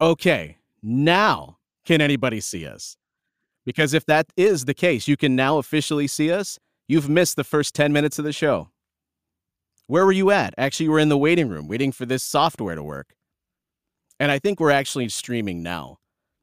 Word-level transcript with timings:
Okay, 0.00 0.58
now 0.80 1.58
can 1.84 2.00
anybody 2.00 2.40
see 2.40 2.64
us? 2.66 2.96
Because 3.66 3.94
if 3.94 4.06
that 4.06 4.26
is 4.36 4.64
the 4.64 4.74
case, 4.74 5.08
you 5.08 5.16
can 5.16 5.34
now 5.34 5.58
officially 5.58 6.06
see 6.06 6.30
us. 6.30 6.58
You've 6.86 7.08
missed 7.08 7.34
the 7.34 7.42
first 7.42 7.74
10 7.74 7.92
minutes 7.92 8.18
of 8.18 8.24
the 8.24 8.32
show. 8.32 8.68
Where 9.88 10.06
were 10.06 10.12
you 10.12 10.30
at? 10.30 10.54
Actually, 10.56 10.84
you 10.84 10.92
were 10.92 11.00
in 11.00 11.08
the 11.08 11.18
waiting 11.18 11.48
room 11.48 11.66
waiting 11.66 11.90
for 11.90 12.06
this 12.06 12.22
software 12.22 12.76
to 12.76 12.82
work. 12.82 13.16
And 14.20 14.30
I 14.30 14.38
think 14.38 14.60
we're 14.60 14.70
actually 14.70 15.08
streaming 15.08 15.62
now. 15.62 15.98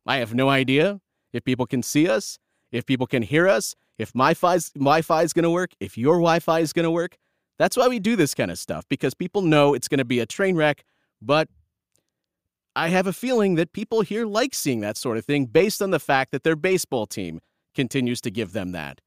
I 0.05 0.17
have 0.17 0.33
no 0.33 0.49
idea 0.49 0.99
if 1.31 1.43
people 1.45 1.65
can 1.65 1.81
see 1.81 2.09
us, 2.09 2.37
if 2.71 2.85
people 2.85 3.07
can 3.07 3.23
hear 3.23 3.47
us, 3.47 3.73
if 3.97 4.13
my 4.13 4.33
Wi-Fi 4.33 5.21
is 5.23 5.33
going 5.33 5.43
to 5.43 5.49
work, 5.49 5.71
if 5.79 5.97
your 5.97 6.15
Wi-Fi 6.15 6.59
is 6.59 6.73
going 6.73 6.83
to 6.83 6.91
work. 6.91 7.17
That's 7.57 7.77
why 7.77 7.87
we 7.87 7.99
do 7.99 8.17
this 8.17 8.35
kind 8.35 8.51
of 8.51 8.59
stuff 8.59 8.83
because 8.89 9.13
people 9.13 9.41
know 9.41 9.73
it's 9.73 9.87
going 9.87 9.99
to 9.99 10.05
be 10.05 10.19
a 10.19 10.25
train 10.25 10.57
wreck, 10.57 10.83
but 11.21 11.47
I 12.75 12.89
have 12.89 13.07
a 13.07 13.13
feeling 13.13 13.55
that 13.55 13.71
people 13.71 14.01
here 14.01 14.25
like 14.25 14.53
seeing 14.53 14.81
that 14.81 14.97
sort 14.97 15.17
of 15.17 15.25
thing 15.25 15.45
based 15.45 15.81
on 15.81 15.91
the 15.91 15.99
fact 15.99 16.31
that 16.31 16.43
their 16.43 16.55
baseball 16.57 17.05
team 17.05 17.39
continues 17.73 18.19
to 18.21 18.31
give 18.31 18.51
them 18.51 18.71
that. 18.73 18.99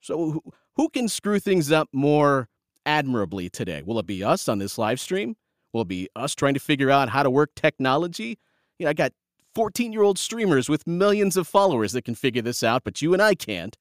So 0.00 0.42
who 0.76 0.88
can 0.90 1.08
screw 1.08 1.40
things 1.40 1.72
up 1.72 1.88
more 1.92 2.48
admirably 2.84 3.48
today? 3.48 3.82
Will 3.84 3.98
it 3.98 4.06
be 4.06 4.22
us 4.22 4.48
on 4.48 4.58
this 4.58 4.78
live 4.78 5.00
stream? 5.00 5.36
Will 5.72 5.82
it 5.82 5.88
be 5.88 6.08
us 6.14 6.34
trying 6.34 6.54
to 6.54 6.60
figure 6.60 6.90
out 6.90 7.08
how 7.08 7.22
to 7.22 7.30
work 7.30 7.50
technology? 7.56 8.38
You 8.78 8.84
know, 8.84 8.90
I 8.90 8.94
got 8.94 9.12
14 9.54 9.92
year 9.92 10.02
old 10.02 10.18
streamers 10.18 10.68
with 10.68 10.86
millions 10.86 11.36
of 11.36 11.48
followers 11.48 11.92
that 11.92 12.04
can 12.04 12.14
figure 12.14 12.42
this 12.42 12.62
out, 12.62 12.84
but 12.84 13.02
you 13.02 13.12
and 13.12 13.22
I 13.22 13.34
can't. 13.34 13.76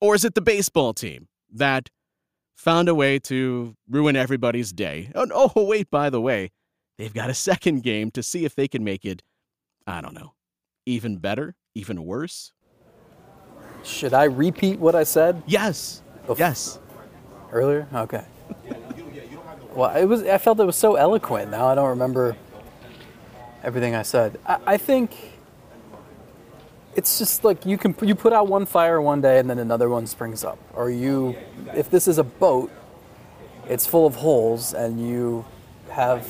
Or 0.00 0.14
is 0.14 0.24
it 0.24 0.34
the 0.34 0.40
baseball 0.40 0.94
team 0.94 1.28
that 1.50 1.90
found 2.54 2.88
a 2.88 2.94
way 2.94 3.18
to 3.20 3.74
ruin 3.88 4.16
everybody's 4.16 4.72
day? 4.72 5.10
Oh, 5.14 5.52
oh 5.56 5.64
wait, 5.64 5.90
by 5.90 6.10
the 6.10 6.20
way, 6.20 6.50
they've 7.02 7.12
got 7.12 7.30
a 7.30 7.34
second 7.34 7.82
game 7.82 8.12
to 8.12 8.22
see 8.22 8.44
if 8.44 8.54
they 8.54 8.68
can 8.68 8.84
make 8.84 9.04
it, 9.04 9.22
I 9.88 10.00
don't 10.00 10.14
know, 10.14 10.34
even 10.86 11.16
better, 11.16 11.56
even 11.74 12.04
worse. 12.04 12.52
Should 13.82 14.14
I 14.14 14.24
repeat 14.24 14.78
what 14.78 14.94
I 14.94 15.02
said? 15.02 15.42
Yes. 15.44 16.00
Bef- 16.28 16.38
yes. 16.38 16.78
Earlier? 17.50 17.88
Okay. 17.92 18.24
well, 19.74 19.94
it 19.96 20.04
was. 20.04 20.22
I 20.22 20.38
felt 20.38 20.60
it 20.60 20.64
was 20.64 20.76
so 20.76 20.94
eloquent. 20.94 21.50
Now 21.50 21.66
I 21.66 21.74
don't 21.74 21.88
remember 21.88 22.36
everything 23.64 23.96
I 23.96 24.02
said. 24.02 24.38
I, 24.46 24.58
I 24.66 24.76
think 24.76 25.16
it's 26.94 27.18
just 27.18 27.42
like 27.42 27.66
you 27.66 27.76
can 27.76 27.96
you 28.02 28.14
put 28.14 28.32
out 28.32 28.46
one 28.46 28.64
fire 28.64 29.02
one 29.02 29.20
day 29.20 29.40
and 29.40 29.50
then 29.50 29.58
another 29.58 29.88
one 29.88 30.06
springs 30.06 30.44
up 30.44 30.58
or 30.74 30.90
you 30.90 31.34
if 31.74 31.90
this 31.90 32.06
is 32.06 32.18
a 32.18 32.24
boat 32.24 32.70
it's 33.66 33.86
full 33.86 34.06
of 34.06 34.16
holes 34.16 34.74
and 34.74 35.00
you 35.00 35.42
have 35.88 36.26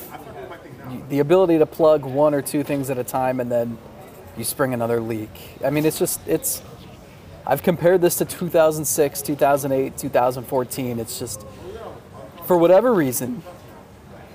the 1.09 1.19
ability 1.19 1.57
to 1.57 1.65
plug 1.65 2.03
one 2.03 2.33
or 2.33 2.41
two 2.41 2.63
things 2.63 2.89
at 2.89 2.97
a 2.97 3.03
time 3.03 3.39
and 3.39 3.51
then 3.51 3.77
you 4.37 4.43
spring 4.43 4.73
another 4.73 4.99
leak 4.99 5.29
i 5.63 5.69
mean 5.69 5.85
it's 5.85 5.99
just 5.99 6.19
it's 6.27 6.61
i've 7.45 7.63
compared 7.63 8.01
this 8.01 8.15
to 8.17 8.25
2006 8.25 9.21
2008 9.21 9.97
2014 9.97 10.99
it's 10.99 11.19
just 11.19 11.45
for 12.45 12.57
whatever 12.57 12.93
reason 12.93 13.43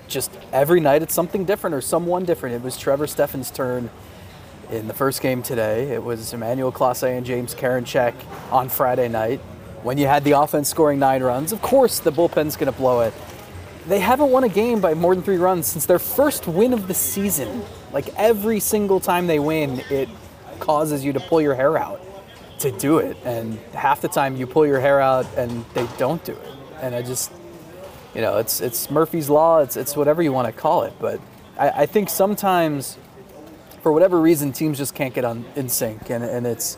just 0.07 0.31
every 0.53 0.81
night 0.81 1.03
it's 1.03 1.15
something 1.15 1.45
different 1.45 1.75
or 1.75 1.81
someone 1.81 2.25
different 2.25 2.55
it 2.55 2.63
was 2.63 2.77
trevor 2.79 3.07
stephan's 3.07 3.51
turn 3.51 3.91
in 4.71 4.87
the 4.87 4.95
first 4.95 5.21
game 5.21 5.43
today. 5.43 5.91
It 5.93 6.03
was 6.03 6.33
Emmanuel 6.33 6.73
Clase 6.73 7.17
and 7.17 7.25
James 7.25 7.55
Karinchak 7.55 8.15
on 8.53 8.69
Friday 8.69 9.09
night. 9.09 9.41
When 9.83 9.97
you 9.97 10.07
had 10.07 10.25
the 10.25 10.33
offense 10.33 10.69
scoring 10.69 10.99
nine 10.99 11.23
runs, 11.23 11.53
of 11.53 11.63
course 11.63 12.01
the 12.01 12.11
bullpen's 12.11 12.57
going 12.57 12.73
to 12.73 12.79
blow 12.79 13.01
it. 13.01 13.15
They 13.89 14.01
haven't 14.01 14.31
won 14.31 14.45
a 14.45 14.51
game 14.51 14.83
by 14.83 14.93
more 14.93 15.15
than 15.15 15.25
three 15.25 15.39
runs 15.39 15.67
since 15.67 15.87
their 15.87 15.99
first 15.99 16.47
win 16.47 16.75
of 16.75 16.89
the 16.89 16.95
season. 16.95 17.63
Like 17.91 18.15
every 18.17 18.61
single 18.61 19.01
time 19.01 19.27
they 19.27 19.39
win, 19.39 19.83
it 19.89 20.11
causes 20.59 21.03
you 21.03 21.15
to 21.15 21.21
pull 21.21 21.41
your 21.41 21.55
hair 21.55 21.79
out 21.79 22.01
to 22.59 22.71
do 22.71 22.99
it. 22.99 23.17
And 23.25 23.59
half 23.73 24.03
the 24.03 24.09
time 24.09 24.37
you 24.37 24.47
pull 24.47 24.67
your 24.67 24.79
hair 24.79 25.01
out 25.01 25.27
and 25.39 25.65
they 25.73 25.89
don't 25.97 26.23
do 26.23 26.33
it. 26.33 26.53
And 26.83 26.95
I 26.95 27.01
just, 27.01 27.33
you 28.15 28.21
know, 28.21 28.37
it's 28.37 28.61
it's 28.61 28.91
Murphy's 28.91 29.31
law. 29.31 29.61
It's 29.61 29.77
it's 29.77 29.97
whatever 29.97 30.23
you 30.23 30.33
want 30.33 30.47
to 30.47 30.53
call 30.53 30.83
it. 30.83 30.93
But 31.01 31.19
I, 31.59 31.71
I 31.71 31.87
think 31.87 32.11
sometimes 32.11 32.99
for 33.83 33.91
whatever 33.91 34.21
reason, 34.21 34.53
teams 34.53 34.77
just 34.77 34.95
can't 34.95 35.15
get 35.15 35.25
on 35.25 35.47
in 35.57 35.71
sync, 35.71 36.11
and, 36.11 36.23
and 36.23 36.47
it's 36.47 36.77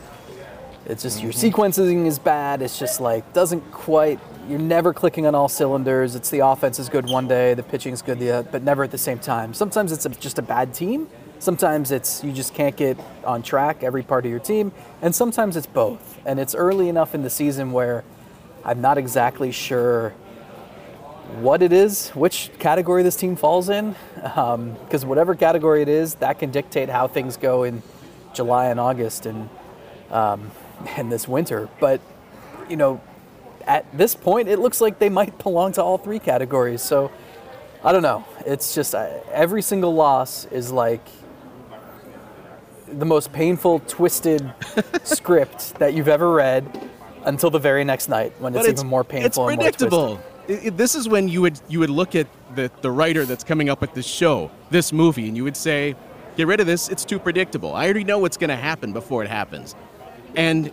it's 0.85 1.03
just 1.03 1.21
your 1.21 1.33
mm-hmm. 1.33 1.61
sequencing 1.61 2.05
is 2.05 2.19
bad. 2.19 2.61
It's 2.61 2.79
just 2.79 3.01
like 3.01 3.33
doesn't 3.33 3.69
quite. 3.71 4.19
You're 4.51 4.59
never 4.59 4.93
clicking 4.93 5.25
on 5.25 5.33
all 5.33 5.47
cylinders. 5.47 6.13
It's 6.13 6.29
the 6.29 6.39
offense 6.39 6.77
is 6.77 6.89
good 6.89 7.09
one 7.09 7.25
day, 7.25 7.53
the 7.53 7.63
pitching 7.63 7.93
is 7.93 8.01
good 8.01 8.19
the 8.19 8.45
but 8.51 8.63
never 8.63 8.83
at 8.83 8.91
the 8.91 8.97
same 8.97 9.17
time. 9.17 9.53
Sometimes 9.53 9.93
it's 9.93 10.05
a, 10.05 10.09
just 10.09 10.39
a 10.39 10.41
bad 10.41 10.73
team. 10.73 11.07
Sometimes 11.39 11.89
it's 11.89 12.21
you 12.21 12.33
just 12.33 12.53
can't 12.53 12.75
get 12.75 12.99
on 13.23 13.43
track 13.43 13.81
every 13.81 14.03
part 14.03 14.25
of 14.25 14.29
your 14.29 14.41
team, 14.41 14.73
and 15.01 15.15
sometimes 15.15 15.55
it's 15.55 15.67
both. 15.67 16.19
And 16.25 16.37
it's 16.37 16.53
early 16.53 16.89
enough 16.89 17.15
in 17.15 17.21
the 17.21 17.29
season 17.29 17.71
where 17.71 18.03
I'm 18.65 18.81
not 18.81 18.97
exactly 18.97 19.53
sure 19.53 20.09
what 21.39 21.61
it 21.61 21.71
is, 21.71 22.09
which 22.09 22.51
category 22.59 23.03
this 23.03 23.15
team 23.15 23.37
falls 23.37 23.69
in, 23.69 23.95
because 24.15 25.03
um, 25.03 25.09
whatever 25.09 25.33
category 25.33 25.81
it 25.81 25.87
is, 25.87 26.15
that 26.15 26.39
can 26.39 26.51
dictate 26.51 26.89
how 26.89 27.07
things 27.07 27.37
go 27.37 27.63
in 27.63 27.81
July 28.33 28.65
and 28.65 28.81
August 28.81 29.25
and 29.25 29.49
um, 30.09 30.51
and 30.97 31.09
this 31.09 31.25
winter. 31.25 31.69
But 31.79 32.01
you 32.69 32.75
know, 32.75 32.99
at 33.67 33.85
this 33.97 34.15
point, 34.15 34.47
it 34.47 34.59
looks 34.59 34.81
like 34.81 34.99
they 34.99 35.09
might 35.09 35.37
belong 35.43 35.71
to 35.73 35.83
all 35.83 35.97
three 35.97 36.19
categories. 36.19 36.81
So 36.81 37.11
I 37.83 37.91
don't 37.91 38.03
know. 38.03 38.25
It's 38.45 38.75
just 38.75 38.95
uh, 38.95 39.07
every 39.31 39.61
single 39.61 39.93
loss 39.93 40.45
is 40.45 40.71
like 40.71 41.05
the 42.87 43.05
most 43.05 43.31
painful, 43.31 43.79
twisted 43.87 44.53
script 45.03 45.75
that 45.79 45.93
you've 45.93 46.09
ever 46.09 46.31
read 46.31 46.89
until 47.23 47.49
the 47.49 47.59
very 47.59 47.83
next 47.83 48.09
night 48.09 48.33
when 48.39 48.55
it's, 48.55 48.67
it's 48.67 48.81
even 48.81 48.89
more 48.89 49.03
painful. 49.03 49.47
It's 49.47 49.55
predictable 49.55 50.19
it, 50.47 50.65
it, 50.65 50.77
this 50.77 50.95
is 50.95 51.07
when 51.07 51.27
you 51.27 51.41
would 51.41 51.59
you 51.67 51.79
would 51.79 51.89
look 51.89 52.15
at 52.15 52.27
the 52.55 52.71
the 52.81 52.91
writer 52.91 53.25
that's 53.25 53.43
coming 53.43 53.69
up 53.69 53.81
with 53.81 53.93
this 53.93 54.05
show, 54.05 54.51
this 54.69 54.91
movie, 54.91 55.27
and 55.27 55.37
you 55.37 55.43
would 55.43 55.57
say, 55.57 55.95
"Get 56.37 56.47
rid 56.47 56.59
of 56.59 56.67
this. 56.67 56.89
It's 56.89 57.05
too 57.05 57.19
predictable. 57.19 57.73
I 57.73 57.85
already 57.85 58.03
know 58.03 58.19
what's 58.19 58.37
going 58.37 58.49
to 58.49 58.55
happen 58.55 58.93
before 58.93 59.23
it 59.23 59.29
happens." 59.29 59.75
And 60.35 60.71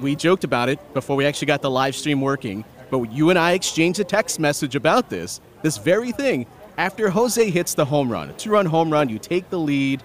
we 0.00 0.16
joked 0.16 0.44
about 0.44 0.68
it 0.68 0.94
before 0.94 1.16
we 1.16 1.26
actually 1.26 1.46
got 1.46 1.62
the 1.62 1.70
live 1.70 1.94
stream 1.94 2.20
working. 2.20 2.64
But 2.90 3.12
you 3.12 3.30
and 3.30 3.38
I 3.38 3.52
exchanged 3.52 4.00
a 4.00 4.04
text 4.04 4.38
message 4.38 4.74
about 4.74 5.10
this, 5.10 5.40
this 5.62 5.76
very 5.76 6.12
thing. 6.12 6.46
After 6.78 7.08
Jose 7.10 7.50
hits 7.50 7.74
the 7.74 7.84
home 7.84 8.10
run, 8.10 8.30
a 8.30 8.32
two 8.34 8.50
run 8.50 8.66
home 8.66 8.92
run, 8.92 9.08
you 9.08 9.18
take 9.18 9.48
the 9.50 9.58
lead. 9.58 10.02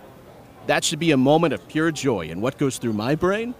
That 0.68 0.84
should 0.84 1.00
be 1.00 1.12
a 1.12 1.18
moment 1.18 1.54
of 1.54 1.68
pure 1.68 1.92
joy. 1.92 2.30
And 2.30 2.42
what 2.42 2.58
goes 2.58 2.78
through 2.78 2.94
my 2.94 3.16
brain? 3.16 3.54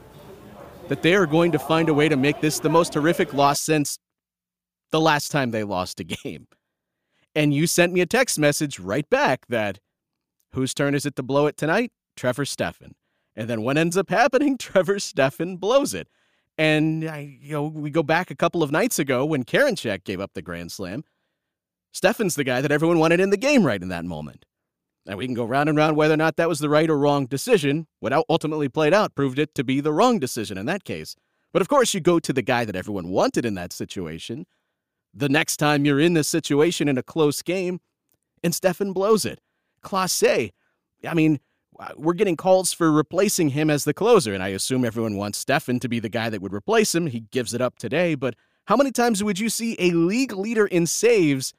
That 0.88 1.02
they 1.02 1.16
are 1.16 1.26
going 1.26 1.52
to 1.52 1.60
find 1.60 1.90
a 1.90 1.94
way 1.94 2.10
to 2.10 2.16
make 2.16 2.42
this 2.42 2.60
the 2.60 2.70
most 2.70 2.94
horrific 2.94 3.34
loss 3.34 3.62
since 3.62 4.00
the 4.92 5.02
last 5.02 5.32
time 5.32 5.52
they 5.52 5.64
lost 5.64 6.00
a 6.00 6.04
game. 6.24 6.48
And 7.36 7.54
you 7.54 7.68
sent 7.68 7.94
me 7.94 8.02
a 8.02 8.06
text 8.06 8.38
message 8.40 8.80
right 8.80 9.10
back 9.10 9.46
that 9.48 9.80
whose 10.54 10.74
turn 10.74 10.96
is 10.96 11.06
it 11.06 11.16
to 11.16 11.24
blow 11.24 11.48
it 11.48 11.58
tonight? 11.58 11.92
Trevor 12.16 12.46
Stephan. 12.46 12.96
And 13.36 13.50
then 13.50 13.62
what 13.62 13.78
ends 13.78 13.98
up 13.98 14.10
happening? 14.10 14.58
Trevor 14.60 15.00
Stephan 15.00 15.58
blows 15.58 15.94
it. 15.94 16.08
And 16.58 17.10
I, 17.10 17.38
you 17.42 17.54
know, 17.54 17.64
we 17.64 17.90
go 17.90 18.04
back 18.04 18.30
a 18.30 18.36
couple 18.36 18.62
of 18.62 18.72
nights 18.72 19.00
ago 19.00 19.26
when 19.26 19.44
Karinchak 19.44 20.04
gave 20.04 20.20
up 20.20 20.34
the 20.34 20.42
grand 20.42 20.72
slam. 20.72 21.04
Stephan's 21.92 22.36
the 22.36 22.44
guy 22.44 22.62
that 22.62 22.72
everyone 22.72 23.00
wanted 23.00 23.20
in 23.20 23.30
the 23.30 23.38
game 23.38 23.66
right 23.66 23.82
in 23.82 23.90
that 23.90 24.06
moment. 24.06 24.46
And 25.08 25.18
we 25.18 25.26
can 25.26 25.34
go 25.34 25.46
round 25.46 25.70
and 25.70 25.78
round 25.78 25.98
whether 25.98 26.14
or 26.14 26.18
not 26.18 26.36
that 26.38 26.48
was 26.48 26.60
the 26.60 26.70
right 26.70 26.90
or 26.90 26.98
wrong 26.98 27.26
decision. 27.26 27.88
What 28.00 28.14
ultimately 28.30 28.70
played 28.70 28.94
out 28.94 29.16
proved 29.16 29.40
it 29.40 29.56
to 29.56 29.64
be 29.64 29.82
the 29.82 29.92
wrong 29.92 30.20
decision 30.20 30.58
in 30.58 30.68
that 30.68 30.84
case. 30.84 31.16
But 31.52 31.62
of 31.62 31.68
course, 31.68 31.94
you 31.94 32.00
go 32.00 32.20
to 32.20 32.32
the 32.32 32.42
guy 32.42 32.66
that 32.66 32.76
everyone 32.76 33.10
wanted 33.10 33.46
in 33.46 33.56
that 33.56 33.74
situation, 33.74 34.46
the 35.14 35.28
next 35.28 35.58
time 35.58 35.86
you're 35.86 36.00
in 36.00 36.14
this 36.14 36.28
situation 36.28 36.88
in 36.88 36.98
a 36.98 37.04
close 37.04 37.42
game, 37.42 37.82
and 38.44 38.56
Stephan 38.56 38.94
blows 38.94 39.26
it. 39.26 39.40
Clase, 39.84 40.52
I 41.08 41.14
mean, 41.14 41.40
we're 41.96 42.14
getting 42.14 42.38
calls 42.38 42.74
for 42.74 42.92
replacing 42.92 43.50
him 43.50 43.70
as 43.70 43.84
the 43.84 43.94
closer, 43.94 44.34
and 44.34 44.44
I 44.44 44.50
assume 44.50 44.86
everyone 44.86 45.18
wants 45.18 45.40
Stephan 45.40 45.80
to 45.80 45.90
be 45.90 46.00
the 46.00 46.10
guy 46.10 46.30
that 46.30 46.42
would 46.42 46.54
replace 46.54 46.94
him. 46.94 47.08
He 47.08 47.22
gives 47.32 47.54
it 47.54 47.62
up 47.62 47.78
today, 47.78 48.16
but 48.16 48.36
how 48.66 48.76
many 48.76 48.92
times 48.92 49.24
would 49.24 49.40
you 49.40 49.50
see 49.50 49.76
a 49.80 49.92
league 49.92 50.34
leader 50.34 50.66
in 50.66 50.86
saves, 50.86 51.54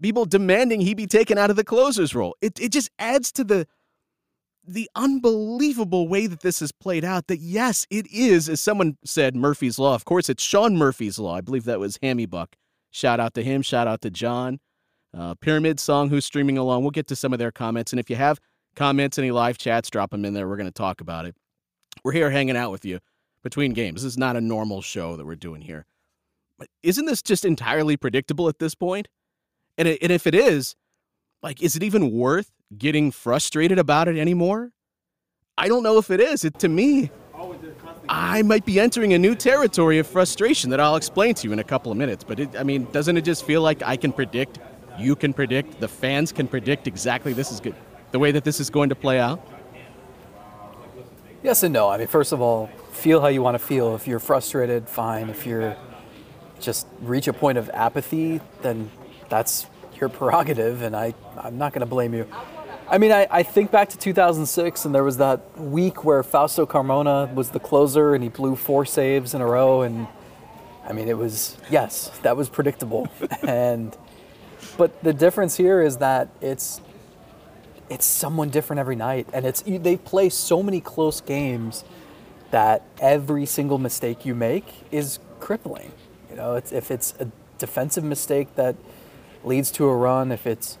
people 0.00 0.24
demanding 0.24 0.80
he 0.80 0.94
be 0.94 1.06
taken 1.06 1.38
out 1.38 1.50
of 1.50 1.56
the 1.56 1.64
closer's 1.64 2.14
role? 2.14 2.36
It, 2.40 2.58
it 2.60 2.72
just 2.72 2.90
adds 2.98 3.32
to 3.32 3.44
the 3.44 3.66
the 4.66 4.90
unbelievable 4.94 6.08
way 6.08 6.26
that 6.26 6.40
this 6.40 6.60
has 6.60 6.72
played 6.72 7.02
out 7.02 7.26
that 7.28 7.38
yes, 7.38 7.86
it 7.88 8.06
is, 8.12 8.50
as 8.50 8.60
someone 8.60 8.98
said, 9.02 9.34
Murphy's 9.34 9.78
Law. 9.78 9.94
Of 9.94 10.04
course, 10.04 10.28
it's 10.28 10.42
Sean 10.42 10.76
Murphy's 10.76 11.18
Law. 11.18 11.36
I 11.36 11.40
believe 11.40 11.64
that 11.64 11.80
was 11.80 11.98
Hammy 12.02 12.26
Buck. 12.26 12.54
Shout 12.90 13.18
out 13.18 13.32
to 13.34 13.42
him. 13.42 13.62
Shout 13.62 13.88
out 13.88 14.02
to 14.02 14.10
John. 14.10 14.60
Uh, 15.16 15.34
Pyramid 15.36 15.80
Song, 15.80 16.10
who's 16.10 16.26
streaming 16.26 16.58
along. 16.58 16.82
We'll 16.82 16.90
get 16.90 17.06
to 17.06 17.16
some 17.16 17.32
of 17.32 17.38
their 17.38 17.50
comments. 17.50 17.94
And 17.94 18.00
if 18.00 18.10
you 18.10 18.16
have 18.16 18.40
comments, 18.78 19.18
any 19.18 19.30
live 19.30 19.58
chats, 19.58 19.90
drop 19.90 20.10
them 20.10 20.24
in 20.24 20.32
there. 20.32 20.48
We're 20.48 20.56
going 20.56 20.66
to 20.66 20.72
talk 20.72 21.00
about 21.00 21.26
it. 21.26 21.34
We're 22.04 22.12
here 22.12 22.30
hanging 22.30 22.56
out 22.56 22.70
with 22.70 22.84
you 22.84 23.00
between 23.42 23.72
games. 23.72 24.02
This 24.02 24.12
is 24.12 24.18
not 24.18 24.36
a 24.36 24.40
normal 24.40 24.80
show 24.80 25.16
that 25.16 25.26
we're 25.26 25.34
doing 25.34 25.62
here. 25.62 25.84
But 26.58 26.68
isn't 26.82 27.04
this 27.06 27.20
just 27.22 27.44
entirely 27.44 27.96
predictable 27.96 28.48
at 28.48 28.58
this 28.58 28.74
point? 28.74 29.08
And, 29.76 29.88
it, 29.88 29.98
and 30.02 30.12
if 30.12 30.26
it 30.26 30.34
is, 30.34 30.76
like, 31.42 31.62
is 31.62 31.76
it 31.76 31.82
even 31.82 32.10
worth 32.12 32.50
getting 32.76 33.10
frustrated 33.10 33.78
about 33.78 34.08
it 34.08 34.16
anymore? 34.16 34.72
I 35.56 35.68
don't 35.68 35.82
know 35.82 35.98
if 35.98 36.10
it 36.10 36.20
is. 36.20 36.44
It 36.44 36.58
to 36.60 36.68
me, 36.68 37.10
I 38.08 38.42
might 38.42 38.64
be 38.64 38.80
entering 38.80 39.12
a 39.12 39.18
new 39.18 39.34
territory 39.34 39.98
of 39.98 40.06
frustration 40.06 40.70
that 40.70 40.80
I'll 40.80 40.96
explain 40.96 41.34
to 41.34 41.46
you 41.46 41.52
in 41.52 41.58
a 41.58 41.64
couple 41.64 41.90
of 41.90 41.98
minutes. 41.98 42.24
But 42.24 42.40
it, 42.40 42.56
I 42.56 42.62
mean, 42.62 42.86
doesn't 42.92 43.16
it 43.16 43.22
just 43.22 43.44
feel 43.44 43.62
like 43.62 43.82
I 43.82 43.96
can 43.96 44.12
predict, 44.12 44.58
you 44.98 45.14
can 45.16 45.32
predict, 45.32 45.80
the 45.80 45.88
fans 45.88 46.32
can 46.32 46.48
predict 46.48 46.86
exactly 46.86 47.32
this 47.32 47.52
is 47.52 47.60
good, 47.60 47.74
the 48.10 48.18
way 48.18 48.32
that 48.32 48.44
this 48.44 48.60
is 48.60 48.70
going 48.70 48.88
to 48.88 48.94
play 48.94 49.18
out? 49.18 49.46
Yes 51.42 51.62
and 51.62 51.72
no. 51.72 51.88
I 51.88 51.98
mean, 51.98 52.06
first 52.06 52.32
of 52.32 52.40
all, 52.40 52.68
feel 52.90 53.20
how 53.20 53.28
you 53.28 53.42
want 53.42 53.54
to 53.54 53.64
feel. 53.64 53.94
If 53.94 54.06
you're 54.06 54.18
frustrated, 54.18 54.88
fine. 54.88 55.28
If 55.30 55.46
you're 55.46 55.76
just 56.60 56.86
reach 57.00 57.28
a 57.28 57.32
point 57.32 57.58
of 57.58 57.70
apathy, 57.72 58.40
then 58.62 58.90
that's 59.28 59.66
your 60.00 60.08
prerogative, 60.08 60.82
and 60.82 60.94
I, 60.96 61.14
I'm 61.36 61.58
not 61.58 61.72
going 61.72 61.80
to 61.80 61.86
blame 61.86 62.14
you. 62.14 62.26
I 62.90 62.98
mean, 62.98 63.12
I, 63.12 63.26
I 63.30 63.42
think 63.42 63.70
back 63.70 63.90
to 63.90 63.98
2006, 63.98 64.84
and 64.84 64.94
there 64.94 65.04
was 65.04 65.18
that 65.18 65.58
week 65.60 66.04
where 66.04 66.22
Fausto 66.22 66.66
Carmona 66.66 67.32
was 67.34 67.50
the 67.50 67.60
closer, 67.60 68.14
and 68.14 68.22
he 68.22 68.30
blew 68.30 68.56
four 68.56 68.86
saves 68.86 69.34
in 69.34 69.40
a 69.40 69.46
row, 69.46 69.82
and 69.82 70.06
I 70.86 70.92
mean, 70.92 71.08
it 71.08 71.18
was 71.18 71.56
yes, 71.70 72.10
that 72.22 72.36
was 72.36 72.48
predictable, 72.48 73.08
and 73.42 73.96
but 74.76 75.02
the 75.02 75.12
difference 75.12 75.56
here 75.56 75.82
is 75.82 75.98
that 75.98 76.28
it's 76.40 76.80
it's 77.90 78.06
someone 78.06 78.50
different 78.50 78.80
every 78.80 78.96
night, 78.96 79.26
and 79.32 79.46
it's 79.46 79.62
they 79.62 79.96
play 79.96 80.28
so 80.28 80.62
many 80.62 80.80
close 80.80 81.20
games 81.20 81.84
that 82.50 82.82
every 83.00 83.46
single 83.46 83.78
mistake 83.78 84.24
you 84.24 84.34
make 84.34 84.66
is 84.90 85.18
crippling. 85.40 85.92
You 86.30 86.36
know, 86.36 86.54
it's 86.54 86.72
if 86.72 86.90
it's 86.90 87.14
a 87.18 87.30
defensive 87.58 88.04
mistake 88.04 88.54
that 88.56 88.76
leads 89.44 89.70
to 89.72 89.86
a 89.86 89.96
run, 89.96 90.32
if 90.32 90.46
it's 90.46 90.78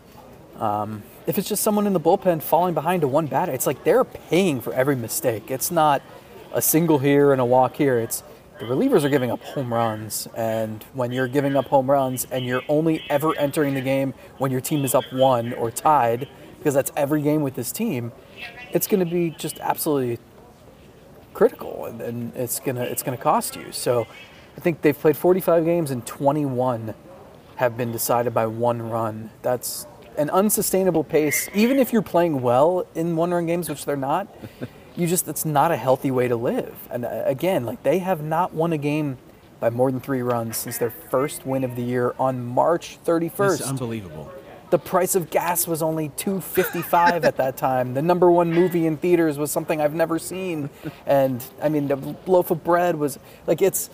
um, 0.58 1.02
if 1.26 1.38
it's 1.38 1.48
just 1.48 1.62
someone 1.62 1.86
in 1.86 1.92
the 1.92 2.00
bullpen 2.00 2.42
falling 2.42 2.74
behind 2.74 3.02
to 3.02 3.08
one 3.08 3.26
batter, 3.26 3.52
it's 3.52 3.66
like 3.66 3.84
they're 3.84 4.04
paying 4.04 4.60
for 4.60 4.72
every 4.72 4.96
mistake. 4.96 5.50
It's 5.50 5.70
not 5.70 6.02
a 6.52 6.62
single 6.62 6.98
here 6.98 7.32
and 7.32 7.40
a 7.40 7.44
walk 7.44 7.76
here. 7.76 7.98
It's 7.98 8.22
the 8.58 8.64
relievers 8.64 9.04
are 9.04 9.08
giving 9.08 9.30
up 9.30 9.40
home 9.42 9.72
runs, 9.72 10.26
and 10.36 10.82
when 10.92 11.12
you're 11.12 11.28
giving 11.28 11.54
up 11.54 11.66
home 11.66 11.88
runs 11.88 12.26
and 12.30 12.44
you're 12.44 12.64
only 12.68 13.04
ever 13.08 13.36
entering 13.38 13.74
the 13.74 13.80
game 13.80 14.14
when 14.38 14.50
your 14.50 14.60
team 14.60 14.84
is 14.84 14.96
up 14.96 15.04
one 15.12 15.52
or 15.52 15.70
tied, 15.70 16.28
because 16.58 16.74
that's 16.74 16.92
every 16.96 17.22
game 17.22 17.42
with 17.42 17.54
this 17.54 17.72
team, 17.72 18.12
it's 18.72 18.86
going 18.86 19.00
to 19.00 19.10
be 19.10 19.30
just 19.30 19.58
absolutely 19.60 20.18
critical, 21.34 21.86
and, 21.86 22.00
and 22.00 22.36
it's 22.36 22.58
gonna 22.58 22.82
it's 22.82 23.02
gonna 23.02 23.16
cost 23.16 23.54
you. 23.54 23.70
So, 23.70 24.06
I 24.56 24.60
think 24.60 24.82
they've 24.82 24.98
played 24.98 25.16
45 25.16 25.64
games 25.64 25.92
and 25.92 26.04
21 26.04 26.94
have 27.56 27.76
been 27.76 27.92
decided 27.92 28.34
by 28.34 28.46
one 28.46 28.82
run. 28.82 29.30
That's 29.42 29.86
an 30.16 30.30
unsustainable 30.30 31.04
pace, 31.04 31.48
even 31.54 31.78
if 31.78 31.92
you're 31.92 32.02
playing 32.02 32.42
well 32.42 32.86
in 32.96 33.14
one 33.14 33.32
run 33.32 33.46
games, 33.46 33.68
which 33.68 33.84
they're 33.84 33.96
not. 33.96 34.26
you 34.96 35.06
just, 35.06 35.28
it's 35.28 35.44
not 35.44 35.70
a 35.70 35.76
healthy 35.76 36.10
way 36.10 36.26
to 36.26 36.34
live. 36.34 36.74
And 36.90 37.04
uh, 37.04 37.22
again, 37.24 37.64
like 37.64 37.84
they 37.84 38.00
have 38.00 38.22
not 38.22 38.52
won 38.52 38.72
a 38.72 38.78
game 38.78 39.18
by 39.60 39.70
more 39.70 39.90
than 39.90 40.00
three 40.00 40.22
runs 40.22 40.56
since 40.56 40.78
their 40.78 40.90
first 40.90 41.46
win 41.46 41.62
of 41.62 41.76
the 41.76 41.82
year 41.82 42.14
on 42.18 42.44
March 42.44 42.98
31st. 43.04 43.60
It's 43.60 43.62
unbelievable. 43.62 44.32
The 44.70 44.78
price 44.78 45.14
of 45.14 45.30
gas 45.30 45.66
was 45.66 45.82
only 45.82 46.10
255 46.16 47.24
at 47.24 47.36
that 47.36 47.56
time. 47.56 47.94
The 47.94 48.02
number 48.02 48.30
one 48.30 48.52
movie 48.52 48.86
in 48.86 48.96
theaters 48.96 49.38
was 49.38 49.50
something 49.50 49.80
I've 49.80 49.94
never 49.94 50.18
seen. 50.18 50.68
And 51.06 51.44
I 51.62 51.68
mean, 51.68 51.88
the 51.88 51.96
loaf 52.26 52.50
of 52.50 52.62
bread 52.62 52.96
was 52.96 53.18
like 53.46 53.62
it's 53.62 53.88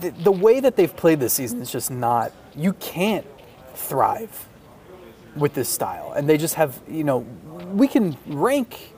the, 0.00 0.10
the 0.10 0.32
way 0.32 0.60
that 0.60 0.76
they've 0.76 0.94
played 0.94 1.20
this 1.20 1.34
season 1.34 1.60
is 1.60 1.70
just 1.70 1.90
not 1.90 2.32
you 2.54 2.72
can't 2.74 3.26
thrive 3.74 4.48
with 5.36 5.54
this 5.54 5.68
style. 5.68 6.12
And 6.12 6.28
they 6.28 6.36
just 6.36 6.54
have, 6.54 6.80
you 6.88 7.04
know, 7.04 7.18
we 7.72 7.88
can 7.88 8.16
rank 8.26 8.92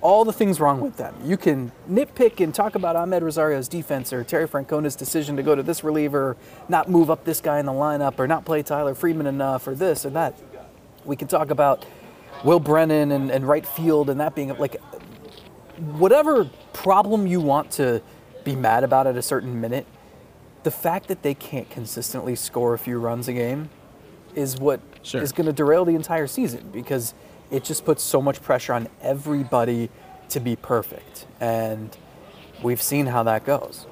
all 0.00 0.24
the 0.24 0.32
things 0.32 0.60
wrong 0.60 0.80
with 0.80 0.96
them. 0.96 1.14
You 1.24 1.36
can 1.36 1.72
nitpick 1.90 2.42
and 2.42 2.54
talk 2.54 2.74
about 2.74 2.96
Amed 2.96 3.22
Rosario's 3.22 3.68
defense 3.68 4.12
or 4.12 4.22
Terry 4.22 4.46
Francona's 4.46 4.94
decision 4.94 5.36
to 5.36 5.42
go 5.42 5.54
to 5.54 5.62
this 5.62 5.82
reliever, 5.82 6.36
not 6.68 6.88
move 6.88 7.10
up 7.10 7.24
this 7.24 7.40
guy 7.40 7.58
in 7.58 7.66
the 7.66 7.72
lineup, 7.72 8.18
or 8.18 8.26
not 8.26 8.44
play 8.44 8.62
Tyler 8.62 8.94
Freeman 8.94 9.26
enough, 9.26 9.66
or 9.66 9.74
this 9.74 10.06
or 10.06 10.10
that. 10.10 10.38
We 11.04 11.16
can 11.16 11.26
talk 11.26 11.50
about 11.50 11.84
Will 12.44 12.60
Brennan 12.60 13.10
and, 13.10 13.30
and 13.30 13.46
right 13.48 13.66
field 13.66 14.08
and 14.08 14.20
that 14.20 14.34
being 14.34 14.56
like 14.58 14.76
whatever 15.96 16.48
problem 16.72 17.26
you 17.26 17.40
want 17.40 17.70
to 17.72 18.02
be 18.44 18.54
mad 18.54 18.84
about 18.84 19.06
at 19.06 19.16
a 19.16 19.22
certain 19.22 19.60
minute. 19.60 19.86
The 20.62 20.70
fact 20.70 21.08
that 21.08 21.22
they 21.22 21.34
can't 21.34 21.68
consistently 21.70 22.34
score 22.36 22.74
a 22.74 22.78
few 22.78 22.98
runs 22.98 23.28
a 23.28 23.32
game 23.32 23.70
is 24.34 24.58
what 24.58 24.80
Sure. 25.02 25.22
is 25.22 25.32
going 25.32 25.46
to 25.46 25.52
derail 25.52 25.84
the 25.84 25.94
entire 25.94 26.26
season 26.26 26.68
because 26.72 27.14
it 27.50 27.64
just 27.64 27.84
puts 27.84 28.02
so 28.02 28.20
much 28.20 28.42
pressure 28.42 28.72
on 28.72 28.88
everybody 29.00 29.90
to 30.30 30.40
be 30.40 30.56
perfect. 30.56 31.26
And 31.40 31.96
we've 32.62 32.82
seen 32.82 33.06
how 33.06 33.22
that 33.24 33.44
goes. 33.44 33.86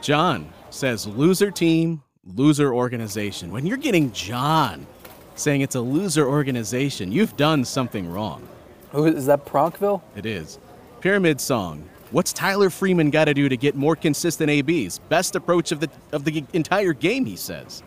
John 0.00 0.52
says 0.70 1.06
loser 1.06 1.50
team, 1.50 2.02
loser 2.34 2.72
organization. 2.72 3.50
When 3.50 3.66
you're 3.66 3.76
getting 3.76 4.12
John 4.12 4.86
saying 5.34 5.60
it's 5.60 5.74
a 5.74 5.80
loser 5.80 6.26
organization, 6.26 7.12
you've 7.12 7.36
done 7.36 7.64
something 7.64 8.10
wrong. 8.10 8.46
Who 8.92 9.06
is 9.06 9.26
that 9.26 9.44
Pronkville? 9.44 10.00
It 10.14 10.24
is. 10.26 10.58
Pyramid 11.00 11.40
song. 11.40 11.88
What's 12.12 12.32
Tyler 12.32 12.70
Freeman 12.70 13.10
got 13.10 13.24
to 13.24 13.34
do 13.34 13.48
to 13.48 13.56
get 13.56 13.74
more 13.74 13.96
consistent 13.96 14.48
ABs? 14.48 15.00
Best 15.08 15.34
approach 15.34 15.72
of 15.72 15.80
the 15.80 15.90
of 16.12 16.24
the 16.24 16.44
entire 16.52 16.92
game, 16.92 17.24
he 17.24 17.36
says. 17.36 17.82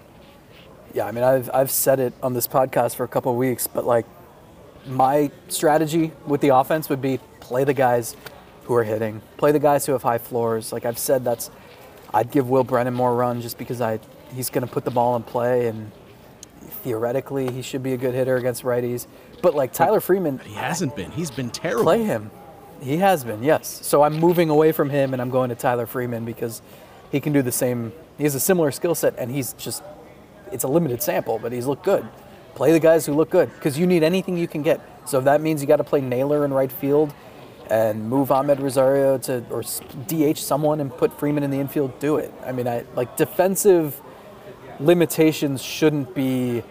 Yeah, 0.93 1.05
I 1.05 1.11
mean, 1.11 1.23
I've, 1.23 1.49
I've 1.53 1.71
said 1.71 1.99
it 1.99 2.13
on 2.23 2.33
this 2.33 2.47
podcast 2.47 2.95
for 2.95 3.03
a 3.03 3.07
couple 3.07 3.31
of 3.31 3.37
weeks, 3.37 3.67
but 3.67 3.85
like 3.85 4.05
my 4.87 5.31
strategy 5.47 6.11
with 6.25 6.41
the 6.41 6.49
offense 6.49 6.89
would 6.89 7.01
be 7.01 7.19
play 7.39 7.63
the 7.63 7.73
guys 7.73 8.15
who 8.63 8.73
are 8.75 8.83
hitting, 8.83 9.21
play 9.37 9.51
the 9.51 9.59
guys 9.59 9.85
who 9.85 9.91
have 9.91 10.03
high 10.03 10.17
floors. 10.17 10.71
Like 10.73 10.85
I've 10.85 10.97
said, 10.97 11.23
that's 11.23 11.51
I'd 12.13 12.31
give 12.31 12.49
Will 12.49 12.63
Brennan 12.63 12.93
more 12.95 13.15
run 13.15 13.41
just 13.41 13.57
because 13.57 13.81
I 13.81 13.99
he's 14.33 14.49
going 14.49 14.65
to 14.65 14.71
put 14.71 14.85
the 14.85 14.91
ball 14.91 15.15
in 15.15 15.23
play 15.23 15.67
and 15.67 15.91
theoretically 16.83 17.51
he 17.51 17.61
should 17.61 17.83
be 17.83 17.93
a 17.93 17.97
good 17.97 18.13
hitter 18.13 18.37
against 18.37 18.63
righties. 18.63 19.05
But 19.41 19.55
like 19.55 19.73
Tyler 19.73 19.99
Freeman, 19.99 20.39
He 20.39 20.53
hasn't 20.53 20.95
been. 20.95 21.11
He's 21.11 21.31
been 21.31 21.49
terrible. 21.49 21.83
play 21.83 22.03
him. 22.03 22.31
He 22.81 22.97
has 22.97 23.23
been, 23.23 23.43
yes. 23.43 23.67
So 23.85 24.03
I'm 24.03 24.19
moving 24.19 24.49
away 24.49 24.71
from 24.71 24.89
him 24.89 25.13
and 25.13 25.21
I'm 25.21 25.29
going 25.29 25.49
to 25.49 25.55
Tyler 25.55 25.85
Freeman 25.85 26.25
because 26.25 26.61
he 27.11 27.19
can 27.19 27.33
do 27.33 27.41
the 27.41 27.51
same. 27.51 27.91
He 28.17 28.23
has 28.23 28.35
a 28.35 28.39
similar 28.39 28.71
skill 28.71 28.95
set 28.95 29.15
and 29.17 29.29
he's 29.31 29.53
just 29.53 29.83
it's 30.51 30.63
a 30.63 30.67
limited 30.67 31.01
sample, 31.01 31.39
but 31.39 31.51
he's 31.51 31.65
looked 31.65 31.83
good. 31.83 32.07
Play 32.55 32.71
the 32.71 32.79
guys 32.79 33.05
who 33.05 33.13
look 33.13 33.29
good 33.29 33.53
because 33.53 33.77
you 33.77 33.87
need 33.87 34.03
anything 34.03 34.37
you 34.37 34.47
can 34.47 34.63
get. 34.63 34.81
So 35.05 35.19
if 35.19 35.25
that 35.25 35.41
means 35.41 35.61
you 35.61 35.67
got 35.67 35.77
to 35.77 35.83
play 35.83 36.01
Naylor 36.01 36.45
in 36.45 36.53
right 36.53 36.71
field 36.71 37.13
and 37.69 38.09
move 38.09 38.29
Amed 38.29 38.59
Rosario 38.59 39.17
to 39.19 39.45
or 39.49 39.61
DH 39.61 40.37
someone 40.37 40.79
and 40.79 40.95
put 40.95 41.17
Freeman 41.17 41.43
in 41.43 41.51
the 41.51 41.59
infield, 41.59 41.97
do 41.99 42.17
it. 42.17 42.33
I 42.45 42.51
mean, 42.51 42.67
I 42.67 42.83
like 42.95 43.15
defensive 43.15 43.99
limitations 44.79 45.61
shouldn't 45.61 46.13
be 46.15 46.63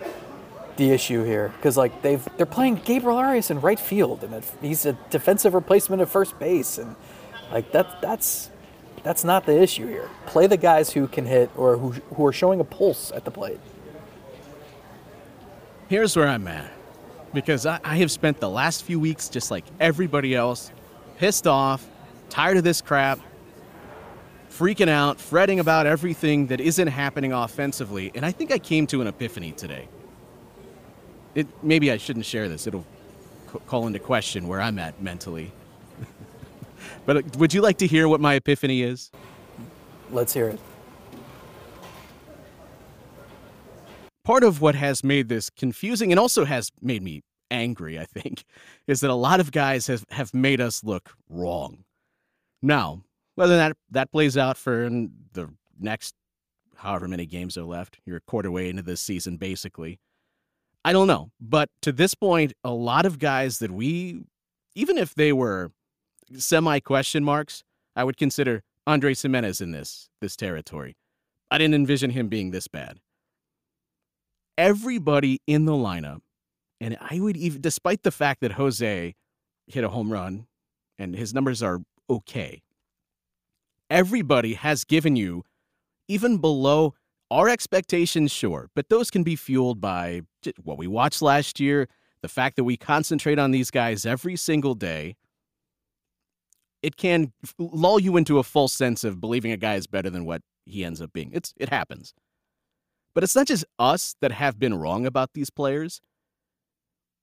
the 0.77 0.91
issue 0.91 1.25
here 1.25 1.53
because 1.57 1.77
like 1.77 2.03
they've 2.03 2.27
they're 2.37 2.47
playing 2.47 2.77
Gabriel 2.77 3.19
Arias 3.19 3.51
in 3.51 3.61
right 3.61 3.81
field 3.81 4.23
and 4.23 4.33
it, 4.33 4.45
he's 4.63 4.87
a 4.87 4.93
defensive 5.11 5.53
replacement 5.53 6.01
at 6.01 6.09
first 6.09 6.39
base 6.39 6.79
and 6.79 6.95
like 7.51 7.73
that 7.73 8.01
that's 8.01 8.49
that's 9.09 9.25
not 9.25 9.47
the 9.47 9.59
issue 9.59 9.87
here. 9.87 10.07
Play 10.27 10.49
the 10.49 10.59
guys 10.59 10.93
who 10.93 11.09
can 11.09 11.25
hit 11.25 11.49
or 11.57 11.79
who 11.79 11.93
who 12.15 12.27
are 12.27 12.33
showing 12.33 12.61
a 12.61 12.65
pulse 12.65 13.11
at 13.11 13.25
the 13.25 13.31
plate. 13.31 13.59
Here's 15.89 16.15
where 16.15 16.29
I'm 16.29 16.47
at. 16.47 16.71
Because 17.33 17.65
I, 17.65 17.81
I 17.83 17.97
have 17.97 18.11
spent 18.11 18.39
the 18.39 18.51
last 18.51 18.85
few 18.85 19.01
weeks, 19.01 19.31
just 19.31 19.51
like 19.51 19.65
everybody 19.81 20.35
else, 20.35 20.71
pissed 21.17 21.47
off, 21.47 21.89
tired 22.29 22.59
of 22.59 22.65
this 22.65 22.83
crap, 22.83 23.19
freaking 24.51 24.91
out, 24.91 25.19
fretting 25.19 25.59
about 25.59 25.87
everything 25.87 26.49
that 26.49 26.61
isn't 26.61 26.89
happening 26.89 27.33
offensively. 27.33 28.13
And 28.15 28.27
I 28.27 28.33
think 28.33 28.53
I 28.53 28.59
came 28.59 28.87
to 28.89 29.01
an 29.01 29.07
epiphany 29.07 29.53
today. 29.53 29.89
It, 31.35 31.47
maybe 31.63 31.91
I 31.91 31.97
shouldn't 31.97 32.27
share 32.27 32.51
this. 32.51 32.67
It'll 32.67 32.85
call 33.67 33.87
into 33.87 34.01
question 34.01 34.49
where 34.49 34.61
I'm 34.61 34.79
at 34.79 35.01
mentally. 35.01 35.51
But 37.07 37.17
uh, 37.17 37.23
would 37.39 37.55
you 37.55 37.61
like 37.61 37.79
to 37.79 37.87
hear 37.87 38.09
what 38.09 38.21
my 38.21 38.35
epiphany 38.35 38.83
is? 38.83 39.11
Let's 40.11 40.33
hear 40.33 40.49
it. 40.49 40.61
part 44.29 44.45
of 44.45 44.61
what 44.61 44.75
has 44.75 45.03
made 45.03 45.31
this 45.31 45.49
confusing 45.49 46.13
and 46.13 46.21
also 46.21 46.45
has 46.45 46.71
made 46.83 47.03
me 47.03 47.23
angry, 47.51 47.99
I 47.99 48.05
think, 48.05 48.45
is 48.87 49.01
that 49.01 49.09
a 49.09 49.15
lot 49.15 49.41
of 49.41 49.53
guys 49.53 49.87
have, 49.87 50.05
have 50.11 50.35
made 50.35 50.61
us 50.61 50.85
look 50.85 51.15
wrong. 51.31 51.85
Now, 52.61 53.05
whether 53.37 53.57
that 53.57 53.75
that 53.91 54.13
plays 54.13 54.37
out 54.37 54.59
for 54.59 54.91
the 55.33 55.49
next 55.81 56.15
however 56.77 57.09
many 57.09 57.25
games 57.25 57.57
are 57.57 57.65
left, 57.65 58.01
you're 58.05 58.19
a 58.19 58.21
quarter 58.21 58.51
way 58.51 58.69
into 58.69 58.83
this 58.83 59.01
season, 59.01 59.39
basically. 59.39 59.99
I 60.85 60.93
don't 60.93 61.07
know. 61.07 61.31
But 61.41 61.71
to 61.81 61.91
this 61.91 62.15
point, 62.15 62.53
a 62.63 62.71
lot 62.71 63.07
of 63.07 63.19
guys 63.19 63.61
that 63.61 63.71
we, 63.71 64.25
even 64.75 64.99
if 64.99 65.15
they 65.15 65.33
were 65.33 65.73
semi 66.37 66.81
question 66.81 67.25
marks, 67.25 67.65
I 67.97 68.05
would 68.05 68.17
consider 68.17 68.63
Andre 68.87 69.15
Gimenez 69.15 69.61
in 69.61 69.73
this 69.73 70.09
this 70.21 70.37
territory. 70.37 70.97
I 71.51 71.59
didn't 71.59 71.75
envision 71.75 72.11
him 72.11 72.29
being 72.29 72.51
this 72.51 72.69
bad 72.69 73.01
everybody 74.59 75.41
in 75.47 75.65
the 75.65 75.73
lineup 75.73 76.21
And 76.81 76.99
I 77.01 77.21
would 77.21 77.37
even, 77.37 77.61
despite 77.61 78.03
the 78.03 78.11
fact 78.11 78.41
that 78.41 78.53
Jose 78.53 79.15
hit 79.67 79.85
a 79.85 79.89
home 79.89 80.13
run 80.13 80.47
and 80.99 81.15
his 81.15 81.33
numbers 81.33 81.63
are 81.63 81.81
okay, 82.11 82.63
everybody 83.89 84.55
has 84.55 84.85
given 84.85 85.17
you, 85.17 85.45
even 86.09 86.39
below 86.39 86.95
our 87.31 87.49
expectations, 87.49 88.33
sure, 88.33 88.69
but 88.75 88.89
those 88.89 89.11
can 89.11 89.23
be 89.23 89.37
fueled 89.37 89.81
by 89.81 90.23
what 90.63 90.79
we 90.79 90.87
watched 90.87 91.23
last 91.23 91.61
year, 91.61 91.89
the 92.23 92.29
fact 92.29 92.57
that 92.57 92.65
we 92.65 92.77
concentrate 92.77 93.39
on 93.39 93.51
these 93.51 93.71
guys 93.71 94.07
every 94.07 94.37
single 94.37 94.75
day. 94.75 95.17
It 96.83 96.97
can 96.97 97.33
lull 97.59 97.99
you 97.99 98.17
into 98.17 98.39
a 98.39 98.43
false 98.43 98.73
sense 98.73 99.05
of 99.05 99.21
believing 99.21 99.53
a 99.53 99.57
guy 99.57 99.75
is 99.75 99.87
better 99.87 100.11
than 100.11 100.25
what 100.25 100.43
he 100.65 100.85
ends 100.85 101.01
up 101.01 101.13
being. 101.13 101.31
It's 101.33 101.55
it 101.57 101.69
happens. 101.69 102.15
But 103.15 103.25
it's 103.25 103.35
not 103.35 103.47
just 103.47 103.65
us 103.79 104.15
that 104.21 104.33
have 104.33 104.59
been 104.59 104.75
wrong 104.75 105.07
about 105.07 105.33
these 105.33 105.51
players. 105.51 106.01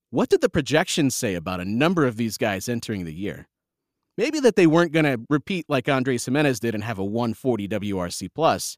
What 0.09 0.29
did 0.29 0.41
the 0.41 0.49
projections 0.49 1.15
say 1.15 1.35
about 1.35 1.61
a 1.61 1.65
number 1.65 2.05
of 2.05 2.17
these 2.17 2.37
guys 2.37 2.67
entering 2.67 3.05
the 3.05 3.13
year? 3.13 3.47
Maybe 4.17 4.39
that 4.41 4.55
they 4.55 4.67
weren't 4.67 4.93
going 4.93 5.05
to 5.05 5.19
repeat 5.29 5.65
like 5.67 5.89
Andres 5.89 6.25
Gimenez 6.25 6.59
did 6.59 6.73
and 6.73 6.83
have 6.83 6.99
a 6.99 7.03
140 7.03 7.67
WRC 7.67 8.29
plus 8.33 8.77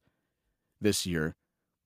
this 0.81 1.05
year, 1.05 1.35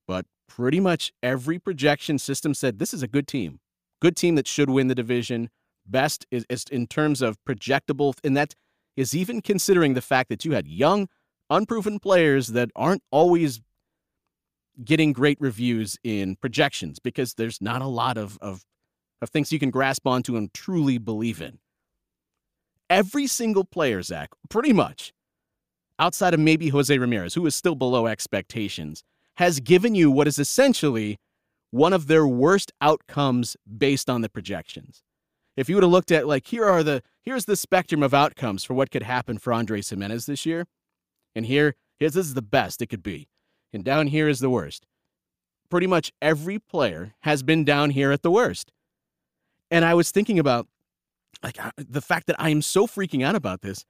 but 0.06 0.26
pretty 0.48 0.80
much 0.80 1.12
every 1.22 1.58
projection 1.58 2.18
system 2.18 2.54
said 2.54 2.78
this 2.78 2.94
is 2.94 3.02
a 3.02 3.08
good 3.08 3.26
team. 3.26 3.60
Good 4.00 4.16
team 4.16 4.34
that 4.34 4.48
should 4.48 4.70
win 4.70 4.88
the 4.88 4.94
division. 4.94 5.50
Best 5.86 6.26
is, 6.30 6.46
is 6.48 6.64
in 6.70 6.86
terms 6.86 7.22
of 7.22 7.36
projectable, 7.44 8.14
and 8.24 8.36
that 8.36 8.54
is 8.96 9.14
even 9.14 9.40
considering 9.40 9.94
the 9.94 10.00
fact 10.00 10.28
that 10.28 10.44
you 10.44 10.52
had 10.52 10.66
young, 10.66 11.08
unproven 11.50 11.98
players 11.98 12.48
that 12.48 12.70
aren't 12.74 13.02
always 13.10 13.60
getting 14.84 15.12
great 15.12 15.38
reviews 15.40 15.98
in 16.02 16.36
projections 16.36 16.98
because 16.98 17.34
there's 17.34 17.60
not 17.60 17.82
a 17.82 17.86
lot 17.86 18.16
of, 18.16 18.38
of, 18.40 18.64
of 19.20 19.28
things 19.30 19.52
you 19.52 19.58
can 19.58 19.70
grasp 19.70 20.06
onto 20.06 20.36
and 20.36 20.52
truly 20.54 20.98
believe 20.98 21.40
in. 21.40 21.58
Every 22.88 23.26
single 23.26 23.64
player, 23.64 24.02
Zach, 24.02 24.30
pretty 24.48 24.72
much, 24.72 25.12
outside 25.98 26.34
of 26.34 26.40
maybe 26.40 26.68
Jose 26.68 26.96
Ramirez, 26.96 27.34
who 27.34 27.46
is 27.46 27.54
still 27.54 27.74
below 27.74 28.06
expectations, 28.06 29.02
has 29.36 29.60
given 29.60 29.94
you 29.94 30.10
what 30.10 30.28
is 30.28 30.38
essentially 30.38 31.18
one 31.70 31.92
of 31.92 32.06
their 32.06 32.26
worst 32.26 32.72
outcomes 32.80 33.56
based 33.78 34.10
on 34.10 34.20
the 34.20 34.28
projections. 34.28 35.02
If 35.56 35.68
you 35.68 35.76
would 35.76 35.84
have 35.84 35.92
looked 35.92 36.10
at 36.10 36.26
like 36.26 36.46
here 36.46 36.64
are 36.64 36.82
the 36.82 37.02
here's 37.22 37.44
the 37.44 37.56
spectrum 37.56 38.02
of 38.02 38.14
outcomes 38.14 38.64
for 38.64 38.74
what 38.74 38.90
could 38.90 39.02
happen 39.02 39.38
for 39.38 39.52
Andres 39.52 39.90
Gimenez 39.90 40.26
this 40.26 40.46
year, 40.46 40.66
and 41.34 41.46
here 41.46 41.74
here's 41.98 42.14
this 42.14 42.26
is 42.26 42.34
the 42.34 42.42
best 42.42 42.80
it 42.80 42.86
could 42.86 43.02
be, 43.02 43.28
and 43.72 43.84
down 43.84 44.08
here 44.08 44.28
is 44.28 44.40
the 44.40 44.50
worst. 44.50 44.86
Pretty 45.70 45.86
much 45.86 46.12
every 46.20 46.58
player 46.58 47.14
has 47.20 47.42
been 47.42 47.64
down 47.64 47.90
here 47.90 48.12
at 48.12 48.22
the 48.22 48.30
worst. 48.30 48.72
And 49.70 49.84
I 49.84 49.94
was 49.94 50.10
thinking 50.10 50.38
about 50.38 50.68
like 51.42 51.58
the 51.76 52.02
fact 52.02 52.26
that 52.26 52.36
I 52.38 52.50
am 52.50 52.62
so 52.62 52.86
freaking 52.86 53.24
out 53.24 53.34
about 53.34 53.62
this. 53.62 53.84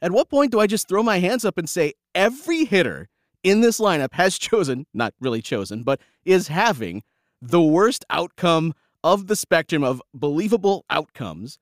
At 0.00 0.12
what 0.12 0.28
point 0.28 0.52
do 0.52 0.60
I 0.60 0.66
just 0.66 0.88
throw 0.88 1.02
my 1.02 1.18
hands 1.18 1.44
up 1.44 1.58
and 1.58 1.68
say 1.68 1.94
every 2.14 2.64
hitter 2.64 3.08
in 3.42 3.60
this 3.60 3.80
lineup 3.80 4.14
has 4.14 4.38
chosen, 4.38 4.86
not 4.94 5.14
really 5.20 5.42
chosen, 5.42 5.82
but 5.82 6.00
is 6.24 6.48
having 6.48 7.02
the 7.40 7.62
worst 7.62 8.04
outcome 8.10 8.74
of 9.08 9.26
the 9.26 9.36
spectrum 9.36 9.82
of 9.82 10.02
believable 10.12 10.84
outcomes? 10.90 11.58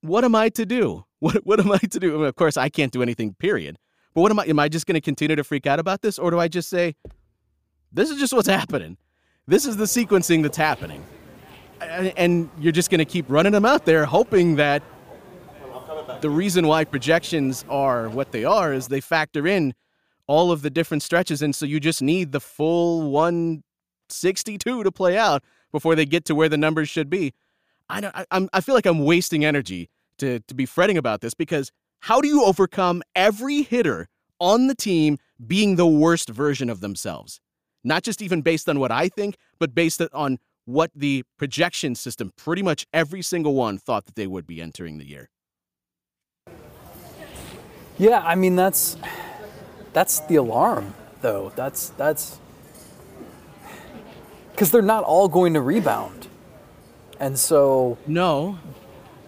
What 0.00 0.24
am 0.24 0.34
I 0.34 0.48
to 0.50 0.66
do? 0.66 1.04
What, 1.20 1.44
what 1.44 1.60
am 1.60 1.70
I 1.70 1.76
to 1.76 2.00
do? 2.00 2.14
I 2.14 2.16
mean, 2.16 2.26
of 2.28 2.34
course, 2.34 2.56
I 2.56 2.70
can't 2.70 2.90
do 2.90 3.02
anything, 3.02 3.34
period. 3.34 3.76
But 4.14 4.22
what 4.22 4.30
am 4.30 4.40
I? 4.40 4.46
Am 4.46 4.58
I 4.58 4.70
just 4.70 4.86
going 4.86 4.94
to 4.94 5.02
continue 5.02 5.36
to 5.36 5.44
freak 5.44 5.66
out 5.66 5.78
about 5.78 6.00
this? 6.00 6.18
Or 6.18 6.30
do 6.30 6.38
I 6.38 6.48
just 6.48 6.70
say, 6.70 6.96
this 7.92 8.08
is 8.08 8.18
just 8.18 8.32
what's 8.32 8.48
happening? 8.60 8.96
This 9.46 9.66
is 9.66 9.76
the 9.76 9.84
sequencing 9.84 10.42
that's 10.42 10.56
happening. 10.56 11.04
And 11.82 12.48
you're 12.58 12.72
just 12.72 12.88
going 12.88 13.00
to 13.00 13.04
keep 13.04 13.26
running 13.28 13.52
them 13.52 13.66
out 13.66 13.84
there, 13.84 14.06
hoping 14.06 14.56
that 14.56 14.82
the 16.22 16.30
reason 16.30 16.66
why 16.66 16.84
projections 16.84 17.66
are 17.68 18.08
what 18.08 18.32
they 18.32 18.46
are 18.46 18.72
is 18.72 18.88
they 18.88 19.02
factor 19.02 19.46
in 19.46 19.74
all 20.26 20.50
of 20.50 20.62
the 20.62 20.70
different 20.70 21.02
stretches. 21.02 21.42
And 21.42 21.54
so 21.54 21.66
you 21.66 21.80
just 21.80 22.00
need 22.00 22.32
the 22.32 22.40
full 22.40 23.10
162 23.10 24.84
to 24.84 24.90
play 24.90 25.18
out 25.18 25.44
before 25.72 25.94
they 25.94 26.06
get 26.06 26.24
to 26.26 26.34
where 26.34 26.48
the 26.48 26.56
numbers 26.56 26.88
should 26.88 27.10
be. 27.10 27.32
I, 27.88 28.00
don't, 28.00 28.14
I, 28.16 28.24
I'm, 28.30 28.48
I 28.52 28.60
feel 28.60 28.74
like 28.74 28.86
I'm 28.86 29.04
wasting 29.04 29.44
energy 29.44 29.90
to, 30.18 30.40
to 30.40 30.54
be 30.54 30.66
fretting 30.66 30.96
about 30.96 31.20
this 31.20 31.34
because 31.34 31.72
how 32.00 32.20
do 32.20 32.28
you 32.28 32.44
overcome 32.44 33.02
every 33.14 33.62
hitter 33.62 34.08
on 34.38 34.68
the 34.68 34.74
team 34.74 35.18
being 35.46 35.76
the 35.76 35.86
worst 35.86 36.28
version 36.28 36.70
of 36.70 36.80
themselves? 36.80 37.40
Not 37.82 38.02
just 38.02 38.22
even 38.22 38.42
based 38.42 38.68
on 38.68 38.78
what 38.78 38.90
I 38.90 39.08
think, 39.08 39.36
but 39.58 39.74
based 39.74 40.02
on 40.12 40.38
what 40.64 40.90
the 40.94 41.24
projection 41.36 41.94
system, 41.94 42.32
pretty 42.36 42.62
much 42.62 42.86
every 42.92 43.22
single 43.22 43.54
one 43.54 43.78
thought 43.78 44.06
that 44.06 44.14
they 44.14 44.26
would 44.26 44.46
be 44.46 44.60
entering 44.60 44.98
the 44.98 45.06
year. 45.06 45.30
Yeah, 47.98 48.20
I 48.20 48.34
mean 48.34 48.56
that's 48.56 48.96
that's 49.92 50.20
the 50.20 50.36
alarm 50.36 50.94
though. 51.20 51.52
That's 51.54 51.90
that's 51.90 52.39
because 54.60 54.70
they're 54.70 54.82
not 54.82 55.04
all 55.04 55.26
going 55.26 55.54
to 55.54 55.60
rebound. 55.62 56.28
And 57.18 57.38
so 57.38 57.96
no, 58.06 58.58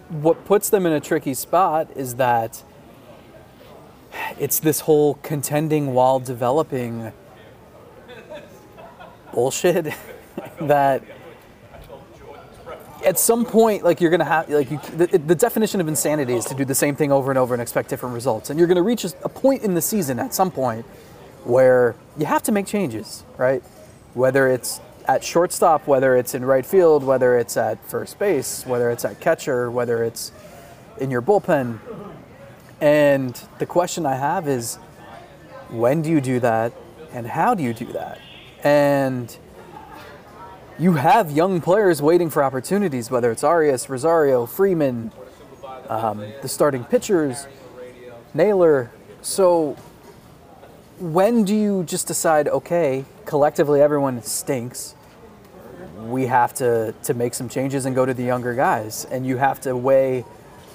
what 0.09 0.45
puts 0.45 0.69
them 0.69 0.85
in 0.85 0.91
a 0.91 0.99
tricky 0.99 1.33
spot 1.33 1.89
is 1.95 2.13
that 2.17 2.63
it's 4.39 4.59
this 4.59 4.81
whole 4.81 5.15
contending 5.23 5.95
while 5.95 6.19
developing 6.19 7.11
bullshit 9.33 9.87
that 10.61 11.03
at 13.03 13.17
some 13.17 13.43
point, 13.43 13.83
like 13.83 14.01
you're 14.01 14.11
gonna 14.11 14.23
have, 14.25 14.47
like 14.51 14.69
you, 14.69 14.79
the, 14.95 15.17
the, 15.17 15.33
definition 15.33 15.81
of 15.81 15.87
insanity 15.87 16.35
is 16.35 16.45
to 16.45 16.53
do 16.53 16.63
the 16.63 16.75
same 16.75 16.95
thing 16.95 17.11
over 17.11 17.31
and 17.31 17.39
over 17.39 17.55
and 17.55 17.61
expect 17.61 17.89
different 17.89 18.13
results. 18.13 18.51
And 18.51 18.59
you're 18.59 18.67
gonna 18.67 18.83
reach 18.83 19.03
a 19.03 19.29
point 19.29 19.63
in 19.63 19.73
the 19.73 19.81
season 19.81 20.19
at 20.19 20.31
some 20.31 20.51
point 20.51 20.85
where 21.43 21.95
you 22.19 22.27
have 22.27 22.43
to 22.43 22.51
make 22.51 22.67
changes, 22.67 23.23
right? 23.35 23.63
Whether 24.13 24.47
it's 24.47 24.79
at 25.07 25.23
shortstop, 25.23 25.87
whether 25.87 26.15
it's 26.15 26.33
in 26.33 26.45
right 26.45 26.65
field, 26.65 27.03
whether 27.03 27.37
it's 27.37 27.57
at 27.57 27.83
first 27.85 28.19
base, 28.19 28.65
whether 28.65 28.89
it's 28.89 29.05
at 29.05 29.19
catcher, 29.19 29.69
whether 29.69 30.03
it's 30.03 30.31
in 30.99 31.11
your 31.11 31.21
bullpen. 31.21 31.79
And 32.79 33.39
the 33.59 33.65
question 33.65 34.05
I 34.05 34.15
have 34.15 34.47
is, 34.47 34.75
when 35.69 36.01
do 36.01 36.09
you 36.09 36.21
do 36.21 36.39
that, 36.39 36.73
and 37.11 37.25
how 37.27 37.53
do 37.53 37.63
you 37.63 37.73
do 37.73 37.85
that? 37.93 38.19
And 38.63 39.35
you 40.79 40.93
have 40.93 41.31
young 41.31 41.61
players 41.61 42.01
waiting 42.01 42.29
for 42.29 42.43
opportunities, 42.43 43.11
whether 43.11 43.31
it's 43.31 43.43
Arias, 43.43 43.89
Rosario, 43.89 44.45
Freeman, 44.45 45.11
um, 45.87 46.25
the 46.41 46.47
starting 46.47 46.83
pitchers, 46.83 47.47
Naylor. 48.33 48.91
So 49.21 49.77
when 50.99 51.43
do 51.43 51.55
you 51.55 51.83
just 51.83 52.07
decide, 52.07 52.47
okay, 52.47 53.05
collectively 53.25 53.81
everyone 53.81 54.21
stinks. 54.23 54.95
We 55.99 56.27
have 56.27 56.53
to, 56.55 56.93
to 57.03 57.13
make 57.13 57.33
some 57.33 57.49
changes 57.49 57.85
and 57.85 57.95
go 57.95 58.05
to 58.05 58.13
the 58.13 58.23
younger 58.23 58.53
guys. 58.53 59.05
And 59.05 59.25
you 59.25 59.37
have 59.37 59.61
to 59.61 59.75
weigh 59.75 60.25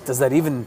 does 0.08 0.18
that 0.20 0.32
even. 0.32 0.66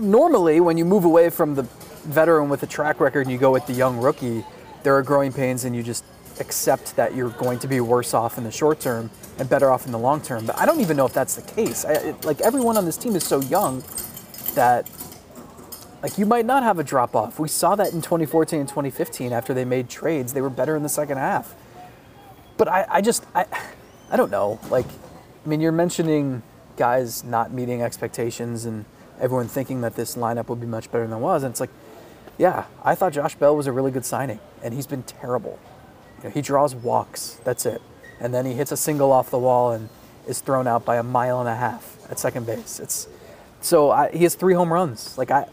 Normally, 0.00 0.58
when 0.58 0.78
you 0.78 0.86
move 0.86 1.04
away 1.04 1.28
from 1.28 1.54
the 1.54 1.64
veteran 2.04 2.48
with 2.48 2.62
a 2.62 2.66
track 2.66 2.98
record 2.98 3.20
and 3.20 3.30
you 3.30 3.36
go 3.36 3.52
with 3.52 3.66
the 3.66 3.74
young 3.74 3.98
rookie, 3.98 4.44
there 4.82 4.96
are 4.96 5.02
growing 5.02 5.30
pains 5.30 5.64
and 5.64 5.76
you 5.76 5.82
just 5.82 6.04
accept 6.40 6.96
that 6.96 7.14
you're 7.14 7.28
going 7.30 7.58
to 7.58 7.68
be 7.68 7.80
worse 7.80 8.14
off 8.14 8.38
in 8.38 8.44
the 8.44 8.50
short 8.50 8.80
term 8.80 9.10
and 9.38 9.48
better 9.48 9.70
off 9.70 9.84
in 9.84 9.92
the 9.92 9.98
long 9.98 10.22
term. 10.22 10.46
But 10.46 10.58
I 10.58 10.64
don't 10.64 10.80
even 10.80 10.96
know 10.96 11.04
if 11.04 11.12
that's 11.12 11.34
the 11.34 11.42
case. 11.42 11.84
I, 11.84 11.92
it, 11.92 12.24
like 12.24 12.40
everyone 12.40 12.78
on 12.78 12.86
this 12.86 12.96
team 12.96 13.14
is 13.14 13.24
so 13.24 13.40
young 13.40 13.84
that 14.54 14.90
like 16.04 16.18
you 16.18 16.26
might 16.26 16.44
not 16.44 16.62
have 16.62 16.78
a 16.78 16.84
drop 16.84 17.16
off. 17.16 17.38
We 17.38 17.48
saw 17.48 17.76
that 17.76 17.94
in 17.94 18.02
2014 18.02 18.60
and 18.60 18.68
2015 18.68 19.32
after 19.32 19.54
they 19.54 19.64
made 19.64 19.88
trades. 19.88 20.34
They 20.34 20.42
were 20.42 20.50
better 20.50 20.76
in 20.76 20.82
the 20.82 20.88
second 20.90 21.16
half. 21.16 21.54
But 22.58 22.68
I, 22.68 22.84
I 22.90 23.00
just 23.00 23.24
I 23.34 23.46
I 24.10 24.18
don't 24.18 24.30
know. 24.30 24.60
Like 24.68 24.84
I 24.84 25.48
mean 25.48 25.62
you're 25.62 25.72
mentioning 25.72 26.42
guys 26.76 27.24
not 27.24 27.52
meeting 27.52 27.80
expectations 27.80 28.66
and 28.66 28.84
everyone 29.18 29.48
thinking 29.48 29.80
that 29.80 29.96
this 29.96 30.14
lineup 30.14 30.48
would 30.48 30.60
be 30.60 30.66
much 30.66 30.92
better 30.92 31.06
than 31.06 31.16
it 31.16 31.20
was. 31.22 31.42
And 31.42 31.52
it's 31.52 31.60
like, 31.60 31.70
yeah, 32.36 32.66
I 32.84 32.94
thought 32.94 33.14
Josh 33.14 33.36
Bell 33.36 33.56
was 33.56 33.66
a 33.66 33.72
really 33.72 33.90
good 33.90 34.04
signing, 34.04 34.40
and 34.62 34.74
he's 34.74 34.86
been 34.86 35.04
terrible. 35.04 35.58
You 36.18 36.24
know, 36.24 36.30
he 36.30 36.42
draws 36.42 36.74
walks. 36.74 37.40
That's 37.44 37.64
it. 37.64 37.80
And 38.20 38.34
then 38.34 38.44
he 38.44 38.52
hits 38.52 38.72
a 38.72 38.76
single 38.76 39.10
off 39.10 39.30
the 39.30 39.38
wall 39.38 39.72
and 39.72 39.88
is 40.28 40.40
thrown 40.40 40.66
out 40.66 40.84
by 40.84 40.96
a 40.96 41.02
mile 41.02 41.40
and 41.40 41.48
a 41.48 41.56
half 41.56 41.96
at 42.10 42.18
second 42.18 42.44
base. 42.44 42.78
It's 42.78 43.08
so 43.62 43.90
I, 43.90 44.10
he 44.10 44.24
has 44.24 44.34
three 44.34 44.52
home 44.52 44.70
runs. 44.70 45.16
Like 45.16 45.30
I, 45.30 45.46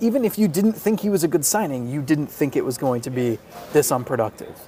even 0.00 0.24
if 0.24 0.38
you 0.38 0.48
didn't 0.48 0.72
think 0.72 1.00
he 1.00 1.08
was 1.08 1.24
a 1.24 1.28
good 1.28 1.44
signing, 1.44 1.88
you 1.88 2.02
didn't 2.02 2.26
think 2.26 2.56
it 2.56 2.64
was 2.64 2.78
going 2.78 3.00
to 3.02 3.10
be 3.10 3.38
this 3.72 3.92
unproductive. 3.92 4.58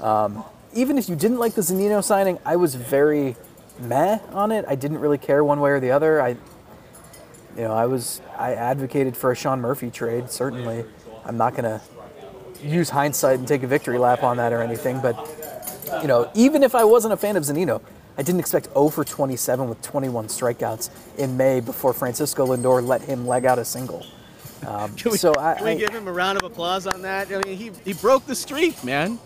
Um, 0.00 0.44
even 0.74 0.98
if 0.98 1.08
you 1.08 1.16
didn't 1.16 1.38
like 1.38 1.54
the 1.54 1.62
Zunino 1.62 2.02
signing, 2.02 2.38
I 2.44 2.56
was 2.56 2.74
very 2.74 3.36
meh 3.80 4.18
on 4.32 4.52
it. 4.52 4.64
I 4.68 4.74
didn't 4.74 4.98
really 4.98 5.18
care 5.18 5.42
one 5.42 5.60
way 5.60 5.70
or 5.70 5.80
the 5.80 5.90
other. 5.90 6.22
I, 6.22 6.28
you 7.56 7.62
know, 7.62 7.72
I 7.72 7.86
was 7.86 8.20
I 8.38 8.54
advocated 8.54 9.16
for 9.16 9.32
a 9.32 9.36
Sean 9.36 9.60
Murphy 9.60 9.90
trade. 9.90 10.30
Certainly, 10.30 10.84
I'm 11.24 11.36
not 11.36 11.54
gonna 11.56 11.80
use 12.62 12.90
hindsight 12.90 13.38
and 13.38 13.48
take 13.48 13.62
a 13.62 13.66
victory 13.66 13.98
lap 13.98 14.22
on 14.22 14.36
that 14.36 14.52
or 14.52 14.62
anything. 14.62 15.00
But 15.00 15.16
you 16.00 16.08
know, 16.08 16.30
even 16.34 16.62
if 16.62 16.74
I 16.74 16.84
wasn't 16.84 17.12
a 17.12 17.16
fan 17.16 17.36
of 17.36 17.42
Zunino, 17.42 17.82
I 18.16 18.22
didn't 18.22 18.40
expect 18.40 18.66
0 18.66 18.90
for 18.90 19.04
27 19.04 19.68
with 19.68 19.82
21 19.82 20.28
strikeouts 20.28 20.90
in 21.18 21.36
May 21.36 21.60
before 21.60 21.92
Francisco 21.92 22.46
Lindor 22.46 22.86
let 22.86 23.02
him 23.02 23.26
leg 23.26 23.44
out 23.44 23.58
a 23.58 23.64
single. 23.64 24.06
Um, 24.66 24.94
Can 24.94 25.12
we, 25.12 25.18
so 25.18 25.34
I, 25.38 25.54
can 25.54 25.64
we 25.64 25.70
I- 25.70 25.74
give 25.76 25.90
him 25.90 26.06
a 26.06 26.12
round 26.12 26.36
of 26.38 26.44
applause 26.44 26.86
on 26.86 27.02
that? 27.02 27.32
I 27.32 27.38
mean, 27.38 27.56
he, 27.56 27.70
he 27.84 27.92
broke 27.94 28.26
the 28.26 28.34
streak, 28.34 28.82
man. 28.84 29.18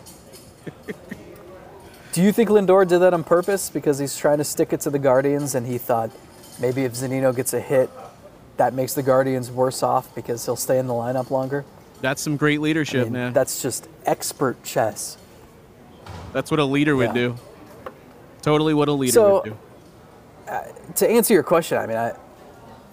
do 2.13 2.23
you 2.23 2.31
think 2.33 2.49
Lindor 2.51 2.87
did 2.87 3.01
that 3.01 3.13
on 3.15 3.25
purpose 3.25 3.69
because 3.71 3.99
he's 3.99 4.17
trying 4.17 4.39
to 4.39 4.45
stick 4.45 4.73
it 4.73 4.81
to 4.83 4.91
the 4.91 4.99
Guardians 4.99 5.55
and 5.57 5.67
he 5.67 5.79
thought 5.79 6.11
maybe 6.61 6.85
if 6.85 6.93
Zunino 6.93 7.35
gets 7.35 7.53
a 7.53 7.61
hit, 7.61 7.91
that 8.57 8.73
makes 8.75 8.95
the 8.95 9.03
Guardians 9.03 9.51
worse 9.51 9.83
off 9.83 10.15
because 10.15 10.45
he'll 10.45 10.55
stay 10.57 10.79
in 10.79 10.87
the 10.87 10.93
lineup 10.95 11.31
longer? 11.31 11.65
That's 12.01 12.23
some 12.23 12.37
great 12.37 12.61
I 12.61 12.63
leadership, 12.63 13.05
mean, 13.05 13.13
man. 13.15 13.33
That's 13.33 13.61
just 13.61 13.89
expert 14.07 14.63
chess. 14.63 15.17
That's 16.33 16.51
what 16.51 16.61
a 16.61 16.65
leader 16.65 16.95
would 16.95 17.09
Yeah. 17.09 17.13
do. 17.15 17.37
Totally 18.43 18.75
what 18.75 18.89
a 18.89 18.93
leader 18.93 19.13
So- 19.13 19.35
would 19.43 19.45
do. 19.45 19.57
to 20.97 21.09
answer 21.11 21.35
your 21.35 21.43
question, 21.43 21.79
I 21.79 21.87
mean, 21.87 21.97
I, 21.97 22.13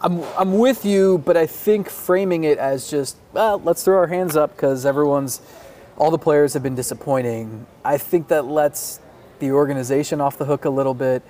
I'm 0.04 0.24
I'm 0.36 0.58
with 0.58 0.84
you, 0.84 1.20
but 1.20 1.38
I 1.38 1.46
think 1.46 1.88
framing 1.88 2.44
it 2.44 2.58
as 2.58 2.90
just 2.90 3.18
well, 3.34 3.60
let's 3.60 3.84
throw 3.84 3.98
our 3.98 4.08
hands 4.08 4.36
up 4.36 4.56
because 4.56 4.86
everyone's, 4.86 5.42
all 5.96 6.10
the 6.10 6.18
players 6.18 6.54
have 6.54 6.64
been 6.64 6.76
disappointing. 6.76 7.68
I 7.86 7.98
think 7.98 8.28
that 8.30 8.46
lets 8.46 9.00
the 9.40 9.52
organization 9.52 10.20
off 10.20 10.38
the 10.38 10.46
hook 10.46 10.66
a 10.66 10.70
little 10.70 10.96
bit, 10.96 11.22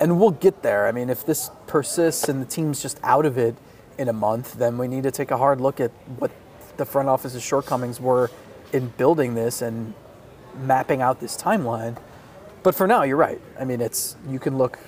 and 0.00 0.18
we'll 0.18 0.32
get 0.32 0.62
there. 0.62 0.88
I 0.88 0.92
mean, 0.92 1.10
if 1.10 1.24
this 1.24 1.50
persists 1.68 2.28
and 2.28 2.42
the 2.42 2.46
team's 2.46 2.82
just 2.82 2.98
out 3.04 3.24
of 3.24 3.38
it 3.38 3.54
in 3.98 4.08
a 4.08 4.12
month, 4.12 4.54
then 4.54 4.78
we 4.78 4.88
need 4.88 5.04
to 5.04 5.12
take 5.12 5.30
a 5.30 5.36
hard 5.36 5.60
look 5.60 5.78
at 5.78 5.92
what 6.18 6.32
the 6.76 6.84
front 6.84 7.08
office's 7.08 7.42
shortcomings 7.42 8.00
were 8.00 8.30
in 8.72 8.88
building 8.96 9.34
this 9.34 9.62
and 9.62 9.94
mapping 10.60 11.02
out 11.02 11.20
this 11.20 11.36
timeline. 11.36 11.96
But 12.64 12.74
for 12.74 12.88
now, 12.88 13.04
you're 13.04 13.16
right. 13.16 13.40
I 13.58 13.64
mean, 13.64 13.80
it's 13.80 14.16
you 14.28 14.40
can 14.40 14.58
look. 14.58 14.78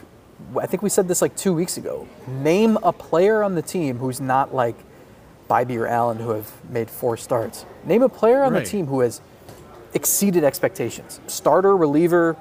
I 0.59 0.67
think 0.67 0.83
we 0.83 0.89
said 0.89 1.09
this 1.09 1.23
like 1.23 1.37
two 1.37 1.53
weeks 1.53 1.77
ago. 1.77 2.09
Name 2.27 2.77
a 2.83 2.93
player 2.93 3.43
on 3.43 3.55
the 3.55 3.63
team 3.63 3.99
who's 3.99 4.21
not 4.21 4.55
like 4.55 4.77
Bibee 5.49 5.79
or 5.79 5.87
Allen 5.87 6.19
who 6.19 6.31
have 6.31 6.51
made 6.71 6.91
four 6.91 7.17
starts. 7.17 7.65
Name 7.85 8.03
a 8.03 8.09
player 8.09 8.43
on 8.43 8.53
Right. 8.53 8.65
the 8.65 8.71
team 8.71 8.87
who 8.87 9.01
has 9.01 9.21
exceeded 9.95 10.45
expectations. 10.45 11.21
Starter, 11.27 11.77
reliever, 11.77 12.37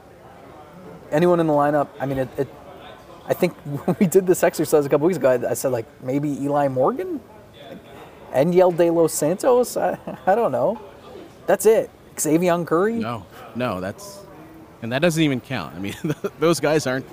anyone 1.12 1.40
in 1.40 1.48
the 1.48 1.54
lineup. 1.54 1.88
I 2.00 2.06
mean, 2.06 2.20
it. 2.20 2.30
it 2.38 2.48
I 3.28 3.34
think 3.34 3.54
when 3.86 3.96
we 4.00 4.08
did 4.08 4.26
this 4.26 4.44
exercise 4.44 4.86
a 4.86 4.90
couple 4.90 5.06
weeks 5.08 5.18
ago, 5.18 5.30
I, 5.30 5.52
I 5.52 5.54
said 5.54 5.72
like 5.72 5.86
maybe 6.04 6.30
Eli 6.44 6.68
Morgan, 6.68 7.20
Enyel 8.34 8.76
De 8.76 8.90
Los 8.90 9.14
Santos. 9.14 9.78
I, 9.78 9.98
I 10.26 10.36
don't 10.36 10.52
know. 10.52 10.80
That's 11.46 11.66
it. 11.66 11.90
Xzavion 12.16 12.66
Curry. 12.66 12.96
No, 12.96 13.26
no, 13.56 13.80
that's, 13.80 14.20
and 14.82 14.92
that 14.92 15.00
doesn't 15.02 15.24
even 15.24 15.40
count. 15.42 15.76
I 15.76 15.80
mean, 15.80 15.96
those 16.40 16.60
guys 16.60 16.86
aren't 16.86 17.06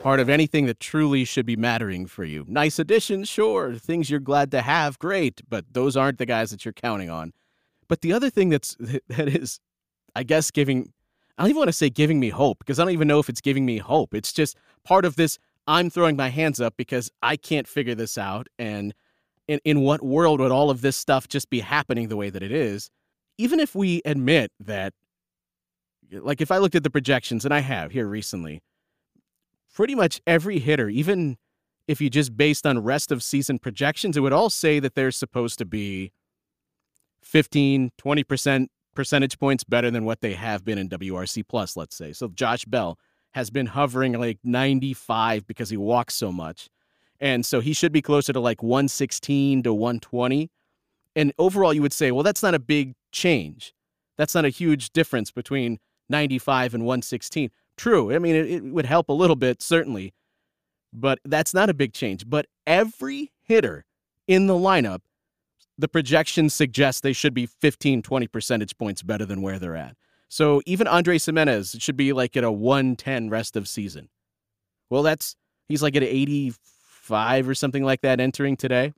part 0.00 0.20
of 0.20 0.28
anything 0.28 0.66
that 0.66 0.80
truly 0.80 1.24
should 1.24 1.46
be 1.46 1.56
mattering 1.56 2.06
for 2.06 2.24
you. 2.24 2.44
Nice 2.48 2.78
additions, 2.78 3.28
sure. 3.28 3.74
Things 3.74 4.10
you're 4.10 4.20
glad 4.20 4.50
to 4.52 4.62
have, 4.62 4.98
great, 4.98 5.42
but 5.48 5.64
those 5.72 5.96
aren't 5.96 6.18
the 6.18 6.26
guys 6.26 6.50
that 6.50 6.64
you're 6.64 6.72
counting 6.72 7.10
on. 7.10 7.32
But 7.88 8.00
the 8.00 8.12
other 8.12 8.30
thing 8.30 8.48
that's 8.48 8.76
that 9.08 9.28
is, 9.28 9.60
I 10.14 10.22
guess, 10.22 10.50
giving. 10.50 10.92
I 11.38 11.44
don't 11.44 11.50
even 11.50 11.58
want 11.58 11.68
to 11.68 11.72
say 11.72 11.88
giving 11.88 12.20
me 12.20 12.28
hope 12.28 12.58
because 12.58 12.78
I 12.78 12.84
don't 12.84 12.92
even 12.92 13.08
know 13.08 13.18
if 13.18 13.30
it's 13.30 13.40
giving 13.40 13.64
me 13.64 13.78
hope. 13.78 14.12
It's 14.14 14.32
just 14.32 14.56
part 14.84 15.04
of 15.06 15.16
this. 15.16 15.38
I'm 15.66 15.88
throwing 15.88 16.16
my 16.16 16.28
hands 16.28 16.60
up 16.60 16.74
because 16.76 17.10
I 17.22 17.36
can't 17.36 17.66
figure 17.66 17.94
this 17.94 18.18
out. 18.18 18.48
And 18.58 18.92
in, 19.48 19.58
in 19.64 19.80
what 19.80 20.02
world 20.02 20.40
would 20.40 20.50
all 20.50 20.68
of 20.68 20.82
this 20.82 20.96
stuff 20.96 21.28
just 21.28 21.48
be 21.48 21.60
happening 21.60 22.08
the 22.08 22.16
way 22.16 22.28
that 22.28 22.42
it 22.42 22.52
is? 22.52 22.90
Even 23.38 23.58
if 23.58 23.74
we 23.74 24.02
admit 24.04 24.52
that 24.60 24.92
like 26.12 26.40
if 26.40 26.50
I 26.50 26.58
looked 26.58 26.74
at 26.74 26.82
the 26.82 26.90
projections, 26.90 27.44
and 27.44 27.54
I 27.54 27.60
have 27.60 27.92
here 27.92 28.06
recently, 28.06 28.60
pretty 29.74 29.94
much 29.94 30.20
every 30.26 30.58
hitter, 30.58 30.88
even 30.88 31.36
if 31.88 32.00
you 32.00 32.10
just 32.10 32.36
based 32.36 32.66
on 32.66 32.78
rest 32.78 33.10
of 33.10 33.22
season 33.22 33.58
projections, 33.58 34.16
it 34.16 34.20
would 34.20 34.32
all 34.32 34.50
say 34.50 34.80
that 34.80 34.94
they're 34.94 35.10
supposed 35.10 35.58
to 35.58 35.64
be 35.64 36.12
15, 37.22 37.90
20% 38.00 38.66
percentage 38.94 39.38
points 39.38 39.64
better 39.64 39.90
than 39.90 40.04
what 40.04 40.20
they 40.20 40.34
have 40.34 40.64
been 40.64 40.78
in 40.78 40.88
WRC 40.88 41.46
plus, 41.48 41.76
let's 41.76 41.96
say. 41.96 42.12
So 42.12 42.28
Josh 42.28 42.64
Bell 42.64 42.98
has 43.32 43.50
been 43.50 43.66
hovering 43.66 44.12
like 44.14 44.38
95 44.42 45.46
because 45.46 45.70
he 45.70 45.76
walks 45.76 46.14
so 46.14 46.32
much. 46.32 46.68
And 47.20 47.44
so 47.44 47.60
he 47.60 47.72
should 47.72 47.92
be 47.92 48.02
closer 48.02 48.32
to 48.32 48.40
like 48.40 48.62
116 48.62 49.62
to 49.62 49.74
120. 49.74 50.50
And 51.16 51.32
overall, 51.38 51.74
you 51.74 51.82
would 51.82 51.92
say, 51.92 52.10
well, 52.10 52.22
that's 52.22 52.42
not 52.42 52.54
a 52.54 52.58
big 52.58 52.94
change. 53.12 53.74
That's 54.16 54.34
not 54.34 54.44
a 54.44 54.48
huge 54.48 54.90
difference 54.90 55.30
between 55.30 55.78
95 56.08 56.74
and 56.74 56.84
116. 56.84 57.50
True. 57.80 58.14
I 58.14 58.18
mean, 58.18 58.34
it, 58.34 58.50
it 58.50 58.62
would 58.62 58.84
help 58.84 59.08
a 59.08 59.14
little 59.14 59.36
bit, 59.36 59.62
certainly, 59.62 60.12
but 60.92 61.18
that's 61.24 61.54
not 61.54 61.70
a 61.70 61.74
big 61.74 61.94
change. 61.94 62.28
But 62.28 62.44
every 62.66 63.32
hitter 63.40 63.86
in 64.28 64.48
the 64.48 64.54
lineup, 64.54 65.00
the 65.78 65.88
projections 65.88 66.52
suggest 66.52 67.02
they 67.02 67.14
should 67.14 67.32
be 67.32 67.46
15, 67.46 68.02
20 68.02 68.26
percentage 68.26 68.76
points 68.76 69.02
better 69.02 69.24
than 69.24 69.40
where 69.40 69.58
they're 69.58 69.76
at. 69.76 69.96
So 70.28 70.60
even 70.66 70.86
Andre 70.86 71.18
Gimenez 71.18 71.74
should 71.78 71.96
be 71.96 72.12
like 72.12 72.36
at 72.36 72.44
a 72.44 72.52
110 72.52 73.30
rest 73.30 73.56
of 73.56 73.66
season. 73.66 74.10
Well, 74.90 75.02
that's, 75.02 75.34
he's 75.66 75.82
like 75.82 75.96
at 75.96 76.02
85 76.02 77.48
or 77.48 77.54
something 77.54 77.82
like 77.82 78.02
that 78.02 78.20
entering 78.20 78.58
today. 78.58 78.92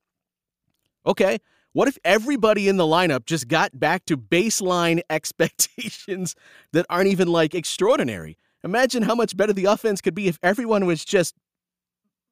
Okay. 1.06 1.38
What 1.72 1.86
if 1.86 1.98
everybody 2.04 2.66
in 2.66 2.78
the 2.78 2.82
lineup 2.82 3.26
just 3.26 3.46
got 3.46 3.78
back 3.78 4.06
to 4.06 4.16
baseline 4.16 5.02
expectations 5.08 6.34
that 6.72 6.84
aren't 6.90 7.10
even 7.10 7.28
like 7.28 7.54
extraordinary? 7.54 8.38
Imagine 8.64 9.02
how 9.02 9.14
much 9.14 9.36
better 9.36 9.52
the 9.52 9.64
offense 9.64 10.00
could 10.00 10.14
be 10.14 10.28
if 10.28 10.38
everyone 10.42 10.86
was 10.86 11.04
just 11.04 11.34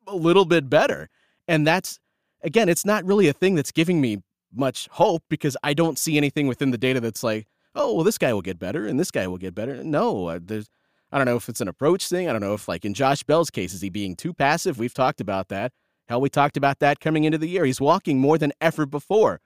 a 0.06 0.14
little 0.14 0.44
bit 0.44 0.70
better. 0.70 1.08
And 1.48 1.66
that's, 1.66 1.98
again, 2.42 2.68
it's 2.68 2.84
not 2.84 3.04
really 3.04 3.28
a 3.28 3.32
thing 3.32 3.54
that's 3.54 3.72
giving 3.72 4.00
me 4.00 4.18
much 4.52 4.88
hope 4.92 5.22
because 5.28 5.56
I 5.62 5.74
don't 5.74 5.98
see 5.98 6.16
anything 6.16 6.46
within 6.46 6.70
the 6.70 6.78
data 6.78 7.00
that's 7.00 7.22
like, 7.22 7.46
oh, 7.74 7.94
well, 7.94 8.04
this 8.04 8.18
guy 8.18 8.32
will 8.32 8.42
get 8.42 8.58
better 8.58 8.86
and 8.86 8.98
this 8.98 9.10
guy 9.10 9.26
will 9.26 9.38
get 9.38 9.54
better. 9.54 9.82
No, 9.82 10.26
uh, 10.26 10.38
there's, 10.42 10.68
I 11.12 11.18
don't 11.18 11.26
know 11.26 11.36
if 11.36 11.48
it's 11.48 11.60
an 11.60 11.68
approach 11.68 12.08
thing. 12.08 12.28
I 12.28 12.32
don't 12.32 12.40
know 12.40 12.54
if, 12.54 12.68
like 12.68 12.84
in 12.84 12.94
Josh 12.94 13.22
Bell's 13.22 13.50
case, 13.50 13.74
is 13.74 13.80
he 13.80 13.90
being 13.90 14.14
too 14.14 14.32
passive? 14.32 14.78
We've 14.78 14.94
talked 14.94 15.20
about 15.20 15.48
that. 15.48 15.72
Hell, 16.08 16.20
we 16.20 16.28
talked 16.28 16.56
about 16.56 16.80
that 16.80 16.98
coming 16.98 17.24
into 17.24 17.38
the 17.38 17.48
year. 17.48 17.64
He's 17.64 17.80
walking 17.80 18.18
more 18.18 18.38
than 18.38 18.52
ever 18.60 18.86
before. 18.86 19.40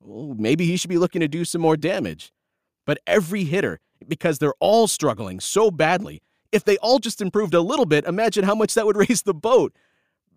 Well, 0.00 0.34
maybe 0.38 0.66
he 0.66 0.76
should 0.76 0.90
be 0.90 0.98
looking 0.98 1.20
to 1.20 1.28
do 1.28 1.44
some 1.44 1.62
more 1.62 1.76
damage. 1.76 2.32
But 2.86 2.98
every 3.06 3.44
hitter, 3.44 3.80
because 4.08 4.38
they're 4.38 4.54
all 4.60 4.86
struggling 4.86 5.40
so 5.40 5.70
badly, 5.70 6.22
if 6.52 6.64
they 6.64 6.76
all 6.78 6.98
just 6.98 7.20
improved 7.20 7.54
a 7.54 7.60
little 7.60 7.86
bit, 7.86 8.04
imagine 8.04 8.44
how 8.44 8.54
much 8.54 8.74
that 8.74 8.86
would 8.86 8.96
raise 9.08 9.22
the 9.22 9.34
boat. 9.34 9.74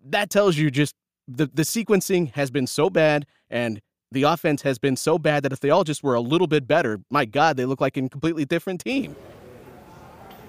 That 0.04 0.30
tells 0.30 0.56
you 0.56 0.70
just 0.70 0.94
the, 1.26 1.46
the 1.46 1.62
sequencing 1.62 2.32
has 2.32 2.50
been 2.50 2.66
so 2.66 2.90
bad 2.90 3.26
and 3.50 3.80
the 4.10 4.22
offense 4.22 4.62
has 4.62 4.78
been 4.78 4.96
so 4.96 5.18
bad 5.18 5.42
that 5.42 5.52
if 5.52 5.60
they 5.60 5.70
all 5.70 5.84
just 5.84 6.02
were 6.02 6.14
a 6.14 6.20
little 6.20 6.46
bit 6.46 6.66
better, 6.66 7.00
my 7.10 7.24
God, 7.24 7.56
they 7.56 7.66
look 7.66 7.80
like 7.80 7.96
a 7.96 8.08
completely 8.08 8.44
different 8.44 8.80
team. 8.80 9.14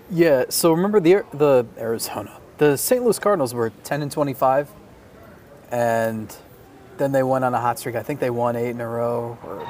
Yeah. 0.10 0.46
So 0.50 0.72
remember 0.72 1.00
the 1.00 1.26
the 1.34 1.66
Arizona, 1.78 2.40
the 2.58 2.78
St. 2.78 3.04
Louis 3.04 3.20
Cardinals 3.20 3.54
were 3.54 3.72
10 3.84 4.02
and 4.02 4.12
25, 4.12 4.72
and 5.72 6.36
then 6.98 7.12
they 7.12 7.24
went 7.24 7.46
on 7.46 7.54
a 7.54 7.60
hot 7.60 7.80
streak. 7.80 7.96
I 7.96 8.04
think 8.04 8.20
they 8.20 8.30
won 8.30 8.56
eight 8.56 8.70
in 8.70 8.82
a 8.82 8.88
row. 8.88 9.38
Or, 9.44 9.62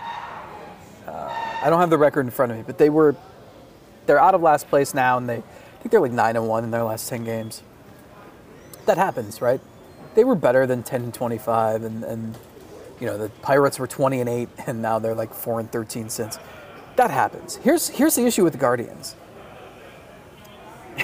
uh, 1.08 1.34
I 1.62 1.70
don't 1.70 1.80
have 1.80 1.90
the 1.90 1.98
record 1.98 2.26
in 2.26 2.32
front 2.32 2.52
of 2.52 2.58
me, 2.58 2.64
but 2.66 2.78
they 2.78 2.90
were 2.90 3.16
they're 4.10 4.20
out 4.20 4.34
of 4.34 4.42
last 4.42 4.68
place 4.70 4.96
now, 4.96 5.20
and 5.20 5.30
they 5.30 5.36
I 5.36 5.82
think 5.82 5.92
they're 5.92 6.02
like 6.02 6.12
nine 6.12 6.36
and 6.36 6.48
one 6.48 6.64
in 6.64 6.72
their 6.72 6.82
last 6.82 7.08
10 7.08 7.26
games. 7.26 7.62
That 8.88 8.98
happens, 8.98 9.40
right? 9.40 9.62
They 10.16 10.24
were 10.24 10.34
better 10.34 10.66
than 10.66 10.82
10 10.82 11.04
and 11.04 11.14
25, 11.14 11.84
and 11.84 12.04
and 12.04 12.36
you 13.00 13.06
know 13.06 13.20
the 13.20 13.30
Pirates 13.44 13.78
were 13.78 13.86
20 13.86 14.20
and 14.20 14.28
eight, 14.28 14.50
and 14.66 14.82
now 14.82 14.98
they're 14.98 15.14
like 15.14 15.32
four 15.32 15.60
and 15.60 15.72
13 15.72 16.10
since. 16.10 16.40
That 16.96 17.12
happens. 17.12 17.58
Here's 17.58 17.90
here's 17.90 18.16
the 18.16 18.26
issue 18.26 18.44
with 18.44 18.54
the 18.54 18.60
Guardians. 18.60 19.14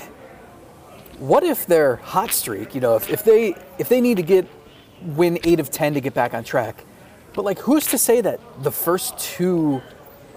what 1.19 1.43
if 1.43 1.67
their 1.67 1.97
hot 1.97 2.31
streak, 2.31 2.73
you 2.73 2.81
know, 2.81 2.95
if, 2.95 3.07
if 3.11 3.23
they 3.23 3.55
if 3.77 3.87
they 3.87 4.01
need 4.01 4.17
to 4.17 4.23
get 4.23 4.47
win 5.03 5.37
eight 5.43 5.59
of 5.59 5.69
ten 5.69 5.93
to 5.93 6.01
get 6.01 6.15
back 6.15 6.33
on 6.33 6.43
track, 6.43 6.83
but 7.35 7.45
like 7.45 7.59
who's 7.59 7.85
to 7.85 7.99
say 7.99 8.19
that 8.21 8.39
the 8.63 8.71
first 8.71 9.19
two 9.19 9.83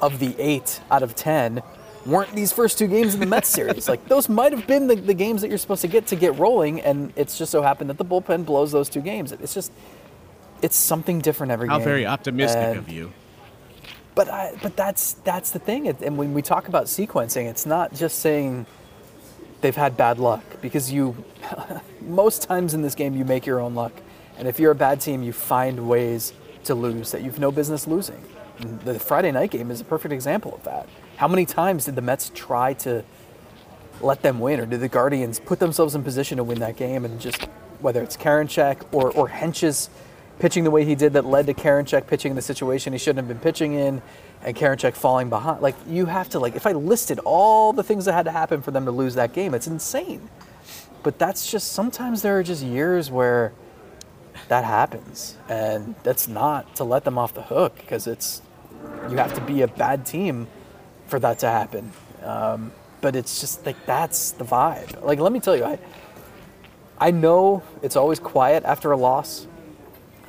of 0.02 0.18
the 0.18 0.36
eight 0.38 0.82
out 0.90 1.02
of 1.02 1.16
ten 1.16 1.62
weren't 2.08 2.34
these 2.34 2.52
first 2.52 2.78
two 2.78 2.86
games 2.88 3.14
in 3.14 3.20
the 3.20 3.26
Mets 3.26 3.48
series? 3.48 3.88
like 3.88 4.06
those 4.08 4.28
might 4.28 4.52
have 4.52 4.66
been 4.66 4.86
the, 4.88 4.96
the 4.96 5.14
games 5.14 5.42
that 5.42 5.48
you're 5.48 5.58
supposed 5.58 5.82
to 5.82 5.88
get 5.88 6.06
to 6.08 6.16
get 6.16 6.38
rolling, 6.38 6.80
and 6.80 7.12
it's 7.16 7.38
just 7.38 7.52
so 7.52 7.62
happened 7.62 7.90
that 7.90 7.98
the 7.98 8.04
bullpen 8.04 8.44
blows 8.44 8.72
those 8.72 8.88
two 8.88 9.00
games. 9.00 9.32
It's 9.32 9.54
just 9.54 9.72
it's 10.62 10.76
something 10.76 11.20
different 11.20 11.52
every 11.52 11.68
How 11.68 11.74
game. 11.78 11.82
How 11.82 11.88
very 11.90 12.06
optimistic 12.06 12.58
And- 12.62 12.78
of 12.78 12.88
you. 12.88 13.12
but 14.14 14.28
I, 14.28 14.56
but 14.62 14.76
that's 14.76 15.14
that's 15.24 15.50
the 15.52 15.58
thing. 15.60 15.86
And 15.88 16.18
when 16.18 16.34
we 16.34 16.42
talk 16.42 16.66
about 16.68 16.86
sequencing, 16.86 17.46
it's 17.48 17.66
not 17.66 17.94
just 17.94 18.18
saying 18.18 18.66
they've 19.60 19.76
had 19.76 19.96
bad 19.96 20.18
luck 20.18 20.42
because 20.60 20.90
you 20.92 21.16
most 22.00 22.42
times 22.42 22.74
in 22.74 22.82
this 22.82 22.94
game 22.94 23.14
you 23.14 23.24
make 23.24 23.46
your 23.46 23.60
own 23.60 23.74
luck. 23.74 23.92
And 24.38 24.46
if 24.46 24.60
you're 24.60 24.70
a 24.72 24.74
bad 24.76 25.00
team, 25.00 25.22
you 25.22 25.32
find 25.32 25.88
ways 25.88 26.32
to 26.64 26.74
lose 26.74 27.10
that 27.12 27.22
you've 27.22 27.38
no 27.40 27.50
business 27.50 27.86
losing. 27.86 28.22
And 28.60 28.80
the 28.82 28.98
Friday 28.98 29.30
night 29.32 29.50
game 29.50 29.70
is 29.70 29.80
a 29.80 29.84
perfect 29.84 30.12
example 30.12 30.54
of 30.54 30.62
that. 30.64 30.88
How 31.18 31.26
many 31.26 31.46
times 31.46 31.86
did 31.86 31.96
the 31.96 32.00
Mets 32.00 32.30
try 32.32 32.74
to 32.74 33.04
let 34.00 34.22
them 34.22 34.38
win, 34.38 34.60
or 34.60 34.66
did 34.66 34.78
the 34.78 34.88
Guardians 34.88 35.40
put 35.40 35.58
themselves 35.58 35.96
in 35.96 36.04
position 36.04 36.36
to 36.36 36.44
win 36.44 36.60
that 36.60 36.76
game 36.76 37.04
and 37.04 37.20
just 37.20 37.42
whether 37.80 38.00
it's 38.04 38.16
Karinchak 38.16 38.86
or 38.92 39.10
or 39.10 39.28
Hentges 39.28 39.88
pitching 40.38 40.62
the 40.62 40.70
way 40.70 40.84
he 40.84 40.94
did 40.94 41.14
that 41.14 41.24
led 41.24 41.46
to 41.46 41.54
Karinchak 41.54 42.06
pitching 42.06 42.30
in 42.30 42.36
the 42.36 42.42
situation 42.42 42.92
he 42.92 43.00
shouldn't 43.00 43.18
have 43.18 43.26
been 43.26 43.40
pitching 43.40 43.74
in, 43.74 44.00
and 44.44 44.56
Karinchak 44.56 44.94
falling 44.94 45.28
behind. 45.28 45.60
Like 45.60 45.74
you 45.88 46.06
have 46.06 46.28
to 46.28 46.38
like 46.38 46.54
if 46.54 46.68
I 46.68 46.70
listed 46.72 47.18
all 47.24 47.72
the 47.72 47.82
things 47.82 48.04
that 48.04 48.12
had 48.12 48.26
to 48.26 48.30
happen 48.30 48.62
for 48.62 48.70
them 48.70 48.84
to 48.84 48.92
lose 48.92 49.16
that 49.16 49.32
game, 49.32 49.54
it's 49.54 49.66
insane. 49.66 50.30
But 51.02 51.18
that's 51.18 51.50
just 51.50 51.72
sometimes 51.72 52.22
there 52.22 52.38
are 52.38 52.44
just 52.44 52.62
years 52.62 53.10
where 53.10 53.52
that 54.46 54.62
happens, 54.62 55.36
and 55.48 55.96
that's 56.04 56.28
not 56.28 56.76
to 56.76 56.84
let 56.84 57.02
them 57.02 57.18
off 57.18 57.34
the 57.34 57.42
hook 57.42 57.74
because 57.78 58.06
it's 58.06 58.40
you 59.10 59.16
have 59.16 59.34
to 59.34 59.40
be 59.40 59.62
a 59.62 59.66
bad 59.66 60.06
team 60.06 60.46
for 61.08 61.18
that 61.20 61.40
to 61.40 61.48
happen. 61.48 61.92
Um, 62.22 62.72
but 63.00 63.16
it's 63.16 63.40
just 63.40 63.64
like 63.66 63.76
that's 63.86 64.32
the 64.32 64.44
vibe. 64.44 65.02
Like 65.04 65.18
let 65.20 65.32
me 65.32 65.40
tell 65.40 65.56
you, 65.56 65.64
I 65.64 65.78
I 66.98 67.10
know 67.10 67.62
it's 67.82 67.96
always 67.96 68.18
quiet 68.18 68.64
after 68.64 68.92
a 68.92 68.96
loss. 68.96 69.46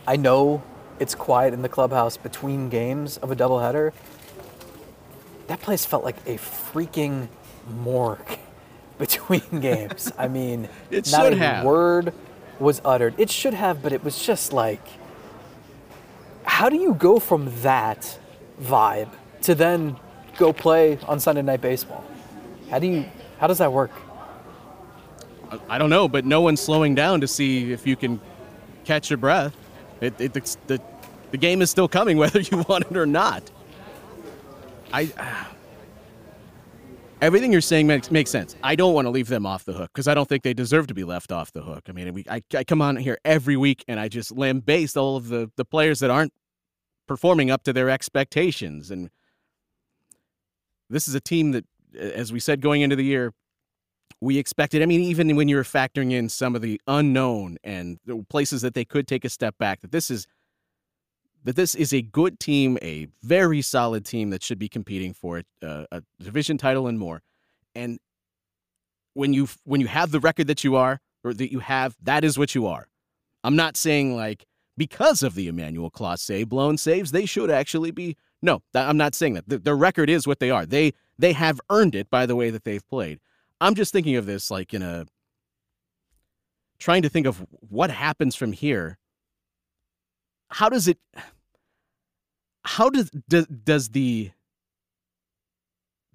I 0.08 0.16
know 0.16 0.62
it's 1.00 1.16
quiet 1.16 1.54
in 1.54 1.62
the 1.62 1.70
clubhouse 1.70 2.18
between 2.18 2.70
games 2.70 3.18
of 3.18 3.32
a 3.32 3.36
doubleheader. 3.36 3.92
That 5.48 5.62
place 5.62 5.86
felt 5.86 6.04
like 6.04 6.18
a 6.28 6.38
freaking 6.38 7.28
morgue 7.82 8.38
between 9.00 9.42
games. 9.62 10.12
I 10.18 10.28
mean, 10.28 10.70
It 10.92 11.12
not 11.12 11.34
a 11.34 11.38
have. 11.38 11.66
word 11.66 12.14
was 12.60 12.82
uttered. 12.86 13.16
It 13.18 13.30
should 13.32 13.54
have, 13.54 13.82
but 13.82 13.94
it 13.94 14.04
was 14.04 14.22
just 14.24 14.52
like, 14.54 14.82
how 16.44 16.70
do 16.70 16.76
you 16.76 16.94
go 16.94 17.20
from 17.20 17.52
that 17.62 18.20
vibe 18.62 19.10
to 19.44 19.56
then 19.56 19.96
go 20.40 20.54
play 20.54 20.98
on 21.08 21.20
Sunday 21.20 21.42
Night 21.42 21.62
Baseball? 21.62 22.04
How 22.70 22.80
do 22.80 22.88
you? 22.88 23.06
How 23.38 23.48
does 23.48 23.60
that 23.60 23.72
work? 23.72 23.92
I 25.68 25.78
don't 25.78 25.90
know, 25.90 26.08
but 26.08 26.26
no 26.26 26.42
one's 26.42 26.62
slowing 26.62 26.96
down 26.96 27.22
to 27.22 27.28
see 27.28 27.72
if 27.72 27.86
you 27.86 27.96
can 27.96 28.20
catch 28.86 29.10
your 29.10 29.18
breath. 29.18 29.56
It, 30.02 30.20
it, 30.20 30.38
it's, 30.38 30.58
the, 30.68 30.80
the 31.32 31.38
game 31.38 31.62
is 31.62 31.70
still 31.70 31.88
coming 31.88 32.18
whether 32.24 32.40
you 32.40 32.64
want 32.68 32.86
it 32.90 32.98
or 32.98 33.06
not. 33.06 33.50
I. 34.94 35.46
Everything 37.22 37.52
you're 37.52 37.60
saying 37.60 37.86
makes, 37.86 38.10
makes 38.12 38.32
sense. 38.32 38.56
I 38.64 38.76
don't 38.76 38.94
want 38.94 39.06
to 39.06 39.10
leave 39.10 39.28
them 39.28 39.46
off 39.46 39.66
the 39.66 39.74
hook 39.74 39.92
because 39.94 40.08
I 40.08 40.14
don't 40.14 40.30
think 40.30 40.42
they 40.42 40.54
deserve 40.54 40.88
to 40.88 40.94
be 40.94 41.04
left 41.04 41.34
off 41.34 41.52
the 41.52 41.62
hook. 41.62 41.84
I 41.90 41.92
mean, 41.92 42.14
we, 42.14 42.24
I, 42.30 42.42
I 42.56 42.64
come 42.64 42.82
on 42.82 42.96
here 42.96 43.18
every 43.26 43.58
week 43.58 43.84
and 43.90 44.00
I 44.00 44.08
just 44.08 44.32
lambaste 44.32 44.96
all 44.96 45.18
of 45.18 45.28
the, 45.28 45.52
the 45.58 45.66
players 45.66 46.00
that 46.00 46.10
aren't 46.10 46.32
performing 47.08 47.52
up 47.52 47.64
to 47.64 47.74
their 47.74 47.90
expectations. 47.90 48.90
And 48.90 49.10
this 50.90 51.08
is 51.08 51.16
a 51.16 51.22
team 51.22 51.52
that, 51.52 51.66
as 51.98 52.32
we 52.32 52.40
said 52.40 52.62
going 52.62 52.82
into 52.82 52.96
the 52.96 53.04
year, 53.04 53.34
we 54.22 54.38
expected. 54.38 54.82
I 54.82 54.86
mean, 54.86 55.02
even 55.02 55.36
when 55.36 55.48
you're 55.48 55.64
factoring 55.64 56.12
in 56.12 56.30
some 56.30 56.56
of 56.56 56.62
the 56.62 56.82
unknown 56.88 57.58
and 57.64 58.00
the 58.06 58.26
places 58.30 58.62
that 58.62 58.74
they 58.74 58.86
could 58.86 59.08
take 59.08 59.24
a 59.24 59.30
step 59.30 59.58
back, 59.58 59.82
that 59.82 59.92
this 59.92 60.12
is 60.12 60.28
that 61.46 61.56
this 61.56 61.74
is 61.74 61.94
a 61.94 62.02
good 62.02 62.40
team, 62.40 62.78
a 62.82 63.08
very 63.24 63.62
solid 63.62 64.06
team 64.06 64.30
that 64.32 64.44
should 64.44 64.60
be 64.60 64.68
competing 64.68 65.14
for 65.14 65.44
a, 65.62 65.66
uh, 65.66 65.86
a 65.92 66.04
division 66.22 66.58
title 66.58 66.88
and 66.88 67.00
more. 67.00 67.22
And 67.76 68.00
when 69.14 69.34
you 69.34 69.48
when 69.64 69.80
you 69.80 69.88
have 69.88 70.12
the 70.12 70.20
record 70.20 70.48
that 70.48 70.64
you 70.64 70.76
are, 70.76 71.00
or 71.24 71.34
that 71.34 71.52
you 71.52 71.60
have, 71.60 71.96
that 72.02 72.24
is 72.24 72.38
what 72.38 72.56
you 72.56 72.68
are. 72.68 72.88
I'm 73.44 73.56
not 73.56 73.78
saying 73.78 74.16
like 74.16 74.46
because 74.78 75.24
of 75.24 75.36
the 75.36 75.48
Emmanuel 75.48 75.92
Clase 75.92 76.48
blown 76.48 76.78
saves, 76.78 77.12
they 77.12 77.26
should 77.26 77.52
actually 77.52 77.92
be. 77.92 78.18
No, 78.42 78.62
I'm 78.74 78.98
not 78.98 79.16
saying 79.16 79.34
that. 79.34 79.50
The, 79.50 79.58
their 79.58 79.76
record 79.76 80.10
is 80.10 80.26
what 80.26 80.40
they 80.40 80.50
are. 80.50 80.66
They 80.66 80.94
they 81.18 81.34
have 81.34 81.60
earned 81.70 81.96
it 81.96 82.10
by 82.10 82.26
the 82.26 82.36
way 82.36 82.50
that 82.50 82.64
they've 82.64 82.88
played. 82.88 83.20
I'm 83.60 83.76
just 83.76 83.92
thinking 83.92 84.16
of 84.16 84.26
this 84.26 84.50
like 84.50 84.74
in 84.74 84.82
a 84.82 85.06
trying 86.80 87.02
to 87.02 87.10
think 87.10 87.28
of 87.28 87.46
what 87.50 87.92
happens 87.92 88.36
from 88.36 88.54
here. 88.54 88.98
How 90.50 90.70
does 90.70 90.88
it 90.88 90.98
how 92.64 92.90
does 92.90 93.10
does, 93.28 93.46
does 93.48 93.90
the 93.90 94.32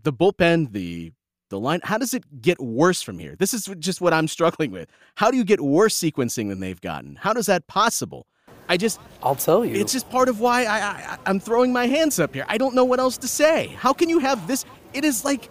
the 0.02 0.12
bullpen, 0.12 0.72
the 0.72 1.12
the 1.50 1.60
line, 1.60 1.80
how 1.84 1.98
does 1.98 2.14
it 2.14 2.40
get 2.40 2.60
worse 2.60 3.02
from 3.02 3.18
here? 3.18 3.36
This 3.36 3.52
is 3.54 3.68
just 3.78 4.00
what 4.00 4.14
I'm 4.14 4.28
struggling 4.28 4.70
with. 4.70 4.88
How 5.16 5.30
do 5.30 5.36
you 5.36 5.44
get 5.44 5.60
worse 5.60 5.96
sequencing 5.96 6.48
than 6.48 6.60
they've 6.60 6.80
gotten? 6.80 7.16
How 7.16 7.32
does 7.32 7.46
that 7.46 7.66
possible? 7.66 8.26
I 8.68 8.76
just 8.76 9.00
I'll 9.22 9.34
tell 9.34 9.64
you. 9.64 9.74
it's 9.74 9.92
just 9.92 10.08
part 10.10 10.28
of 10.28 10.40
why 10.40 10.64
I, 10.64 10.78
I 10.78 11.18
I'm 11.26 11.40
throwing 11.40 11.72
my 11.72 11.86
hands 11.86 12.18
up 12.18 12.34
here. 12.34 12.44
I 12.48 12.58
don't 12.58 12.74
know 12.74 12.84
what 12.84 12.98
else 12.98 13.18
to 13.18 13.28
say. 13.28 13.68
How 13.78 13.92
can 13.92 14.08
you 14.08 14.18
have 14.20 14.46
this? 14.46 14.64
It 14.92 15.04
is 15.04 15.24
like 15.24 15.50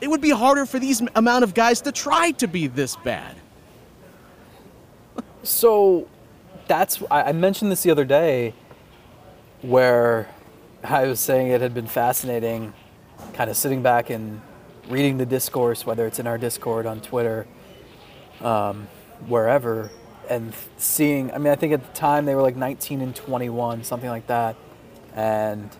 it 0.00 0.08
would 0.08 0.20
be 0.20 0.30
harder 0.30 0.66
for 0.66 0.78
these 0.78 1.02
amount 1.14 1.44
of 1.44 1.54
guys 1.54 1.80
to 1.82 1.92
try 1.92 2.30
to 2.32 2.46
be 2.46 2.66
this 2.66 2.96
bad. 2.96 3.36
So 5.42 6.08
that's 6.66 7.02
I 7.10 7.24
I 7.24 7.32
mentioned 7.32 7.70
this 7.70 7.82
the 7.82 7.90
other 7.90 8.04
day 8.04 8.54
where 9.62 10.28
I 10.82 11.06
was 11.06 11.20
saying 11.20 11.48
it 11.48 11.60
had 11.60 11.74
been 11.74 11.86
fascinating 11.86 12.72
kind 13.32 13.50
of 13.50 13.56
sitting 13.56 13.82
back 13.82 14.10
and 14.10 14.40
reading 14.88 15.18
the 15.18 15.26
discourse, 15.26 15.84
whether 15.84 16.06
it's 16.06 16.18
in 16.18 16.26
our 16.26 16.38
Discord 16.38 16.86
on 16.86 17.00
Twitter, 17.00 17.46
um, 18.40 18.88
wherever, 19.26 19.90
and 20.28 20.52
seeing 20.76 21.32
I 21.32 21.38
mean 21.38 21.52
I 21.52 21.56
think 21.56 21.72
at 21.72 21.82
the 21.86 21.92
time 21.98 22.24
they 22.26 22.34
were 22.34 22.42
like 22.42 22.56
19 22.56 23.00
and 23.00 23.14
21, 23.14 23.84
something 23.84 24.10
like 24.10 24.26
that. 24.28 24.56
And 25.14 25.70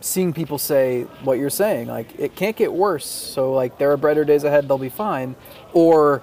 seeing 0.00 0.32
people 0.32 0.58
say 0.58 1.02
what 1.22 1.38
you're 1.38 1.50
saying, 1.50 1.86
like 1.88 2.18
it 2.18 2.34
can't 2.34 2.56
get 2.56 2.72
worse. 2.72 3.06
So 3.06 3.52
like 3.52 3.78
there 3.78 3.92
are 3.92 3.96
brighter 3.96 4.24
days 4.24 4.44
ahead, 4.44 4.68
they'll 4.68 4.78
be 4.78 4.88
fine. 4.88 5.36
Or 5.72 6.22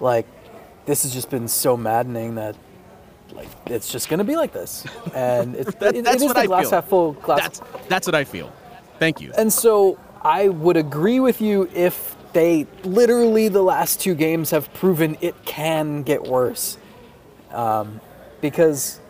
like 0.00 0.26
this 0.86 1.02
has 1.04 1.12
just 1.12 1.30
been 1.30 1.48
so 1.48 1.76
maddening 1.76 2.34
that 2.36 2.56
like 3.32 3.48
it's 3.66 3.90
just 3.90 4.08
gonna 4.08 4.24
be 4.24 4.36
like 4.36 4.52
this. 4.52 4.84
And 5.14 5.54
it's, 5.60 5.74
That- 5.76 5.94
it, 5.96 6.04
that's 6.04 6.16
it 6.16 6.22
is 6.22 6.28
what 6.28 6.34
the 6.34 6.40
I 6.42 6.46
glass 6.46 6.62
feel. 6.64 6.70
half 6.72 6.88
full, 6.88 7.12
glass 7.12 7.38
That's 7.60 7.88
that's 7.88 8.06
what 8.06 8.14
I 8.14 8.24
feel. 8.24 8.52
Thank 8.98 9.20
you. 9.20 9.32
and 9.38 9.50
so 9.52 9.98
I 10.22 10.48
would 10.50 10.76
agree 10.76 11.20
with 11.20 11.40
you 11.40 11.70
if 11.74 12.16
they 12.32 12.66
literally 12.84 13.48
the 13.48 13.62
last 13.62 14.00
two 14.00 14.14
games 14.14 14.50
have 14.50 14.72
proven 14.74 15.16
it 15.20 15.44
can 15.44 16.02
get 16.02 16.22
worse. 16.22 16.78
Um, 17.50 18.00
because, 18.40 19.00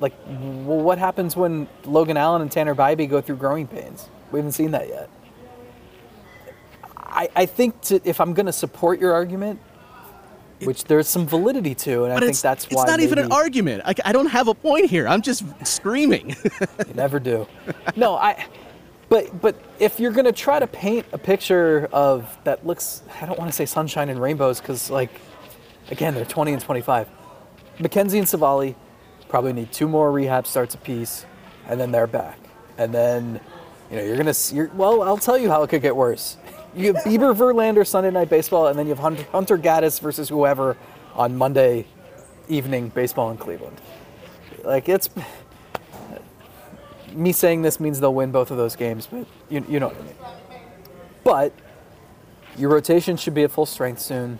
like, 0.00 0.14
well, 0.26 0.80
what 0.80 0.98
happens 0.98 1.36
when 1.36 1.68
Logan 1.84 2.16
Allen 2.16 2.42
and 2.42 2.50
Tanner 2.50 2.74
Bibee 2.74 3.08
go 3.08 3.20
through 3.20 3.36
growing 3.36 3.66
pains? 3.66 4.08
We 4.32 4.38
haven't 4.38 4.52
seen 4.52 4.72
that 4.72 4.88
yet. 4.88 5.08
I, 6.96 7.28
I 7.34 7.46
think 7.46 7.80
to, 7.82 8.00
if 8.04 8.20
I'm 8.20 8.34
going 8.34 8.46
to 8.46 8.52
support 8.52 9.00
your 9.00 9.12
argument, 9.12 9.60
which 10.62 10.84
there's 10.84 11.08
some 11.08 11.26
validity 11.26 11.74
to, 11.74 12.04
and 12.04 12.12
I 12.12 12.18
think 12.18 12.30
it's, 12.30 12.42
that's 12.42 12.64
it's 12.64 12.74
why 12.74 12.84
not 12.84 13.00
even 13.00 13.18
an 13.18 13.30
argument. 13.30 13.82
I, 13.84 13.94
I 14.04 14.12
don't 14.12 14.26
have 14.26 14.48
a 14.48 14.54
point 14.54 14.88
here. 14.90 15.06
I'm 15.06 15.22
just 15.22 15.44
screaming. 15.66 16.30
You 16.86 16.94
never 16.94 17.18
do. 17.20 17.46
No, 17.96 18.14
I. 18.14 18.46
But 19.08 19.40
but 19.40 19.56
if 19.78 20.00
you're 20.00 20.10
gonna 20.12 20.32
try 20.32 20.58
to 20.58 20.66
paint 20.66 21.06
a 21.12 21.18
picture 21.18 21.88
of 21.92 22.36
that 22.44 22.66
looks, 22.66 23.02
I 23.20 23.26
don't 23.26 23.38
want 23.38 23.50
to 23.50 23.56
say 23.56 23.66
sunshine 23.66 24.08
and 24.08 24.20
rainbows 24.20 24.60
because 24.60 24.90
like, 24.90 25.10
again 25.90 26.14
they're 26.14 26.24
20 26.24 26.52
and 26.52 26.62
25. 26.62 27.08
McKenzie 27.78 28.18
and 28.18 28.26
Civale 28.26 28.74
probably 29.28 29.52
need 29.52 29.72
two 29.72 29.88
more 29.88 30.10
rehab 30.10 30.46
starts 30.46 30.74
apiece, 30.74 31.26
and 31.68 31.80
then 31.80 31.92
they're 31.92 32.06
back. 32.06 32.38
And 32.78 32.92
then, 32.92 33.40
you 33.90 33.96
know, 33.96 34.02
you're 34.02 34.16
gonna. 34.16 34.34
You're, 34.52 34.70
well, 34.74 35.02
I'll 35.02 35.18
tell 35.18 35.38
you 35.38 35.50
how 35.50 35.62
it 35.62 35.68
could 35.68 35.82
get 35.82 35.94
worse. 35.94 36.36
You 36.74 36.92
have 36.92 36.96
Bieber 37.04 37.34
Verlander 37.34 37.86
Sunday 37.86 38.10
night 38.10 38.28
baseball, 38.28 38.68
and 38.68 38.78
then 38.78 38.86
you 38.86 38.90
have 38.94 38.98
Hunter, 38.98 39.24
Hunter 39.32 39.58
Gaddis 39.58 40.00
versus 40.00 40.28
whoever 40.28 40.76
on 41.14 41.36
Monday 41.36 41.86
evening 42.48 42.88
baseball 42.90 43.30
in 43.30 43.36
Cleveland. 43.36 43.80
Like 44.64 44.88
it's 44.88 45.08
me 47.16 47.32
saying 47.32 47.62
this 47.62 47.80
means 47.80 48.00
they'll 48.00 48.14
win 48.14 48.30
both 48.30 48.50
of 48.50 48.56
those 48.56 48.76
games, 48.76 49.06
but 49.06 49.26
you, 49.48 49.64
you 49.68 49.80
know 49.80 49.88
what 49.88 49.96
I 49.96 50.02
mean. 50.02 50.14
But 51.24 51.52
your 52.56 52.70
rotation 52.70 53.16
should 53.16 53.34
be 53.34 53.42
at 53.42 53.50
full 53.50 53.66
strength 53.66 54.00
soon. 54.00 54.38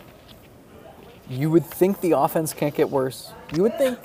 You 1.28 1.50
would 1.50 1.64
think 1.64 2.00
the 2.00 2.12
offense 2.12 2.52
can't 2.52 2.74
get 2.74 2.90
worse. 2.90 3.32
You 3.54 3.62
would 3.62 3.76
think. 3.78 3.98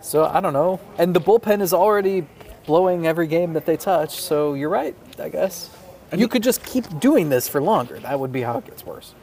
So 0.00 0.24
I 0.24 0.40
don't 0.40 0.52
know. 0.52 0.80
And 0.98 1.14
the 1.14 1.20
bullpen 1.20 1.60
is 1.60 1.72
already 1.72 2.26
blowing 2.66 3.06
every 3.06 3.26
game 3.26 3.52
that 3.52 3.66
they 3.66 3.76
touch. 3.76 4.20
So 4.20 4.54
you're 4.54 4.68
right, 4.68 4.96
I 5.18 5.28
guess. 5.28 5.70
You 6.14 6.28
could 6.28 6.42
just 6.42 6.64
keep 6.64 7.00
doing 7.00 7.28
this 7.28 7.48
for 7.48 7.60
longer. 7.60 7.98
That 8.00 8.18
would 8.20 8.32
be 8.32 8.42
how 8.42 8.58
it 8.58 8.66
gets 8.66 8.84
worse. 8.84 9.14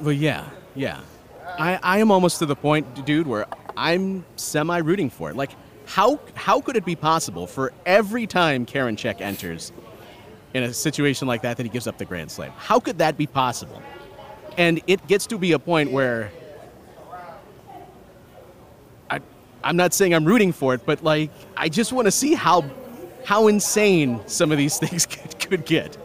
well, 0.00 0.12
yeah, 0.12 0.48
yeah. 0.74 1.00
I, 1.58 1.78
I 1.82 1.98
am 1.98 2.10
almost 2.10 2.38
to 2.40 2.46
the 2.46 2.56
point, 2.56 3.04
dude, 3.04 3.26
where 3.26 3.46
I'm 3.76 4.24
semi 4.36 4.78
rooting 4.78 5.10
for 5.10 5.30
it. 5.30 5.36
Like, 5.36 5.50
how 5.86 6.20
how 6.34 6.60
could 6.60 6.76
it 6.76 6.84
be 6.84 6.96
possible 6.96 7.46
for 7.46 7.72
every 7.84 8.26
time 8.26 8.66
Karinchak 8.66 9.20
enters 9.20 9.72
in 10.54 10.62
a 10.62 10.72
situation 10.72 11.28
like 11.28 11.42
that 11.42 11.56
that 11.56 11.62
he 11.64 11.68
gives 11.68 11.86
up 11.86 11.98
the 11.98 12.04
grand 12.04 12.30
slam? 12.30 12.52
How 12.56 12.80
could 12.80 12.98
that 12.98 13.16
be 13.16 13.26
possible? 13.26 13.82
And 14.56 14.80
it 14.86 15.06
gets 15.06 15.26
to 15.26 15.38
be 15.38 15.52
a 15.52 15.58
point 15.58 15.90
where 15.90 16.30
I 19.10 19.20
I'm 19.62 19.76
not 19.76 19.92
saying 19.92 20.14
I'm 20.14 20.24
rooting 20.24 20.52
for 20.52 20.74
it, 20.74 20.86
but 20.86 21.02
like 21.04 21.30
I 21.56 21.68
just 21.68 21.92
want 21.92 22.06
to 22.06 22.12
see 22.12 22.34
how 22.34 22.64
how 23.24 23.48
insane 23.48 24.20
some 24.26 24.52
of 24.52 24.58
these 24.58 24.78
things 24.84 25.06
could, 25.06 25.38
could 25.38 25.64
get. 25.66 25.96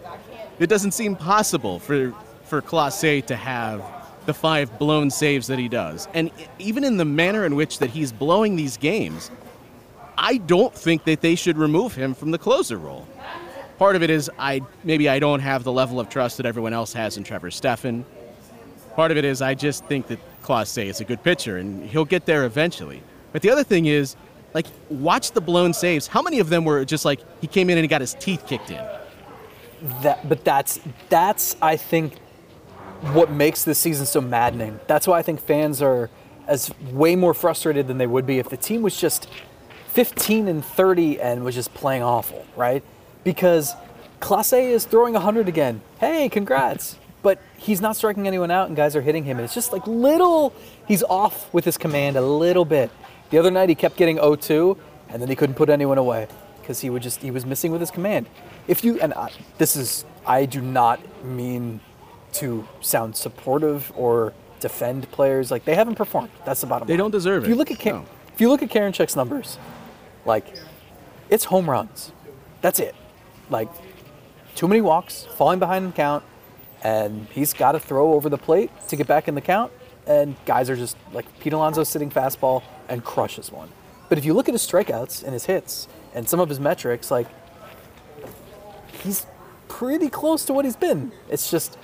it 0.60 0.68
doesn't 0.68 0.92
seem 0.92 1.16
possible 1.16 1.80
for 1.80 2.14
for 2.44 2.62
Clase 2.62 3.26
to 3.28 3.36
have 3.36 3.84
the 4.26 4.34
five 4.34 4.78
blown 4.78 5.10
saves 5.10 5.48
that 5.48 5.58
he 5.58 5.68
does. 5.68 6.08
And 6.14 6.32
even 6.60 6.84
in 6.84 6.98
the 6.98 7.06
manner 7.06 7.46
in 7.46 7.56
which 7.56 7.80
that 7.80 7.90
he's 7.90 8.12
blowing 8.12 8.56
these 8.56 8.78
games, 8.78 9.32
I 10.20 10.36
don't 10.38 10.76
think 10.76 11.06
that 11.06 11.22
they 11.22 11.36
should 11.36 11.58
remove 11.58 11.96
him 11.96 12.14
from 12.14 12.32
the 12.32 12.38
closer 12.38 12.78
role. 12.78 13.08
Part 13.78 13.96
of 13.96 14.04
it 14.04 14.10
is 14.10 14.30
I 14.38 14.62
maybe 14.84 15.08
I 15.08 15.18
don't 15.18 15.40
have 15.40 15.64
the 15.64 15.72
level 15.72 15.98
of 15.98 16.10
trust 16.10 16.38
that 16.38 16.46
everyone 16.46 16.74
else 16.74 16.92
has 16.92 17.16
in 17.16 17.24
Trevor 17.24 17.50
Stephan. 17.50 18.06
Part 18.96 19.12
of 19.12 19.18
it 19.18 19.24
is 19.24 19.42
I 19.42 19.54
just 19.54 19.86
think 19.86 20.08
that 20.08 20.20
Clase 20.44 20.86
is 20.86 21.00
a 21.00 21.06
good 21.06 21.24
pitcher 21.24 21.56
and 21.58 21.90
he'll 21.90 22.04
get 22.04 22.26
there 22.26 22.44
eventually. 22.44 23.02
But 23.32 23.42
the 23.42 23.50
other 23.50 23.64
thing 23.64 23.86
is, 23.86 24.18
like, 24.54 24.66
watch 24.90 25.32
the 25.32 25.40
blown 25.40 25.72
saves. 25.72 26.08
How 26.08 26.22
many 26.22 26.40
of 26.40 26.50
them 26.50 26.66
were 26.66 26.84
just 26.84 27.06
like 27.06 27.22
he 27.40 27.48
came 27.48 27.70
in 27.70 27.78
and 27.78 27.86
he 27.86 27.88
got 27.88 28.02
his 28.02 28.16
teeth 28.16 28.46
kicked 28.46 28.72
in? 28.72 28.86
That, 30.02 30.28
but 30.28 30.44
that's 30.44 30.82
that's 31.08 31.56
I 31.62 31.78
think 31.78 32.18
what 33.14 33.32
makes 33.32 33.64
this 33.64 33.80
season 33.80 34.06
so 34.06 34.20
maddening. 34.20 34.82
That's 34.88 35.08
why 35.08 35.20
I 35.20 35.22
think 35.22 35.40
fans 35.40 35.82
are 35.82 36.10
as 36.46 36.72
way 36.92 37.16
more 37.16 37.34
frustrated 37.34 37.88
than 37.88 37.98
they 37.98 38.08
would 38.08 38.26
be 38.26 38.40
if 38.40 38.50
the 38.50 38.58
team 38.58 38.82
was 38.82 39.00
just 39.00 39.30
15 39.90 40.48
and 40.48 40.64
30 40.64 41.20
and 41.20 41.44
was 41.44 41.56
just 41.56 41.74
playing 41.74 42.04
awful, 42.04 42.46
right? 42.56 42.84
Because 43.24 43.74
Clase 44.22 44.62
is 44.72 44.86
throwing 44.86 45.14
100 45.14 45.48
again. 45.48 45.82
Hey, 46.00 46.30
congrats. 46.30 46.98
But 47.22 47.40
he's 47.58 47.82
not 47.82 47.96
striking 47.98 48.28
anyone 48.28 48.50
out 48.52 48.68
and 48.68 48.76
guys 48.78 48.96
are 48.96 49.02
hitting 49.02 49.26
him. 49.26 49.38
And 49.38 49.46
it's 49.46 49.54
just 49.54 49.74
like 49.74 49.86
little, 49.88 50.54
he's 50.88 51.04
off 51.04 51.54
with 51.54 51.66
his 51.66 51.78
command 51.78 52.16
a 52.16 52.22
little 52.22 52.66
bit. 52.66 52.92
The 53.30 53.38
other 53.38 53.52
night 53.52 53.70
he 53.70 53.76
kept 53.76 53.98
getting 53.98 54.18
0-2 54.18 54.78
and 55.10 55.22
then 55.22 55.28
he 55.30 55.36
couldn't 55.36 55.56
put 55.56 55.70
anyone 55.70 55.98
away 55.98 56.28
because 56.62 56.80
he 56.80 56.90
would 56.90 57.02
just, 57.02 57.22
he 57.22 57.32
was 57.32 57.46
missing 57.46 57.72
with 57.72 57.82
his 57.82 57.92
command. 57.92 58.28
If 58.68 58.84
you, 58.84 59.00
and 59.02 59.14
I, 59.14 59.32
this 59.58 59.76
is, 59.76 60.06
I 60.26 60.46
do 60.46 60.62
not 60.62 61.00
mean 61.26 61.82
to 62.34 62.68
sound 62.80 63.16
supportive 63.16 63.92
or 63.98 64.34
defend 64.60 65.10
players. 65.12 65.50
Like 65.52 65.66
they 65.66 65.76
haven't 65.76 65.96
performed. 65.96 66.30
That's 66.46 66.62
the 66.62 66.68
bottom 66.68 66.88
They 66.88 66.94
line. 66.94 66.98
They 66.98 67.02
don't 67.04 67.12
deserve 67.12 67.44
if 67.44 67.50
You 67.50 67.56
it. 67.56 67.58
look 67.58 67.72
at 67.72 67.80
Ka- 67.80 67.90
No. 67.92 68.06
if 68.34 68.40
you 68.40 68.50
look 68.50 68.62
at 68.62 68.70
Karinchak's 68.70 69.16
numbers, 69.16 69.58
like 70.30 70.46
it's 71.30 71.44
home 71.46 71.70
runs. 71.70 72.14
That's 72.62 72.80
it. 72.80 72.96
Like 73.50 73.68
too 74.56 74.68
many 74.68 74.80
walks, 74.80 75.28
falling 75.36 75.60
behind 75.60 75.86
in 75.86 75.92
count, 75.92 76.24
and 76.84 77.28
he's 77.32 77.54
got 77.54 77.74
to 77.74 77.80
throw 77.80 78.14
over 78.14 78.30
the 78.30 78.38
plate 78.38 78.72
to 78.88 78.96
get 78.96 79.08
back 79.08 79.28
in 79.28 79.36
the 79.36 79.42
count. 79.42 79.74
And 80.08 80.36
guys 80.46 80.70
are 80.70 80.76
just 80.76 80.96
like 81.12 81.26
Pete 81.40 81.54
Alonso 81.54 81.84
sitting 81.84 82.10
fastball 82.10 82.64
and 82.88 83.04
crushes 83.04 83.52
one. 83.52 83.70
But 84.08 84.18
if 84.18 84.26
you 84.26 84.34
look 84.34 84.48
at 84.48 84.54
his 84.54 84.66
strikeouts 84.66 85.24
and 85.24 85.34
his 85.34 85.46
hits 85.46 85.88
and 86.16 86.28
some 86.28 86.40
of 86.40 86.50
his 86.50 86.60
metrics, 86.60 87.12
like 87.12 87.28
he's 89.04 89.26
pretty 89.68 90.10
close 90.10 90.46
to 90.46 90.54
what 90.54 90.66
he's 90.66 90.76
been. 90.76 91.12
It's 91.30 91.52
just, 91.52 91.78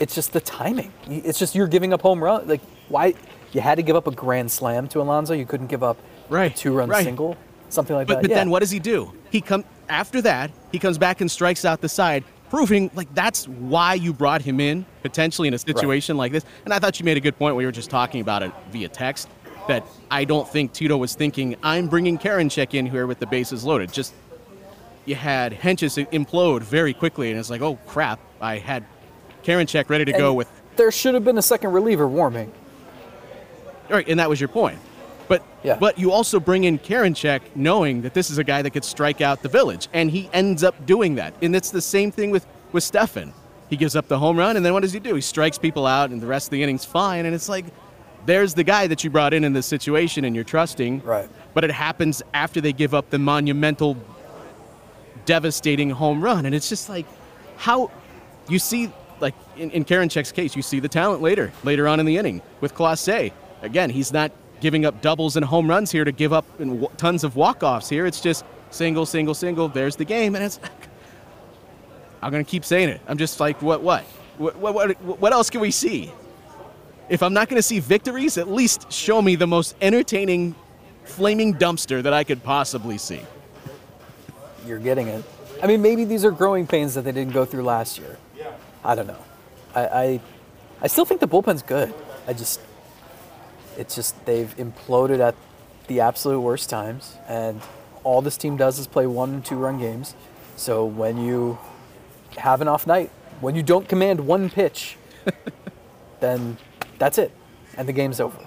it's 0.00 0.14
just 0.14 0.32
the 0.32 0.40
timing. 0.40 0.92
It's 1.08 1.38
just 1.38 1.54
you're 1.54 1.68
giving 1.68 1.92
up 1.92 2.02
home 2.02 2.22
run. 2.22 2.48
Like 2.48 2.60
why 2.88 3.14
you 3.52 3.60
had 3.60 3.76
to 3.76 3.82
give 3.82 3.94
up 3.96 4.06
a 4.08 4.10
grand 4.10 4.50
slam 4.50 4.88
to 4.88 5.00
Alonso, 5.00 5.32
you 5.34 5.46
couldn't 5.46 5.68
give 5.68 5.82
up 5.82 5.96
Right, 6.28 6.52
a 6.52 6.56
two 6.56 6.72
run 6.72 6.88
right. 6.88 7.04
single, 7.04 7.36
something 7.72 7.94
like 7.96 8.06
But, 8.06 8.14
that. 8.16 8.22
but 8.22 8.30
yeah. 8.30 8.36
then 8.36 8.50
what 8.50 8.60
does 8.60 8.70
he 8.70 8.78
do? 8.78 9.12
He 9.30 9.40
come 9.40 9.64
after 9.88 10.20
that. 10.22 10.50
He 10.72 10.78
comes 10.78 10.98
back 10.98 11.20
and 11.20 11.30
strikes 11.30 11.64
out 11.64 11.80
the 11.80 11.88
side, 11.88 12.24
proving 12.48 12.90
like 12.94 13.12
that's 13.14 13.46
why 13.48 13.94
you 13.94 14.12
brought 14.12 14.42
him 14.42 14.60
in 14.60 14.84
potentially 15.02 15.48
in 15.48 15.54
a 15.54 15.58
situation 15.58 16.16
like 16.16 16.32
this. 16.32 16.44
And 16.64 16.74
I 16.74 16.78
thought 16.78 16.98
you 17.00 17.04
made 17.04 17.16
a 17.16 17.20
good 17.20 17.38
point. 17.38 17.56
We 17.56 17.64
were 17.64 17.72
just 17.72 17.90
talking 17.90 18.20
about 18.20 18.42
it 18.42 18.52
via 18.70 18.88
text. 18.88 19.28
That 19.68 19.84
I 20.10 20.24
don't 20.24 20.48
think 20.48 20.72
Tito 20.72 20.96
was 20.96 21.14
thinking. 21.14 21.54
I'm 21.62 21.86
bringing 21.86 22.18
Karinchak 22.18 22.74
in 22.74 22.86
here 22.86 23.06
with 23.06 23.18
the 23.20 23.26
bases 23.26 23.62
loaded. 23.64 23.92
Just 23.92 24.14
you 25.04 25.14
had 25.14 25.52
Hentges 25.52 26.08
implode 26.10 26.62
very 26.62 26.92
quickly, 26.94 27.30
and 27.30 27.38
it's 27.38 27.50
like, 27.50 27.60
oh 27.60 27.76
crap! 27.86 28.18
I 28.40 28.58
had 28.58 28.84
Karinchak 29.44 29.88
ready 29.88 30.04
to 30.06 30.12
go 30.12 30.32
with 30.34 30.48
there 30.80 30.90
should 30.90 31.12
have 31.12 31.24
been 31.24 31.36
a 31.36 31.42
second 31.42 31.72
reliever 31.72 32.08
warming. 32.08 32.50
Right, 33.90 34.08
and 34.08 34.18
that 34.18 34.30
was 34.30 34.40
your 34.40 34.48
point. 34.48 34.78
But 35.30 35.44
Yeah. 35.62 35.76
but 35.78 35.96
you 35.96 36.10
also 36.10 36.40
bring 36.40 36.64
in 36.64 36.78
Karinchak 36.80 37.40
knowing 37.54 38.02
that 38.02 38.14
this 38.14 38.30
is 38.30 38.38
a 38.38 38.42
guy 38.44 38.62
that 38.62 38.70
could 38.70 38.84
strike 38.84 39.20
out 39.20 39.42
the 39.42 39.48
village, 39.48 39.86
and 39.92 40.10
he 40.10 40.28
ends 40.32 40.64
up 40.64 40.74
doing 40.86 41.14
that. 41.14 41.34
And 41.40 41.54
it's 41.54 41.70
the 41.70 41.80
same 41.80 42.10
thing 42.10 42.32
with 42.32 42.44
with 42.72 42.82
Stephan. 42.82 43.32
He 43.68 43.76
gives 43.76 43.94
up 43.94 44.08
the 44.08 44.18
home 44.18 44.36
run, 44.36 44.56
and 44.56 44.66
then 44.66 44.72
what 44.72 44.80
does 44.82 44.92
he 44.92 44.98
do? 44.98 45.14
He 45.14 45.20
strikes 45.20 45.56
people 45.56 45.86
out, 45.86 46.10
and 46.10 46.20
the 46.20 46.26
rest 46.26 46.48
of 46.48 46.50
the 46.50 46.62
inning's 46.64 46.84
fine. 46.84 47.26
And 47.26 47.32
it's 47.34 47.48
like, 47.48 47.64
there's 48.26 48.54
the 48.54 48.64
guy 48.64 48.88
that 48.88 49.04
you 49.04 49.10
brought 49.10 49.32
in 49.32 49.44
in 49.44 49.52
this 49.52 49.66
situation, 49.66 50.24
and 50.24 50.34
you're 50.34 50.44
trusting. 50.44 51.02
Right. 51.04 51.28
But 51.54 51.62
it 51.62 51.70
happens 51.70 52.22
after 52.34 52.60
they 52.60 52.72
give 52.72 52.92
up 52.92 53.10
the 53.10 53.18
monumental, 53.20 53.96
devastating 55.26 55.90
home 55.90 56.20
run, 56.20 56.44
and 56.46 56.54
it's 56.56 56.68
just 56.68 56.88
like, 56.88 57.06
how 57.56 57.90
you 58.48 58.58
see 58.58 58.90
like 59.20 59.34
in, 59.56 59.70
in 59.70 59.84
Karinchak's 59.84 60.32
case, 60.32 60.56
you 60.56 60.62
see 60.62 60.80
the 60.80 60.88
talent 60.88 61.22
later, 61.22 61.52
later 61.62 61.86
on 61.86 62.00
in 62.00 62.06
the 62.06 62.16
inning 62.16 62.40
with 62.60 62.74
Clase. 62.74 63.32
Again, 63.62 63.90
he's 63.90 64.12
not 64.12 64.32
giving 64.60 64.84
up 64.84 65.00
doubles 65.00 65.36
and 65.36 65.44
home 65.44 65.68
runs 65.68 65.90
here 65.90 66.04
to 66.04 66.12
give 66.12 66.32
up 66.32 66.44
tons 66.96 67.24
of 67.24 67.36
walk-offs 67.36 67.88
here. 67.88 68.06
It's 68.06 68.20
just 68.20 68.44
single, 68.70 69.06
single, 69.06 69.34
single. 69.34 69.68
There's 69.68 69.96
the 69.96 70.04
game, 70.04 70.34
and 70.34 70.44
it's. 70.44 70.60
I'm 72.22 72.30
gonna 72.30 72.44
keep 72.44 72.64
saying 72.64 72.90
it. 72.90 73.00
I'm 73.08 73.16
just 73.16 73.40
like, 73.40 73.62
what, 73.62 73.82
what, 73.82 74.04
what, 74.36 74.56
what, 74.58 74.74
what, 74.74 75.20
what 75.20 75.32
else 75.32 75.48
can 75.48 75.60
we 75.60 75.70
see? 75.70 76.12
If 77.08 77.22
I'm 77.22 77.32
not 77.32 77.48
gonna 77.48 77.62
see 77.62 77.80
victories, 77.80 78.36
at 78.38 78.48
least 78.48 78.92
show 78.92 79.22
me 79.22 79.34
the 79.34 79.46
most 79.46 79.74
entertaining, 79.80 80.54
flaming 81.04 81.54
dumpster 81.54 82.02
that 82.02 82.12
I 82.12 82.24
could 82.24 82.42
possibly 82.42 82.98
see. 82.98 83.20
You're 84.66 84.78
getting 84.78 85.08
it. 85.08 85.24
I 85.62 85.66
mean, 85.66 85.82
maybe 85.82 86.04
these 86.04 86.24
are 86.24 86.30
growing 86.30 86.66
pains 86.66 86.94
that 86.94 87.02
they 87.02 87.12
didn't 87.12 87.32
go 87.32 87.44
through 87.44 87.62
last 87.62 87.98
year. 87.98 88.18
I 88.84 88.94
don't 88.94 89.06
know. 89.06 89.18
I, 89.74 89.86
I, 89.86 90.20
I 90.82 90.86
still 90.86 91.04
think 91.04 91.20
the 91.20 91.28
bullpen's 91.28 91.62
good. 91.62 91.92
I 92.26 92.32
just, 92.32 92.60
it's 93.80 93.94
just 93.94 94.26
they've 94.26 94.54
imploded 94.58 95.20
at 95.20 95.34
the 95.86 96.00
absolute 96.00 96.40
worst 96.40 96.68
times, 96.68 97.16
and 97.26 97.62
all 98.04 98.20
this 98.20 98.36
team 98.36 98.58
does 98.58 98.78
is 98.78 98.86
play 98.86 99.06
one 99.06 99.30
and 99.30 99.44
two 99.44 99.56
run 99.56 99.78
games. 99.78 100.14
So 100.56 100.84
when 100.84 101.16
you 101.16 101.58
have 102.36 102.60
an 102.60 102.68
off 102.68 102.86
night, 102.86 103.10
when 103.40 103.56
you 103.56 103.62
don't 103.62 103.88
command 103.88 104.20
one 104.26 104.50
pitch, 104.50 104.98
then 106.20 106.58
that's 106.98 107.16
it, 107.16 107.32
and 107.78 107.88
the 107.88 107.94
game's 107.94 108.20
over. 108.20 108.38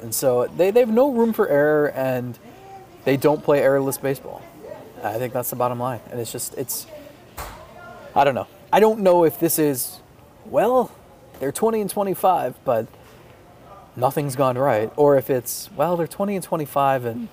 And 0.00 0.14
so 0.14 0.46
they, 0.56 0.70
they 0.70 0.78
have 0.78 0.90
no 0.90 1.10
room 1.10 1.32
for 1.32 1.48
error, 1.48 1.90
and 1.90 2.38
they 3.04 3.16
don't 3.16 3.42
play 3.42 3.60
errorless 3.60 4.00
baseball. 4.00 4.42
I 5.02 5.18
think 5.18 5.32
that's 5.32 5.50
the 5.50 5.56
bottom 5.56 5.80
line. 5.80 6.00
And 6.12 6.20
it's 6.20 6.30
just, 6.30 6.54
it's, 6.54 6.86
I 8.14 8.22
don't 8.22 8.36
know. 8.36 8.46
I 8.72 8.78
don't 8.78 9.00
know 9.00 9.24
if 9.24 9.40
this 9.40 9.58
is, 9.58 9.98
well, 10.44 10.92
they're 11.40 11.52
20 11.52 11.80
and 11.80 11.90
25, 11.90 12.64
but 12.64 12.86
nothing's 13.98 14.36
gone 14.36 14.56
right. 14.56 14.90
Or 14.96 15.16
if 15.16 15.28
it's, 15.28 15.68
well, 15.76 15.96
they're 15.96 16.06
20 16.06 16.36
and 16.36 16.44
25 16.44 17.04
and 17.04 17.28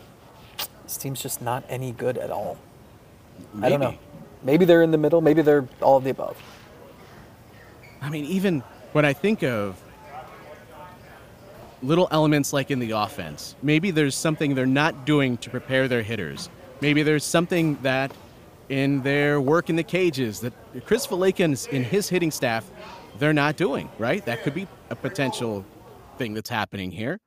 this 0.84 0.98
team's 0.98 1.22
just 1.22 1.42
not 1.42 1.64
any 1.70 1.92
good 1.92 2.18
at 2.18 2.32
all. 2.32 2.58
I 3.62 3.70
don't 3.70 3.80
know. 3.80 3.92
Maybe. 3.92 4.00
Maybe 4.44 4.66
they're 4.66 4.84
in 4.84 4.92
the 4.92 4.98
middle. 4.98 5.22
Maybe 5.22 5.42
they're 5.42 5.68
all 5.82 5.98
of 5.98 6.04
the 6.04 6.12
above. 6.12 6.38
I 8.02 8.10
mean, 8.10 8.26
even 8.26 8.62
when 8.92 9.06
I 9.06 9.14
think 9.14 9.44
of 9.44 9.82
little 11.82 12.08
elements 12.12 12.54
like 12.54 12.70
in 12.72 12.80
the 12.80 12.92
offense, 12.92 13.56
maybe 13.62 13.92
there's 13.92 14.16
something 14.16 14.56
they're 14.56 14.66
not 14.66 15.06
doing 15.06 15.38
to 15.38 15.50
prepare 15.50 15.88
their 15.88 16.04
hitters. 16.04 16.50
Maybe 16.82 17.04
there's 17.04 17.24
something 17.24 17.78
that 17.82 18.12
in 18.70 19.02
their 19.02 19.40
work 19.40 19.70
in 19.70 19.76
the 19.76 19.84
cages 19.84 20.40
that 20.42 20.54
Chris 20.86 21.08
Valaika's 21.08 21.68
in 21.68 21.84
his 21.84 22.10
hitting 22.10 22.32
staff, 22.32 22.70
they're 23.18 23.34
not 23.34 23.56
doing, 23.56 23.90
right? 23.98 24.26
That 24.26 24.44
could 24.44 24.54
be 24.54 24.68
a 24.90 24.96
potential 24.96 25.66
thing 26.18 26.34
that's 26.34 26.50
happening 26.50 26.92
here. 26.92 27.20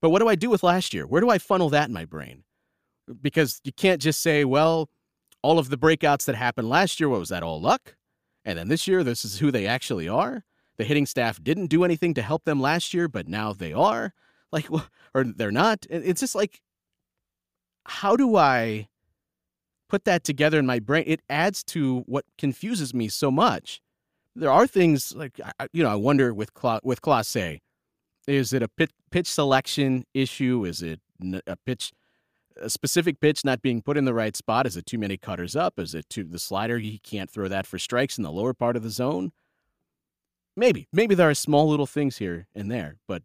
But 0.00 0.10
what 0.10 0.20
do 0.20 0.28
I 0.28 0.34
do 0.34 0.50
with 0.50 0.62
last 0.62 0.92
year? 0.92 1.06
Where 1.06 1.20
do 1.20 1.30
I 1.30 1.38
funnel 1.38 1.70
that 1.70 1.88
in 1.88 1.94
my 1.94 2.04
brain? 2.04 2.44
Because 3.22 3.60
you 3.64 3.72
can't 3.72 4.00
just 4.00 4.20
say, 4.20 4.44
well, 4.44 4.88
all 5.42 5.58
of 5.58 5.68
the 5.68 5.78
breakouts 5.78 6.24
that 6.26 6.34
happened 6.34 6.68
last 6.68 7.00
year, 7.00 7.08
what 7.08 7.20
was 7.20 7.28
that, 7.30 7.42
all 7.42 7.60
luck? 7.60 7.96
And 8.44 8.58
then 8.58 8.68
this 8.68 8.86
year, 8.86 9.02
this 9.02 9.24
is 9.24 9.38
who 9.38 9.50
they 9.50 9.66
actually 9.66 10.08
are. 10.08 10.44
The 10.76 10.84
hitting 10.84 11.06
staff 11.06 11.42
didn't 11.42 11.68
do 11.68 11.84
anything 11.84 12.14
to 12.14 12.22
help 12.22 12.44
them 12.44 12.60
last 12.60 12.92
year, 12.92 13.08
but 13.08 13.28
now 13.28 13.52
they 13.52 13.72
are. 13.72 14.12
Like, 14.52 14.68
or 15.14 15.24
they're 15.24 15.50
not. 15.50 15.86
It's 15.90 16.20
just 16.20 16.34
like, 16.34 16.60
how 17.86 18.16
do 18.16 18.36
I 18.36 18.88
put 19.88 20.04
that 20.04 20.24
together 20.24 20.58
in 20.58 20.66
my 20.66 20.78
brain? 20.78 21.04
It 21.06 21.20
adds 21.28 21.64
to 21.64 22.04
what 22.06 22.24
confuses 22.38 22.94
me 22.94 23.08
so 23.08 23.30
much. 23.30 23.80
There 24.36 24.50
are 24.50 24.66
things 24.66 25.14
like, 25.14 25.40
you 25.72 25.82
know, 25.82 25.90
I 25.90 25.94
wonder 25.94 26.34
with 26.34 26.54
Cla- 26.54 26.80
with 26.82 27.00
Clase, 27.00 27.60
is 28.26 28.52
it 28.52 28.62
a 28.62 28.68
pitch, 28.68 28.90
pitch 29.10 29.26
selection 29.26 30.04
issue? 30.14 30.64
Is 30.64 30.82
it 30.82 31.00
a 31.46 31.56
pitch 31.56 31.92
a 32.60 32.70
specific 32.70 33.20
pitch 33.20 33.44
not 33.44 33.62
being 33.62 33.82
put 33.82 33.96
in 33.96 34.04
the 34.04 34.14
right 34.14 34.36
spot? 34.36 34.66
Is 34.66 34.76
it 34.76 34.86
too 34.86 34.98
many 34.98 35.16
cutters 35.16 35.56
up? 35.56 35.78
Is 35.78 35.94
it 35.94 36.08
too 36.08 36.24
the 36.24 36.38
slider? 36.38 36.78
He 36.78 36.98
can't 36.98 37.30
throw 37.30 37.48
that 37.48 37.66
for 37.66 37.78
strikes 37.78 38.16
in 38.16 38.24
the 38.24 38.32
lower 38.32 38.54
part 38.54 38.76
of 38.76 38.82
the 38.82 38.90
zone. 38.90 39.32
Maybe, 40.56 40.86
maybe 40.92 41.16
there 41.16 41.28
are 41.28 41.34
small 41.34 41.68
little 41.68 41.86
things 41.86 42.18
here 42.18 42.46
and 42.54 42.70
there, 42.70 42.96
but 43.08 43.22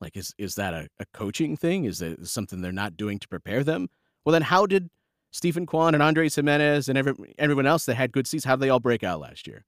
like, 0.00 0.16
is 0.16 0.34
is 0.38 0.54
that 0.56 0.74
a, 0.74 0.88
a 1.00 1.06
coaching 1.12 1.56
thing? 1.56 1.84
Is 1.84 2.00
it 2.00 2.26
something 2.26 2.60
they're 2.60 2.72
not 2.72 2.96
doing 2.96 3.18
to 3.18 3.28
prepare 3.28 3.64
them? 3.64 3.88
Well, 4.24 4.32
then 4.32 4.42
how 4.42 4.66
did 4.66 4.90
Steven 5.32 5.66
Kwan 5.66 5.94
and 5.94 6.02
Andres 6.02 6.36
Gimenez 6.36 6.88
and 6.88 6.96
every, 6.96 7.14
everyone 7.38 7.66
else 7.66 7.86
that 7.86 7.94
had 7.94 8.12
good 8.12 8.26
seasons, 8.26 8.44
how 8.44 8.54
did 8.54 8.62
they 8.62 8.68
all 8.68 8.80
break 8.80 9.02
out 9.02 9.18
last 9.18 9.46
year? 9.46 9.64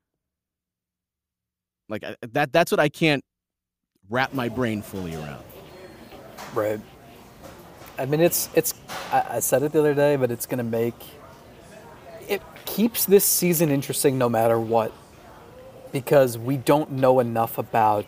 Like 1.88 2.05
that 2.33 2.53
that's 2.53 2.70
what 2.70 2.81
I 2.81 2.88
can't 2.88 3.24
wrap 4.09 4.33
my 4.33 4.48
brain 4.48 4.83
fully 4.83 5.14
around. 5.14 5.44
Right. 6.55 6.81
I 7.98 8.07
mean, 8.07 8.20
it's 8.20 8.48
it's. 8.55 8.74
I, 9.12 9.37
I 9.37 9.40
said 9.40 9.62
it 9.62 9.72
the 9.72 9.81
other 9.81 9.94
day, 9.94 10.16
but 10.16 10.31
it's 10.31 10.46
to 10.46 10.62
make 10.62 10.94
it 12.29 12.42
keeps 12.64 13.05
this 13.05 13.24
season 13.24 13.70
interesting 13.70 14.18
no 14.18 14.29
matter 14.29 14.59
what, 14.59 14.92
because 15.92 16.37
we 16.38 16.57
don't 16.57 16.92
know 16.92 17.20
enough 17.20 17.59
about 17.59 18.07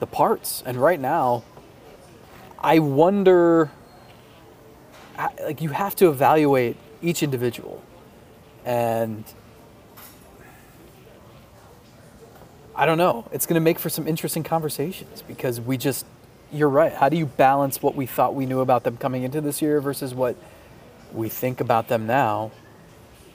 the 0.00 0.06
parts, 0.06 0.62
and 0.66 0.76
right 0.76 1.00
now, 1.00 1.44
I 2.58 2.78
wonder. 2.80 3.70
Like 5.16 5.62
you 5.62 5.68
have 5.68 5.94
to 5.96 6.08
evaluate 6.08 6.76
each 7.04 7.22
individual, 7.22 7.82
and 8.64 9.24
I 12.74 12.86
don't 12.86 12.98
know. 12.98 13.28
It's 13.32 13.46
going 13.46 13.54
to 13.54 13.60
make 13.60 13.78
for 13.78 13.88
some 13.88 14.08
interesting 14.08 14.42
conversations 14.42 15.22
because 15.22 15.60
we 15.60 15.76
just 15.76 16.06
you're 16.54 16.68
right. 16.68 16.92
How 16.92 17.08
do 17.08 17.16
you 17.16 17.26
balance 17.26 17.82
what 17.82 17.96
we 17.96 18.06
thought 18.06 18.34
we 18.34 18.46
knew 18.46 18.60
about 18.60 18.84
them 18.84 18.96
coming 18.96 19.24
into 19.24 19.40
this 19.40 19.60
year 19.60 19.80
versus 19.80 20.14
what 20.14 20.36
we 21.12 21.28
think 21.28 21.60
about 21.60 21.88
them 21.88 22.06
now? 22.06 22.52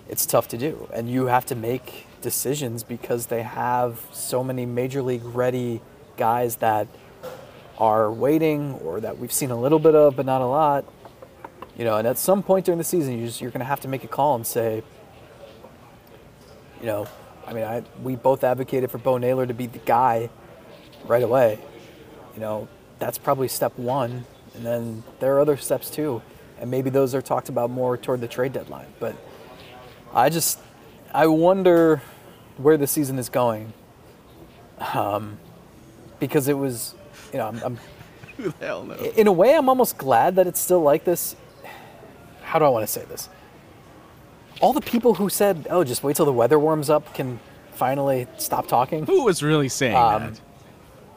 It's 0.08 0.25
tough 0.25 0.47
to 0.49 0.58
do. 0.58 0.89
And 0.93 1.10
you 1.10 1.25
have 1.25 1.45
to 1.47 1.55
make 1.55 2.08
decisions 2.21 2.84
because 2.84 3.27
they 3.27 3.43
have 3.43 4.05
so 4.12 4.43
many 4.43 4.65
major 4.65 5.01
league 5.01 5.23
ready 5.23 5.82
guys 6.17 6.58
that 6.58 6.88
are 7.77 8.12
waiting 8.12 8.73
or 8.84 8.99
that 9.01 9.17
we've 9.17 9.32
seen 9.32 9.51
a 9.51 9.60
little 9.60 9.79
bit 9.79 9.95
of 9.95 10.15
but 10.15 10.25
not 10.25 10.41
a 10.41 10.45
lot. 10.47 10.86
You 11.79 11.85
know, 11.85 11.95
and 11.95 12.07
at 12.07 12.19
some 12.19 12.43
point 12.43 12.65
during 12.65 12.77
the 12.77 12.83
season 12.83 13.17
you 13.17 13.25
just, 13.25 13.41
you're 13.41 13.49
going 13.49 13.61
to 13.61 13.65
have 13.65 13.79
to 13.79 13.87
make 13.87 14.03
a 14.03 14.07
call 14.07 14.35
and 14.35 14.45
say 14.45 14.83
you 16.79 16.85
know, 16.85 17.07
I 17.45 17.53
mean, 17.53 17.63
I 17.63 17.83
we 18.01 18.15
both 18.15 18.43
advocated 18.43 18.91
for 18.91 18.97
Bo 18.97 19.17
Naylor 19.17 19.45
to 19.45 19.53
be 19.53 19.67
the 19.67 19.79
guy 19.79 20.29
right 21.05 21.23
away. 21.23 21.59
You 22.33 22.39
know, 22.39 22.67
that's 22.99 23.17
probably 23.17 23.47
step 23.47 23.77
one, 23.77 24.25
and 24.55 24.65
then 24.65 25.03
there 25.19 25.35
are 25.35 25.39
other 25.39 25.57
steps 25.57 25.89
too, 25.89 26.21
and 26.59 26.71
maybe 26.71 26.89
those 26.89 27.13
are 27.15 27.21
talked 27.21 27.49
about 27.49 27.69
more 27.69 27.97
toward 27.97 28.21
the 28.21 28.27
trade 28.27 28.53
deadline. 28.53 28.87
But 28.99 29.15
I 30.13 30.29
just 30.29 30.59
I 31.13 31.27
wonder 31.27 32.01
where 32.57 32.77
the 32.77 32.87
season 32.87 33.19
is 33.19 33.29
going, 33.29 33.73
um, 34.93 35.37
because 36.19 36.47
it 36.47 36.57
was, 36.57 36.93
you 37.31 37.39
know, 37.39 37.47
I'm, 37.47 37.61
I'm 37.63 37.79
Who 38.37 38.51
the 38.51 38.65
hell 38.65 38.83
knows? 38.83 39.01
in 39.17 39.27
a 39.27 39.33
way 39.33 39.55
I'm 39.55 39.67
almost 39.67 39.97
glad 39.97 40.35
that 40.37 40.47
it's 40.47 40.59
still 40.59 40.81
like 40.81 41.03
this. 41.03 41.35
How 42.49 42.57
do 42.57 42.65
I 42.65 42.69
want 42.69 42.81
to 42.81 42.91
say 42.91 43.05
this? 43.05 43.29
All 44.59 44.73
the 44.73 44.81
people 44.81 45.13
who 45.13 45.29
said, 45.29 45.67
"Oh, 45.69 45.83
just 45.83 46.03
wait 46.03 46.15
till 46.15 46.25
the 46.25 46.33
weather 46.33 46.57
warms 46.57 46.89
up," 46.89 47.13
can 47.13 47.39
finally 47.73 48.25
stop 48.39 48.67
talking. 48.67 49.05
Who 49.05 49.23
was 49.23 49.43
really 49.43 49.69
saying 49.69 49.95
Um, 49.95 50.21
that? 50.23 50.41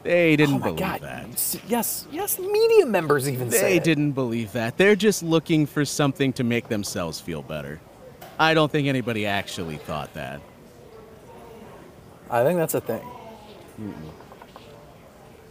They 0.03 0.37
didn't 0.37 0.57
oh 0.57 0.59
believe 0.59 0.77
god! 0.79 1.01
that. 1.01 1.57
Yes, 1.66 2.07
yes. 2.12 2.38
Media 2.38 2.85
members 2.85 3.31
even 3.31 3.49
They 3.49 3.79
didn't 3.79 4.12
believe 4.12 4.53
that. 4.53 4.77
They're 4.77 4.95
just 4.95 5.23
looking 5.23 5.64
for 5.64 5.87
something 5.87 6.35
to 6.35 6.45
make 6.45 6.68
themselves 6.68 7.18
feel 7.18 7.40
better. 7.40 7.81
I 8.38 8.53
don't 8.53 8.71
think 8.71 8.87
anybody 8.87 9.25
actually 9.25 9.77
thought 9.79 10.12
that. 10.12 10.42
I 12.29 12.45
think 12.45 12.59
that's 12.59 12.75
a 12.75 12.81
thing. 12.83 13.03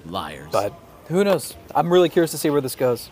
Liars. 0.06 0.50
But 0.52 0.74
who 1.08 1.24
knows? 1.24 1.56
I'm 1.74 1.91
really 1.91 2.10
curious 2.10 2.30
to 2.32 2.38
see 2.38 2.52
where 2.52 2.62
this 2.62 2.76
goes. 2.76 3.10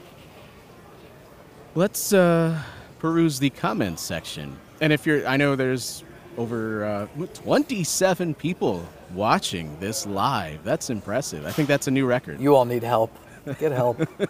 Let's 1.76 2.14
uh, 2.14 2.62
peruse 2.98 3.40
the 3.40 3.52
comments 3.52 4.02
section. 4.02 4.58
And 4.82 4.92
if 4.92 5.06
you're, 5.06 5.28
I 5.28 5.38
know 5.38 5.56
there's 5.56 6.04
over 6.38 6.86
uh, 6.86 7.26
27 7.34 8.34
people 8.34 8.84
watching 9.14 9.78
this 9.80 10.08
live. 10.08 10.64
That's 10.64 10.90
impressive. 10.90 11.46
I 11.46 11.52
think 11.52 11.68
that's 11.68 11.88
a 11.88 11.92
new 11.92 12.08
record. 12.08 12.40
You 12.40 12.56
all 12.56 12.66
need 12.66 12.84
help. 12.84 13.16
Get 13.60 13.72
help. 13.72 14.02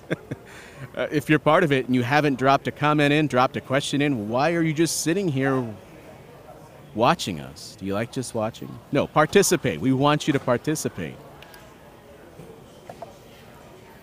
Uh, 0.95 1.08
if 1.12 1.30
you're 1.30 1.39
part 1.39 1.63
of 1.63 1.73
it 1.73 1.86
and 1.86 1.93
you 1.93 2.02
haven't 2.02 2.39
dropped 2.39 2.65
a 2.67 2.71
comment 2.71 3.12
in, 3.12 3.28
dropped 3.28 3.58
a 3.58 3.62
question 3.62 4.02
in, 4.02 4.30
why 4.30 4.54
are 4.54 4.62
you 4.62 4.73
just 4.73 5.02
sitting 5.02 5.28
here 5.28 5.63
watching 6.95 7.41
us? 7.41 7.75
Do 7.78 7.86
you 7.86 7.93
like 7.93 8.13
just 8.13 8.34
watching? 8.34 8.80
No, 8.93 9.06
participate. 9.06 9.82
We 9.82 9.91
want 9.91 10.25
you 10.25 10.34
to 10.34 10.39
participate. 10.39 11.15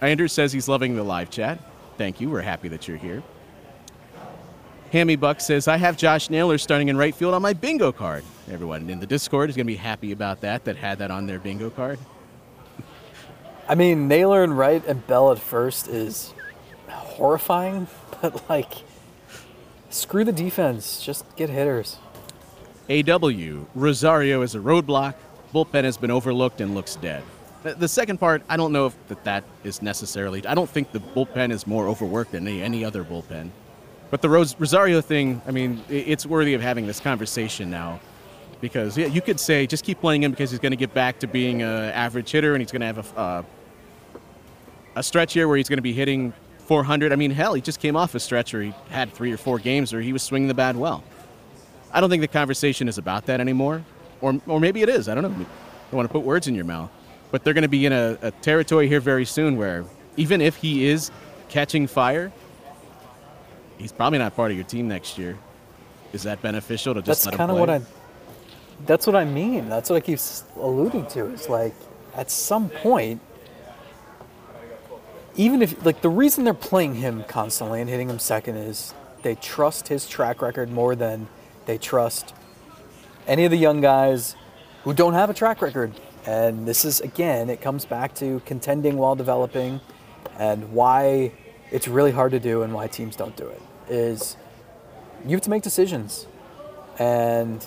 Andrew 0.02 0.28
says 0.28 0.52
he's 0.52 0.68
loving 0.68 0.96
the 0.96 1.02
live 1.02 1.30
chat. 1.30 1.58
Thank 1.96 2.20
you. 2.20 2.30
We're 2.30 2.42
happy 2.42 2.68
that 2.68 2.86
you're 2.86 2.96
here. 2.96 3.22
Hammy 4.92 5.16
Buck 5.16 5.40
says, 5.40 5.66
I 5.66 5.76
have 5.78 5.96
Josh 5.96 6.30
Naylor 6.30 6.58
starting 6.58 6.88
in 6.88 6.96
right 6.96 7.14
field 7.14 7.34
on 7.34 7.42
my 7.42 7.52
bingo 7.52 7.90
card. 7.90 8.24
Everyone 8.50 8.88
in 8.88 9.00
the 9.00 9.06
Discord 9.06 9.50
is 9.50 9.56
going 9.56 9.66
to 9.66 9.72
be 9.72 9.76
happy 9.76 10.12
about 10.12 10.40
that, 10.42 10.64
that 10.64 10.76
had 10.76 10.98
that 11.00 11.10
on 11.10 11.26
their 11.26 11.38
bingo 11.38 11.70
card. 11.70 11.98
I 13.68 13.74
mean, 13.74 14.06
Naylor 14.06 14.44
and 14.44 14.56
right 14.56 14.84
and 14.86 15.04
Bell 15.06 15.32
at 15.32 15.40
first 15.40 15.88
is 15.88 16.32
horrifying, 16.88 17.88
but 18.22 18.48
like, 18.48 18.72
screw 19.90 20.24
the 20.24 20.32
defense. 20.32 21.04
Just 21.04 21.24
get 21.36 21.50
hitters. 21.50 21.98
AW, 22.88 23.66
Rosario 23.74 24.42
is 24.42 24.54
a 24.54 24.60
roadblock. 24.60 25.14
Bullpen 25.52 25.82
has 25.82 25.96
been 25.96 26.12
overlooked 26.12 26.60
and 26.60 26.74
looks 26.74 26.94
dead. 26.96 27.24
The- 27.74 27.88
second 27.88 28.18
part, 28.18 28.42
I 28.48 28.56
don't 28.56 28.72
know 28.72 28.86
if 28.86 29.08
that, 29.08 29.24
that 29.24 29.44
is 29.64 29.82
necessarily. 29.82 30.46
I 30.46 30.54
don't 30.54 30.68
think 30.68 30.92
the 30.92 31.00
bullpen 31.00 31.50
is 31.50 31.66
more 31.66 31.88
overworked 31.88 32.32
than 32.32 32.46
any, 32.46 32.62
any 32.62 32.84
other 32.84 33.04
bullpen. 33.04 33.50
But 34.10 34.22
the 34.22 34.28
Ros- 34.28 34.58
Rosario 34.58 35.00
thing, 35.00 35.42
I 35.46 35.50
mean, 35.50 35.82
it's 35.88 36.24
worthy 36.24 36.54
of 36.54 36.62
having 36.62 36.86
this 36.86 37.00
conversation 37.00 37.70
now. 37.70 38.00
Because 38.60 38.96
yeah, 38.96 39.06
you 39.06 39.20
could 39.20 39.38
say 39.38 39.66
just 39.66 39.84
keep 39.84 40.00
playing 40.00 40.22
him 40.22 40.30
because 40.30 40.50
he's 40.50 40.60
going 40.60 40.72
to 40.72 40.76
get 40.76 40.94
back 40.94 41.18
to 41.20 41.26
being 41.26 41.62
an 41.62 41.90
average 41.92 42.30
hitter 42.30 42.54
and 42.54 42.62
he's 42.62 42.72
going 42.72 42.80
to 42.80 42.86
have 42.86 43.16
a, 43.16 43.18
uh, 43.18 43.42
a 44.96 45.02
stretch 45.02 45.34
here 45.34 45.46
where 45.46 45.58
he's 45.58 45.68
going 45.68 45.76
to 45.76 45.82
be 45.82 45.92
hitting 45.92 46.32
400. 46.60 47.12
I 47.12 47.16
mean, 47.16 47.30
hell, 47.30 47.54
he 47.54 47.60
just 47.60 47.80
came 47.80 47.96
off 47.96 48.14
a 48.14 48.20
stretch 48.20 48.52
where 48.54 48.62
he 48.62 48.74
had 48.88 49.12
three 49.12 49.30
or 49.30 49.36
four 49.36 49.58
games 49.58 49.92
where 49.92 50.00
he 50.00 50.12
was 50.12 50.22
swinging 50.22 50.48
the 50.48 50.54
bat 50.54 50.74
well. 50.74 51.04
I 51.92 52.00
don't 52.00 52.10
think 52.10 52.22
the 52.22 52.28
conversation 52.28 52.88
is 52.88 52.98
about 52.98 53.26
that 53.26 53.40
anymore. 53.40 53.84
Or, 54.20 54.40
or 54.46 54.58
maybe 54.58 54.82
it 54.82 54.88
is. 54.88 55.08
I 55.08 55.14
don't 55.14 55.22
know. 55.22 55.30
I 55.30 55.90
don't 55.90 55.96
want 55.98 56.08
to 56.08 56.12
put 56.12 56.22
words 56.22 56.48
in 56.48 56.54
your 56.54 56.64
mouth. 56.64 56.90
But 57.36 57.44
they're 57.44 57.52
going 57.52 57.64
to 57.64 57.68
be 57.68 57.84
in 57.84 57.92
a, 57.92 58.16
a 58.22 58.30
territory 58.30 58.88
here 58.88 58.98
very 58.98 59.26
soon 59.26 59.58
where 59.58 59.84
even 60.16 60.40
if 60.40 60.56
he 60.56 60.86
is 60.86 61.10
catching 61.50 61.86
fire, 61.86 62.32
he's 63.76 63.92
probably 63.92 64.18
not 64.18 64.34
part 64.34 64.52
of 64.52 64.56
your 64.56 64.64
team 64.64 64.88
next 64.88 65.18
year. 65.18 65.36
Is 66.14 66.22
that 66.22 66.40
beneficial 66.40 66.94
to 66.94 67.02
just 67.02 67.24
That's 67.24 67.26
let 67.26 67.36
kind 67.36 67.50
of 67.50 67.58
what 67.58 67.68
I. 67.68 67.82
That's 68.86 69.06
what 69.06 69.14
I 69.14 69.26
mean. 69.26 69.68
That's 69.68 69.90
what 69.90 69.96
I 69.96 70.00
keep 70.00 70.18
alluding 70.56 71.08
to. 71.08 71.26
Is 71.26 71.50
like, 71.50 71.74
at 72.14 72.30
some 72.30 72.70
point, 72.70 73.20
even 75.34 75.60
if 75.60 75.84
like 75.84 76.00
the 76.00 76.08
reason 76.08 76.44
they're 76.44 76.54
playing 76.54 76.94
him 76.94 77.22
constantly 77.24 77.82
and 77.82 77.90
hitting 77.90 78.08
him 78.08 78.18
second 78.18 78.56
is 78.56 78.94
they 79.20 79.34
trust 79.34 79.88
his 79.88 80.08
track 80.08 80.40
record 80.40 80.70
more 80.70 80.96
than 80.96 81.28
they 81.66 81.76
trust 81.76 82.34
any 83.26 83.44
of 83.44 83.50
the 83.50 83.58
young 83.58 83.82
guys 83.82 84.36
who 84.84 84.94
don't 84.94 85.12
have 85.12 85.28
a 85.28 85.34
track 85.34 85.60
record. 85.60 85.92
And 86.26 86.66
this 86.66 86.84
is 86.84 87.00
again, 87.00 87.48
it 87.48 87.60
comes 87.60 87.84
back 87.84 88.14
to 88.16 88.42
contending 88.44 88.96
while 88.96 89.14
developing, 89.14 89.80
and 90.38 90.72
why 90.72 91.32
it's 91.70 91.88
really 91.88 92.12
hard 92.12 92.32
to 92.32 92.40
do 92.40 92.62
and 92.62 92.72
why 92.72 92.88
teams 92.88 93.16
don't 93.16 93.36
do 93.36 93.46
it 93.48 93.62
is 93.88 94.36
you 95.24 95.30
have 95.30 95.40
to 95.42 95.50
make 95.50 95.62
decisions. 95.62 96.26
And 96.98 97.66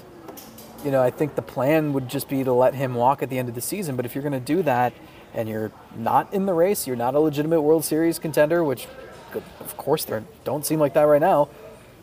you 0.83 0.91
know, 0.91 1.01
I 1.01 1.09
think 1.09 1.35
the 1.35 1.41
plan 1.41 1.93
would 1.93 2.07
just 2.07 2.29
be 2.29 2.43
to 2.43 2.53
let 2.53 2.73
him 2.73 2.95
walk 2.95 3.21
at 3.21 3.29
the 3.29 3.37
end 3.37 3.49
of 3.49 3.55
the 3.55 3.61
season. 3.61 3.95
But 3.95 4.05
if 4.05 4.15
you're 4.15 4.21
going 4.21 4.33
to 4.33 4.39
do 4.39 4.63
that 4.63 4.93
and 5.33 5.49
you're 5.49 5.71
not 5.95 6.33
in 6.33 6.45
the 6.45 6.53
race, 6.53 6.87
you're 6.87 6.95
not 6.95 7.15
a 7.15 7.19
legitimate 7.19 7.61
World 7.61 7.83
Series 7.83 8.19
contender, 8.19 8.63
which 8.63 8.87
of 9.33 9.77
course 9.77 10.05
they 10.05 10.21
don't 10.43 10.65
seem 10.65 10.79
like 10.79 10.93
that 10.93 11.03
right 11.03 11.21
now, 11.21 11.49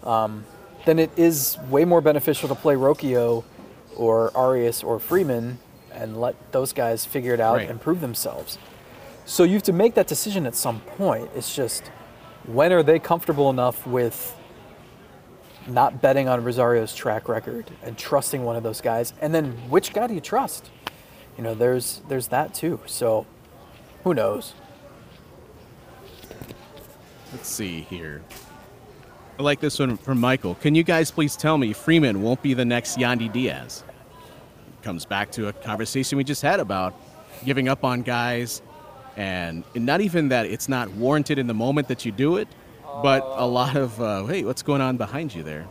um, 0.04 0.44
then 0.84 0.98
it 0.98 1.10
is 1.16 1.58
way 1.68 1.84
more 1.84 2.00
beneficial 2.00 2.48
to 2.48 2.54
play 2.54 2.74
Rocchio 2.74 3.44
or 3.96 4.36
Arias 4.36 4.82
or 4.82 5.00
Freeman 5.00 5.58
and 5.96 6.20
let 6.20 6.34
those 6.52 6.72
guys 6.72 7.04
figure 7.04 7.34
it 7.34 7.40
out 7.40 7.56
Right. 7.56 7.70
and 7.70 7.80
prove 7.80 8.00
themselves. 8.00 8.58
So 9.24 9.42
you 9.42 9.54
have 9.54 9.62
to 9.64 9.72
make 9.72 9.94
that 9.94 10.06
decision 10.06 10.46
at 10.46 10.54
some 10.54 10.80
point. 10.80 11.30
It's 11.34 11.54
just 11.54 11.88
when 12.44 12.72
are 12.72 12.82
they 12.82 12.98
comfortable 12.98 13.50
enough 13.50 13.86
with 13.86 14.36
not 15.66 16.00
betting 16.00 16.28
on 16.28 16.44
Rosario's 16.44 16.94
track 16.94 17.28
record 17.28 17.70
and 17.82 17.98
trusting 17.98 18.44
one 18.44 18.54
of 18.54 18.62
those 18.62 18.80
guys, 18.80 19.12
and 19.20 19.34
then 19.34 19.50
which 19.68 19.92
guy 19.92 20.06
do 20.06 20.14
you 20.14 20.20
trust? 20.20 20.70
You 21.36 21.42
know, 21.42 21.54
there's 21.54 22.02
there's 22.08 22.28
that 22.28 22.54
too. 22.54 22.78
So 22.86 23.26
who 24.04 24.14
knows? 24.14 24.54
Let's 27.32 27.48
see 27.48 27.80
here. 27.80 28.22
I 29.38 29.42
like 29.42 29.60
this 29.60 29.78
one 29.78 29.96
from 29.96 30.18
Michael. 30.20 30.54
Can 30.54 30.74
you 30.74 30.82
guys 30.84 31.10
please 31.10 31.36
tell 31.36 31.58
me 31.58 31.72
Freeman 31.72 32.22
won't 32.22 32.40
be 32.42 32.54
the 32.54 32.64
next 32.64 32.96
Yandy 32.96 33.30
Diaz? 33.30 33.82
Comes 34.86 35.04
back 35.04 35.32
to 35.32 35.48
a 35.48 35.52
conversation 35.52 36.16
we 36.16 36.22
just 36.22 36.42
had 36.42 36.60
about 36.60 36.94
giving 37.44 37.66
up 37.66 37.82
on 37.82 38.02
guys, 38.02 38.62
and, 39.16 39.64
and 39.74 39.84
not 39.84 40.00
even 40.00 40.28
that 40.28 40.46
it's 40.46 40.68
not 40.68 40.88
warranted 40.92 41.40
in 41.40 41.48
the 41.48 41.54
moment 41.54 41.88
that 41.88 42.04
you 42.04 42.12
do 42.12 42.36
it, 42.36 42.46
but 43.02 43.24
a 43.24 43.44
lot 43.44 43.74
of 43.74 44.00
uh, 44.00 44.24
hey, 44.26 44.44
what's 44.44 44.62
going 44.62 44.80
on 44.80 44.96
behind 44.96 45.34
you 45.34 45.42
there? 45.42 45.66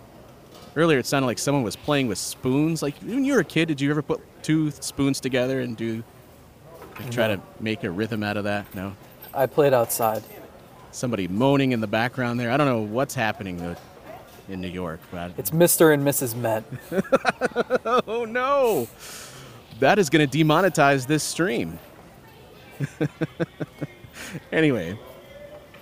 Earlier, 0.76 1.00
it 1.00 1.06
sounded 1.06 1.28
like 1.28 1.40
someone 1.40 1.64
was 1.64 1.78
playing 1.78 2.10
with 2.10 2.18
spoons. 2.18 2.84
Like 2.84 2.98
when 2.98 3.24
you 3.24 3.36
were 3.36 3.40
a 3.40 3.46
kid, 3.46 3.70
did 3.70 3.80
you 3.80 3.90
ever 3.90 4.02
put 4.02 4.20
two 4.44 4.70
spoons 4.72 5.22
together 5.22 5.62
and 5.62 5.78
do 5.78 6.04
like, 7.00 7.10
try 7.10 7.30
to 7.30 7.40
make 7.62 7.86
a 7.86 7.90
rhythm 7.90 8.22
out 8.22 8.36
of 8.36 8.44
that? 8.44 8.76
No. 8.76 8.98
I 9.34 9.46
played 9.46 9.74
outside. 9.74 10.24
Somebody 10.92 11.30
moaning 11.30 11.72
in 11.72 11.80
the 11.80 11.88
background 11.88 12.38
there. 12.38 12.52
I 12.52 12.58
don't 12.58 12.68
know 12.68 12.82
what's 12.82 13.16
happening 13.16 13.56
though 13.56 13.78
in 14.50 14.62
New 14.62 14.70
York, 14.70 15.00
but 15.12 15.32
It's 15.38 15.52
Mr. 15.52 15.94
and 15.94 16.06
Mrs. 16.06 16.36
Met. 16.36 16.64
oh 18.08 18.26
no, 18.26 18.88
that 19.80 20.00
is 20.00 20.10
going 20.10 20.28
to 20.28 20.38
demonetize 20.38 21.08
this 21.08 21.24
stream. 21.24 21.80
anyway, 24.52 24.98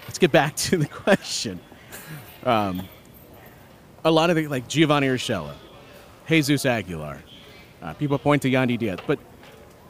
let's 0.04 0.18
get 0.20 0.32
back 0.32 0.56
to 0.68 0.78
the 0.78 0.88
question. 0.88 1.60
Um, 2.44 2.88
a 4.06 4.12
lot 4.12 4.30
of 4.30 4.36
the 4.36 4.48
like 4.48 4.68
Giovanny 4.68 5.08
Urshela, 5.08 5.54
Jesus 6.28 6.66
Aguilar, 6.66 7.20
uh, 7.82 7.94
people 7.94 8.18
point 8.18 8.42
to 8.42 8.50
Yandy 8.50 8.78
Diaz, 8.78 9.00
but 9.08 9.20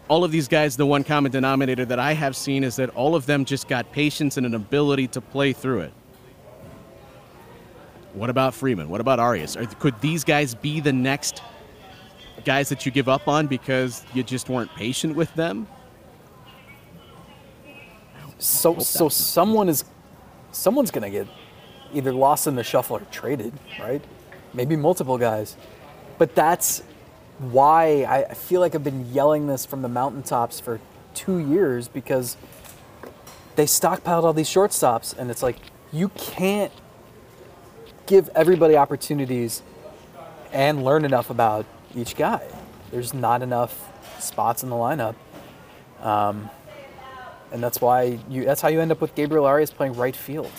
all 0.10 0.24
of 0.24 0.32
these 0.32 0.48
guys, 0.48 0.76
the 0.76 0.86
one 0.86 1.04
common 1.04 1.32
denominator 1.32 1.86
that 1.86 2.00
I 2.00 2.14
have 2.14 2.36
seen 2.36 2.64
is 2.64 2.76
that 2.76 2.90
all 2.92 3.16
of 3.16 3.26
them 3.26 3.46
just 3.46 3.68
got 3.68 3.92
patience 3.92 4.38
and 4.38 4.46
an 4.46 4.54
ability 4.54 5.08
to 5.08 5.22
play 5.22 5.54
through 5.54 5.82
it. 5.82 5.94
What 8.14 8.30
about 8.30 8.54
Freeman? 8.54 8.90
What 8.90 9.02
about 9.02 9.20
Arias? 9.20 9.58
Are, 9.58 9.66
could 9.66 10.00
these 10.00 10.24
guys 10.24 10.54
be 10.54 10.80
the 10.80 10.94
next 10.94 11.42
guys 12.46 12.70
that 12.70 12.86
you 12.86 12.92
give 12.92 13.10
up 13.10 13.28
on 13.28 13.48
because 13.48 14.06
you 14.14 14.24
just 14.24 14.50
weren't 14.50 14.74
patient 14.76 15.16
with 15.16 15.34
them? 15.36 15.68
So 18.38 18.78
so 18.80 19.10
someone 19.10 19.70
is 19.70 19.86
someone's 20.52 20.92
gonna 20.92 21.10
get 21.10 21.28
either 21.94 22.12
lost 22.12 22.46
in 22.46 22.56
the 22.56 22.64
shuffle 22.64 22.98
or 22.98 23.06
traded, 23.12 23.54
right? 23.80 24.04
Maybe 24.54 24.76
multiple 24.76 25.18
guys. 25.18 25.56
But 26.18 26.36
that's 26.36 26.84
why 27.40 28.04
I 28.04 28.26
I 28.26 28.34
feel 28.34 28.62
like 28.62 28.76
I've 28.76 28.84
been 28.84 29.12
yelling 29.12 29.48
this 29.48 29.66
from 29.66 29.82
the 29.82 29.88
mountaintops 29.88 30.60
for 30.60 30.80
two 31.16 31.40
years 31.40 31.88
because 31.88 32.38
they 33.56 33.66
stockpiled 33.66 34.24
all 34.24 34.34
these 34.34 34.50
shortstops 34.50 35.18
and 35.18 35.32
it's 35.32 35.44
like 35.44 35.58
you 35.92 36.10
can't 36.10 36.72
give 38.06 38.30
everybody 38.36 38.76
opportunities 38.76 39.62
and 40.52 40.84
learn 40.84 41.06
enough 41.06 41.30
about 41.30 41.66
each 41.96 42.16
guy. 42.16 42.42
There's 42.92 43.14
not 43.14 43.42
enough 43.42 43.92
spots 44.20 44.64
in 44.64 44.70
the 44.70 44.76
lineup. 44.76 45.16
Um, 46.02 46.50
and 47.52 47.64
that's 47.64 47.80
why 47.80 48.20
you 48.30 48.46
that's 48.46 48.62
how 48.62 48.68
you 48.68 48.82
end 48.82 48.92
up 48.92 49.00
with 49.00 49.16
Gabriel 49.16 49.46
Arias 49.46 49.72
playing 49.72 49.94
right 49.94 50.16
field 50.16 50.52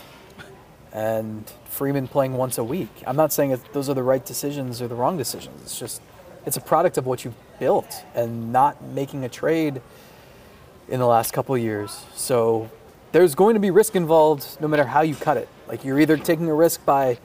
and 0.93 1.53
Freeman 1.69 2.07
playing 2.07 2.35
once 2.35 2.57
a 2.57 2.65
week. 2.65 2.91
I'm 3.07 3.17
not 3.17 3.33
saying 3.33 3.51
that 3.51 3.73
those 3.73 3.89
are 3.91 3.95
the 3.95 4.03
right 4.03 4.25
decisions 4.25 4.81
or 4.81 4.89
the 4.89 4.95
wrong 4.95 5.19
decisions. 5.19 5.61
It's 5.63 5.79
just 5.79 6.01
it's 6.47 6.57
a 6.57 6.61
product 6.61 6.97
of 6.97 7.07
what 7.07 7.25
you've 7.25 7.35
built 7.59 8.05
and 8.15 8.53
not 8.53 8.83
making 8.83 9.25
a 9.25 9.29
trade 9.29 9.83
in 10.89 11.01
the 11.01 11.07
last 11.07 11.33
couple 11.33 11.57
years. 11.59 12.05
So 12.15 12.71
there's 13.13 13.35
going 13.35 13.55
to 13.55 13.61
be 13.61 13.71
risk 13.71 13.97
involved 13.97 14.61
no 14.61 14.69
matter 14.69 14.85
how 14.85 15.01
you 15.01 15.15
cut 15.15 15.37
it. 15.37 15.49
Like 15.67 15.85
you're 15.85 15.99
either 15.99 16.17
taking 16.17 16.49
a 16.49 16.55
risk 16.55 16.85
by 16.85 17.19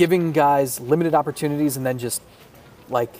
giving 0.00 0.32
guys 0.32 0.80
limited 0.80 1.14
opportunities 1.14 1.76
and 1.76 1.84
then 1.84 1.98
just 1.98 2.22
like 2.88 3.12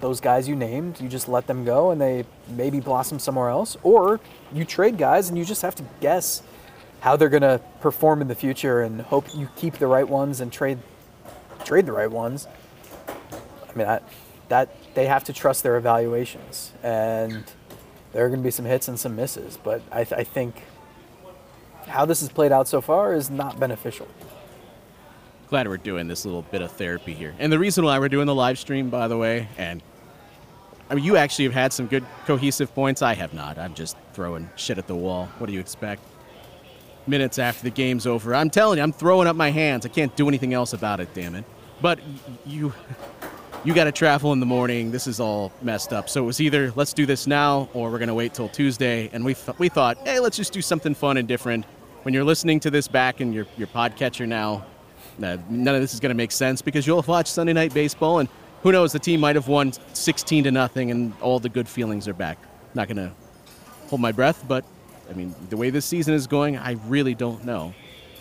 those 0.00 0.22
guys 0.22 0.48
you 0.48 0.56
named, 0.56 0.98
you 0.98 1.06
just 1.06 1.28
let 1.28 1.46
them 1.46 1.66
go 1.66 1.90
and 1.90 2.00
they 2.00 2.24
maybe 2.48 2.80
blossom 2.80 3.18
somewhere 3.18 3.50
else, 3.50 3.76
or 3.82 4.18
you 4.50 4.64
trade 4.64 4.96
guys 4.96 5.28
and 5.28 5.36
you 5.36 5.44
just 5.44 5.60
have 5.60 5.74
to 5.74 5.84
guess 6.00 6.42
how 7.00 7.14
they're 7.14 7.28
going 7.28 7.42
to 7.42 7.60
perform 7.82 8.22
in 8.22 8.28
the 8.28 8.34
future 8.34 8.80
and 8.80 9.02
hope 9.02 9.26
you 9.34 9.50
keep 9.54 9.74
the 9.74 9.86
right 9.86 10.08
ones 10.08 10.40
and 10.40 10.50
trade 10.50 10.78
trade 11.62 11.84
the 11.84 11.92
right 11.92 12.10
ones. 12.10 12.48
I 13.06 13.76
mean, 13.76 13.86
that 14.48 14.94
they 14.94 15.04
have 15.04 15.24
to 15.24 15.34
trust 15.34 15.62
their 15.62 15.76
evaluations, 15.76 16.72
and 16.82 17.44
there 18.12 18.24
are 18.24 18.28
going 18.28 18.40
to 18.40 18.44
be 18.44 18.50
some 18.50 18.64
hits 18.64 18.88
and 18.88 18.98
some 18.98 19.14
misses. 19.14 19.58
But 19.62 19.82
I, 19.92 20.04
th- 20.04 20.18
I 20.18 20.24
think 20.24 20.62
how 21.86 22.06
this 22.06 22.20
has 22.20 22.30
played 22.30 22.50
out 22.50 22.66
so 22.66 22.80
far 22.80 23.12
is 23.12 23.28
not 23.28 23.60
beneficial. 23.60 24.08
Glad 25.48 25.68
we're 25.68 25.76
doing 25.76 26.08
this 26.08 26.24
little 26.24 26.42
bit 26.42 26.62
of 26.62 26.72
therapy 26.72 27.14
here. 27.14 27.34
And 27.38 27.52
the 27.52 27.58
reason 27.58 27.84
why 27.84 27.98
we're 27.98 28.08
doing 28.08 28.26
the 28.26 28.34
live 28.34 28.58
stream, 28.58 28.90
by 28.90 29.08
the 29.08 29.16
way, 29.16 29.48
and 29.58 29.82
I 30.90 30.94
mean, 30.94 31.04
you 31.04 31.16
actually 31.16 31.46
have 31.46 31.54
had 31.54 31.72
some 31.72 31.86
good 31.86 32.04
cohesive 32.26 32.74
points. 32.74 33.02
I 33.02 33.14
have 33.14 33.34
not. 33.34 33.58
I'm 33.58 33.74
just 33.74 33.96
throwing 34.12 34.50
shit 34.56 34.78
at 34.78 34.86
the 34.86 34.94
wall. 34.94 35.26
What 35.38 35.46
do 35.46 35.52
you 35.52 35.60
expect? 35.60 36.02
Minutes 37.06 37.38
after 37.38 37.64
the 37.64 37.70
game's 37.70 38.06
over, 38.06 38.34
I'm 38.34 38.48
telling 38.48 38.78
you, 38.78 38.82
I'm 38.82 38.92
throwing 38.92 39.28
up 39.28 39.36
my 39.36 39.50
hands. 39.50 39.84
I 39.84 39.90
can't 39.90 40.14
do 40.16 40.26
anything 40.28 40.54
else 40.54 40.72
about 40.72 41.00
it. 41.00 41.12
Damn 41.12 41.34
it! 41.34 41.44
But 41.82 41.98
you, 42.46 42.72
you 43.62 43.74
got 43.74 43.84
to 43.84 43.92
travel 43.92 44.32
in 44.32 44.40
the 44.40 44.46
morning. 44.46 44.90
This 44.90 45.06
is 45.06 45.20
all 45.20 45.52
messed 45.60 45.92
up. 45.92 46.08
So 46.08 46.22
it 46.22 46.26
was 46.26 46.40
either 46.40 46.72
let's 46.76 46.94
do 46.94 47.04
this 47.04 47.26
now, 47.26 47.68
or 47.74 47.90
we're 47.90 47.98
gonna 47.98 48.14
wait 48.14 48.32
till 48.32 48.48
Tuesday. 48.48 49.10
And 49.12 49.22
we 49.22 49.34
th- 49.34 49.58
we 49.58 49.68
thought, 49.68 49.98
hey, 49.98 50.18
let's 50.18 50.38
just 50.38 50.54
do 50.54 50.62
something 50.62 50.94
fun 50.94 51.18
and 51.18 51.28
different. 51.28 51.66
When 52.04 52.14
you're 52.14 52.24
listening 52.24 52.60
to 52.60 52.70
this 52.70 52.88
back 52.88 53.20
in 53.20 53.34
your 53.34 53.46
your 53.58 53.68
podcatcher 53.68 54.26
now, 54.26 54.64
uh, 55.22 55.36
none 55.48 55.74
of 55.74 55.80
this 55.80 55.94
is 55.94 56.00
gonna 56.00 56.14
make 56.14 56.32
sense 56.32 56.62
because 56.62 56.86
you'll 56.86 57.04
watched 57.06 57.32
Sunday 57.32 57.52
Night 57.52 57.74
Baseball, 57.74 58.18
and 58.18 58.28
who 58.62 58.72
knows, 58.72 58.92
the 58.92 58.98
team 58.98 59.20
might 59.20 59.36
have 59.36 59.48
won 59.48 59.72
16 59.92 60.44
to 60.44 60.50
nothing, 60.50 60.90
and 60.90 61.12
all 61.20 61.38
the 61.38 61.48
good 61.48 61.68
feelings 61.68 62.08
are 62.08 62.14
back. 62.14 62.38
Not 62.74 62.88
gonna 62.88 63.12
hold 63.88 64.00
my 64.00 64.12
breath, 64.12 64.44
but 64.48 64.64
I 65.08 65.12
mean, 65.12 65.34
the 65.50 65.56
way 65.56 65.70
this 65.70 65.84
season 65.84 66.14
is 66.14 66.26
going, 66.26 66.56
I 66.56 66.72
really 66.86 67.14
don't 67.14 67.44
know. 67.44 67.74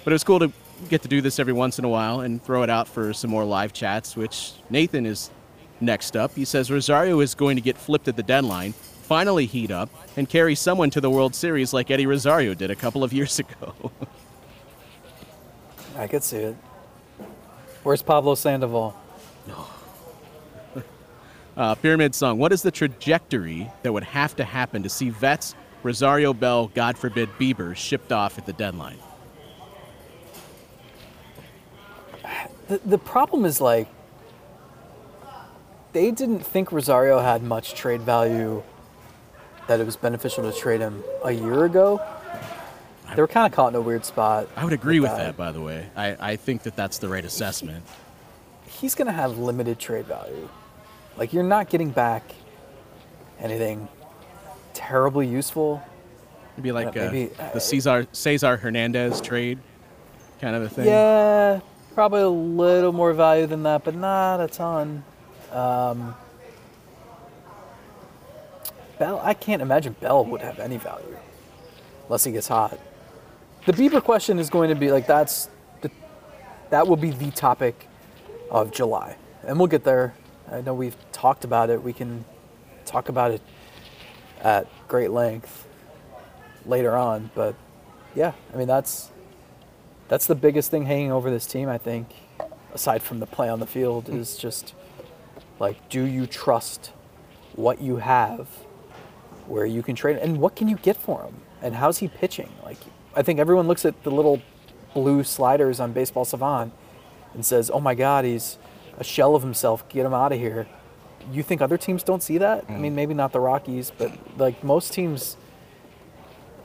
But 0.04 0.12
it 0.12 0.16
was 0.16 0.24
cool 0.24 0.40
to 0.40 0.52
get 0.90 1.02
to 1.04 1.08
do 1.08 1.22
this 1.22 1.40
every 1.40 1.54
once 1.54 1.80
in 1.80 1.86
a 1.86 1.90
while 1.90 2.22
and 2.22 2.44
throw 2.44 2.64
it 2.64 2.70
out 2.70 2.88
for 2.88 3.14
some 3.14 3.30
more 3.30 3.46
live 3.46 3.74
chats, 3.74 4.16
which 4.18 4.54
Nathan 4.70 5.06
is 5.06 5.32
next 5.80 6.16
up. 6.16 6.34
He 6.36 6.46
says 6.46 6.70
Rosario 6.70 7.20
is 7.20 7.36
going 7.36 7.56
to 7.56 7.62
get 7.62 7.78
flipped 7.78 8.08
at 8.08 8.16
the 8.16 8.24
deadline, 8.24 8.74
finally 8.74 9.46
heat 9.46 9.72
up, 9.72 9.90
and 10.18 10.28
carry 10.28 10.56
someone 10.56 10.90
to 10.92 11.02
the 11.02 11.10
World 11.10 11.36
Series 11.36 11.74
like 11.74 11.90
Eddie 11.90 12.06
Rosario 12.06 12.54
did 12.54 12.72
a 12.72 12.76
couple 12.76 13.04
of 13.04 13.14
years 13.14 13.40
ago. 13.40 13.92
I 15.96 16.08
could 16.08 16.24
see 16.24 16.38
it. 16.38 16.56
Where's 17.84 18.02
Pablo 18.02 18.36
Sandoval? 18.36 18.96
uh, 21.58 21.76
Pyramid 21.76 22.16
Song, 22.16 22.38
what 22.38 22.54
is 22.54 22.62
the 22.62 22.72
trajectory 22.72 23.70
that 23.82 23.92
would 23.92 24.06
have 24.06 24.38
to 24.38 24.46
happen 24.46 24.84
to 24.84 24.90
see 24.90 25.10
Vets, 25.10 25.54
Rosario 25.84 26.34
Bell, 26.34 26.72
God 26.74 26.98
forbid 26.98 27.30
Bieber, 27.38 27.76
shipped 27.76 28.14
off 28.14 28.38
at 28.38 28.46
the 28.46 28.54
deadline? 28.54 28.98
The, 32.70 32.80
the 32.86 32.98
problem 32.98 33.44
is 33.44 33.60
like 33.60 33.90
they 35.92 36.12
didn't 36.12 36.40
think 36.40 36.72
Rosario 36.72 37.20
had 37.20 37.44
much 37.44 37.74
trade 37.76 38.02
value 38.02 38.64
that 39.68 39.82
it 39.82 39.86
was 39.86 39.98
beneficial 39.98 40.50
to 40.50 40.58
trade 40.58 40.80
him 40.80 41.04
a 41.24 41.32
year 41.32 41.66
ago. 41.66 42.02
They 43.16 43.22
were 43.22 43.28
kind 43.28 43.46
of 43.46 43.56
caught 43.56 43.70
in 43.70 43.76
a 43.76 43.82
weird 43.82 44.06
spot. 44.06 44.48
I 44.56 44.64
would 44.64 44.74
agree 44.74 45.00
with 45.00 45.12
that, 45.12 45.38
by 45.38 45.52
the 45.52 45.62
way. 45.62 45.88
I, 45.96 46.32
I 46.32 46.36
think 46.36 46.64
that 46.64 46.76
that's 46.76 46.98
the 46.98 47.10
right 47.10 47.24
assessment. 47.24 47.84
He's 48.66 48.96
going 48.96 49.08
to 49.08 49.14
have 49.14 49.38
limited 49.38 49.80
trade 49.80 50.06
value. 50.06 50.50
Like 51.18 51.34
you're 51.34 51.44
not 51.44 51.70
getting 51.70 51.92
back 51.92 52.24
anything 53.40 53.88
terribly 54.74 55.28
useful. 55.28 55.84
Maybe 56.58 56.72
like 56.72 56.96
Yeah, 56.96 57.04
uh, 57.04 57.12
maybe, 57.12 57.32
uh, 57.40 57.52
the 57.52 57.60
Cesar 57.60 58.08
Cesar 58.12 58.58
Hernandez 58.58 59.22
trade 59.22 59.60
kind 60.42 60.56
of 60.56 60.64
a 60.64 60.70
thing. 60.70 60.88
Yeah, 60.88 61.62
probably 61.94 62.22
a 62.22 62.30
little 62.30 62.92
more 62.92 63.14
value 63.14 63.48
than 63.48 63.64
that, 63.64 63.84
but 63.84 63.96
not 63.96 64.42
a 64.42 64.48
ton. 64.48 65.04
Um, 65.52 66.16
Bell, 69.00 69.20
I 69.24 69.34
can't 69.34 69.62
imagine 69.62 69.96
Bell 70.00 70.26
would 70.26 70.42
have 70.42 70.60
any 70.60 70.78
value 70.78 71.18
unless 72.06 72.24
he 72.24 72.32
gets 72.32 72.48
hot. 72.48 72.80
The 73.66 73.72
Bieber 73.72 74.04
question 74.04 74.40
is 74.40 74.50
going 74.50 74.68
to 74.68 74.76
be 74.76 74.92
like 74.92 75.08
that's 75.08 75.50
the, 75.80 75.90
that 76.70 76.86
will 76.86 76.98
be 76.98 77.12
the 77.12 77.32
topic 77.32 77.88
of 78.52 78.74
July, 78.74 79.16
and 79.48 79.58
we'll 79.58 79.68
get 79.68 79.86
there. 79.86 80.14
I 80.52 80.60
know 80.60 80.74
we've 80.74 80.98
talked 81.14 81.46
about 81.46 81.70
it. 81.70 81.82
We 81.82 81.94
can 81.94 82.26
talk 82.84 83.08
about 83.08 83.32
it 83.32 83.42
at 84.42 84.68
great 84.90 85.12
length 85.12 85.66
later 86.66 86.98
on, 86.98 87.32
but 87.36 87.56
yeah, 88.16 88.34
I 88.54 88.58
mean 88.58 88.68
that's 88.68 89.12
that's 90.10 90.28
the 90.28 90.36
biggest 90.36 90.70
thing 90.70 90.86
hanging 90.86 91.14
over 91.14 91.32
this 91.32 91.46
team, 91.46 91.70
I 91.70 91.78
think, 91.78 92.10
aside 92.74 93.02
from 93.02 93.22
the 93.22 93.26
play 93.26 93.48
on 93.48 93.62
the 93.62 93.66
field, 93.66 94.10
is 94.10 94.36
just 94.36 94.74
like, 95.60 95.88
do 95.88 96.04
you 96.04 96.28
trust 96.28 96.92
what 97.56 97.80
you 97.80 97.96
have 97.96 98.50
where 99.48 99.66
you 99.66 99.82
can 99.82 99.96
trade 99.96 100.18
and 100.18 100.42
what 100.42 100.58
can 100.58 100.68
you 100.68 100.76
get 100.76 100.98
for 100.98 101.24
him? 101.24 101.36
And 101.62 101.76
how's 101.76 102.00
he 102.00 102.10
pitching? 102.10 102.52
Like, 102.62 102.80
I 103.16 103.22
think 103.22 103.40
everyone 103.40 103.68
looks 103.68 103.86
at 103.86 104.04
the 104.04 104.12
little 104.12 104.42
blue 104.94 105.24
sliders 105.24 105.80
on 105.80 105.92
Baseball 105.92 106.26
Savant 106.26 106.74
and 107.34 107.46
says, 107.46 107.70
oh 107.74 107.80
my 107.80 107.96
God, 107.96 108.26
he's 108.26 108.58
a 108.98 109.04
shell 109.04 109.36
of 109.36 109.44
himself, 109.44 109.88
get 109.90 110.06
him 110.06 110.14
out 110.14 110.32
of 110.32 110.40
here. 110.40 110.68
You 111.32 111.44
think 111.44 111.62
other 111.62 111.78
teams 111.78 112.04
don't 112.04 112.22
see 112.22 112.38
that? 112.40 112.66
I 112.68 112.78
mean, 112.78 112.92
mm. 112.92 112.96
maybe 112.96 113.14
not 113.14 113.32
the 113.32 113.40
Rockies, 113.40 113.92
but 113.98 114.12
like 114.38 114.64
most 114.64 114.94
teams, 114.94 115.38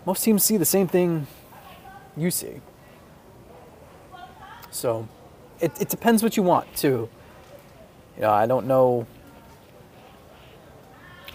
most 0.05 0.25
teams 0.25 0.43
see 0.43 0.57
the 0.57 0.65
same 0.65 0.89
thing 0.89 1.27
you 2.17 2.31
see. 2.31 2.61
So 4.71 5.09
it, 5.61 5.81
it 5.81 5.89
depends 5.89 6.23
what 6.23 6.37
you 6.37 6.43
want 6.43 6.75
too. 6.77 7.09
You 8.17 8.23
know, 8.23 8.31
I 8.31 8.47
don't 8.47 8.67
know. 8.67 9.07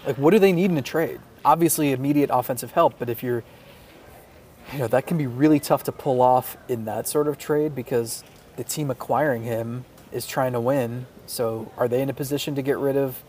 Like, 0.06 0.18
what 0.18 0.32
do 0.32 0.38
they 0.38 0.52
need 0.52 0.70
in 0.70 0.76
a 0.76 0.82
trade? 0.82 1.18
Obviously, 1.44 1.92
immediate 1.92 2.30
offensive 2.32 2.72
help, 2.72 2.98
but 2.98 3.08
if 3.08 3.22
you're, 3.22 3.42
you 4.72 4.78
know, 4.78 4.86
that 4.88 5.06
can 5.06 5.18
be 5.18 5.26
really 5.26 5.60
tough 5.60 5.84
to 5.84 5.92
pull 5.92 6.20
off 6.20 6.56
in 6.68 6.84
that 6.86 7.06
sort 7.06 7.28
of 7.28 7.38
trade 7.38 7.74
because 7.74 8.24
the 8.56 8.64
team 8.64 8.90
acquiring 8.90 9.42
him 9.42 9.84
is 10.12 10.26
trying 10.26 10.52
to 10.52 10.60
win. 10.60 11.06
So, 11.26 11.70
are 11.76 11.88
they 11.88 12.02
in 12.02 12.10
a 12.10 12.14
position 12.14 12.54
to 12.54 12.62
get 12.62 12.78
rid 12.78 12.96
of 12.96 13.22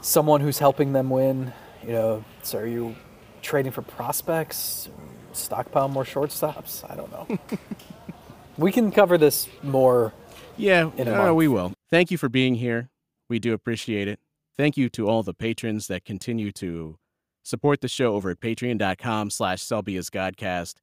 someone 0.00 0.40
who's 0.40 0.58
helping 0.58 0.92
them 0.92 1.10
win? 1.10 1.52
You 1.82 1.92
know, 1.92 2.24
so 2.42 2.58
are 2.58 2.66
you 2.66 2.96
trading 3.42 3.72
for 3.72 3.82
prospects? 3.82 4.88
Stockpile 5.32 5.88
more 5.88 6.04
shortstops? 6.04 6.88
I 6.90 6.96
don't 6.96 7.10
know. 7.10 7.38
we 8.58 8.72
can 8.72 8.90
cover 8.90 9.16
this 9.16 9.48
more. 9.62 10.12
Yeah, 10.56 10.90
in 10.96 11.08
uh, 11.08 11.32
we 11.32 11.48
will. 11.48 11.72
Thank 11.90 12.10
you 12.10 12.18
for 12.18 12.28
being 12.28 12.56
here. 12.56 12.90
We 13.28 13.38
do 13.38 13.52
appreciate 13.52 14.08
it. 14.08 14.20
Thank 14.56 14.76
you 14.76 14.88
to 14.90 15.08
all 15.08 15.22
the 15.22 15.32
patrons 15.32 15.86
that 15.86 16.04
continue 16.04 16.52
to 16.52 16.98
support 17.42 17.80
the 17.80 17.88
show 17.88 18.14
over 18.14 18.30
at 18.30 18.40
patreon.com 18.40 19.30
slash 19.30 19.62
Godcast. 19.62 20.74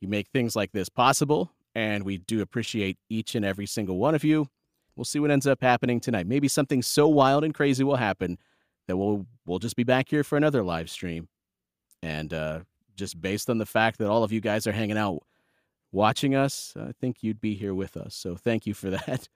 You 0.00 0.08
make 0.08 0.28
things 0.28 0.54
like 0.54 0.72
this 0.72 0.88
possible, 0.88 1.52
and 1.74 2.04
we 2.04 2.18
do 2.18 2.40
appreciate 2.40 2.98
each 3.08 3.34
and 3.34 3.44
every 3.44 3.66
single 3.66 3.98
one 3.98 4.14
of 4.14 4.24
you. 4.24 4.48
We'll 4.96 5.04
see 5.04 5.18
what 5.18 5.30
ends 5.30 5.46
up 5.46 5.60
happening 5.60 6.00
tonight. 6.00 6.26
Maybe 6.26 6.46
something 6.46 6.82
so 6.82 7.08
wild 7.08 7.42
and 7.42 7.54
crazy 7.54 7.82
will 7.82 7.96
happen 7.96 8.38
that 8.86 8.96
we'll 8.96 9.26
we'll 9.46 9.58
just 9.58 9.76
be 9.76 9.84
back 9.84 10.08
here 10.08 10.22
for 10.22 10.36
another 10.36 10.62
live 10.62 10.90
stream. 10.90 11.28
And 12.02 12.32
uh, 12.32 12.60
just 12.96 13.20
based 13.20 13.50
on 13.50 13.58
the 13.58 13.66
fact 13.66 13.98
that 13.98 14.08
all 14.08 14.22
of 14.22 14.32
you 14.32 14.40
guys 14.40 14.66
are 14.66 14.72
hanging 14.72 14.98
out 14.98 15.22
watching 15.90 16.34
us, 16.34 16.74
I 16.78 16.92
think 16.92 17.22
you'd 17.22 17.40
be 17.40 17.54
here 17.54 17.74
with 17.74 17.96
us. 17.96 18.14
So 18.14 18.36
thank 18.36 18.66
you 18.66 18.74
for 18.74 18.90
that. 19.06 19.28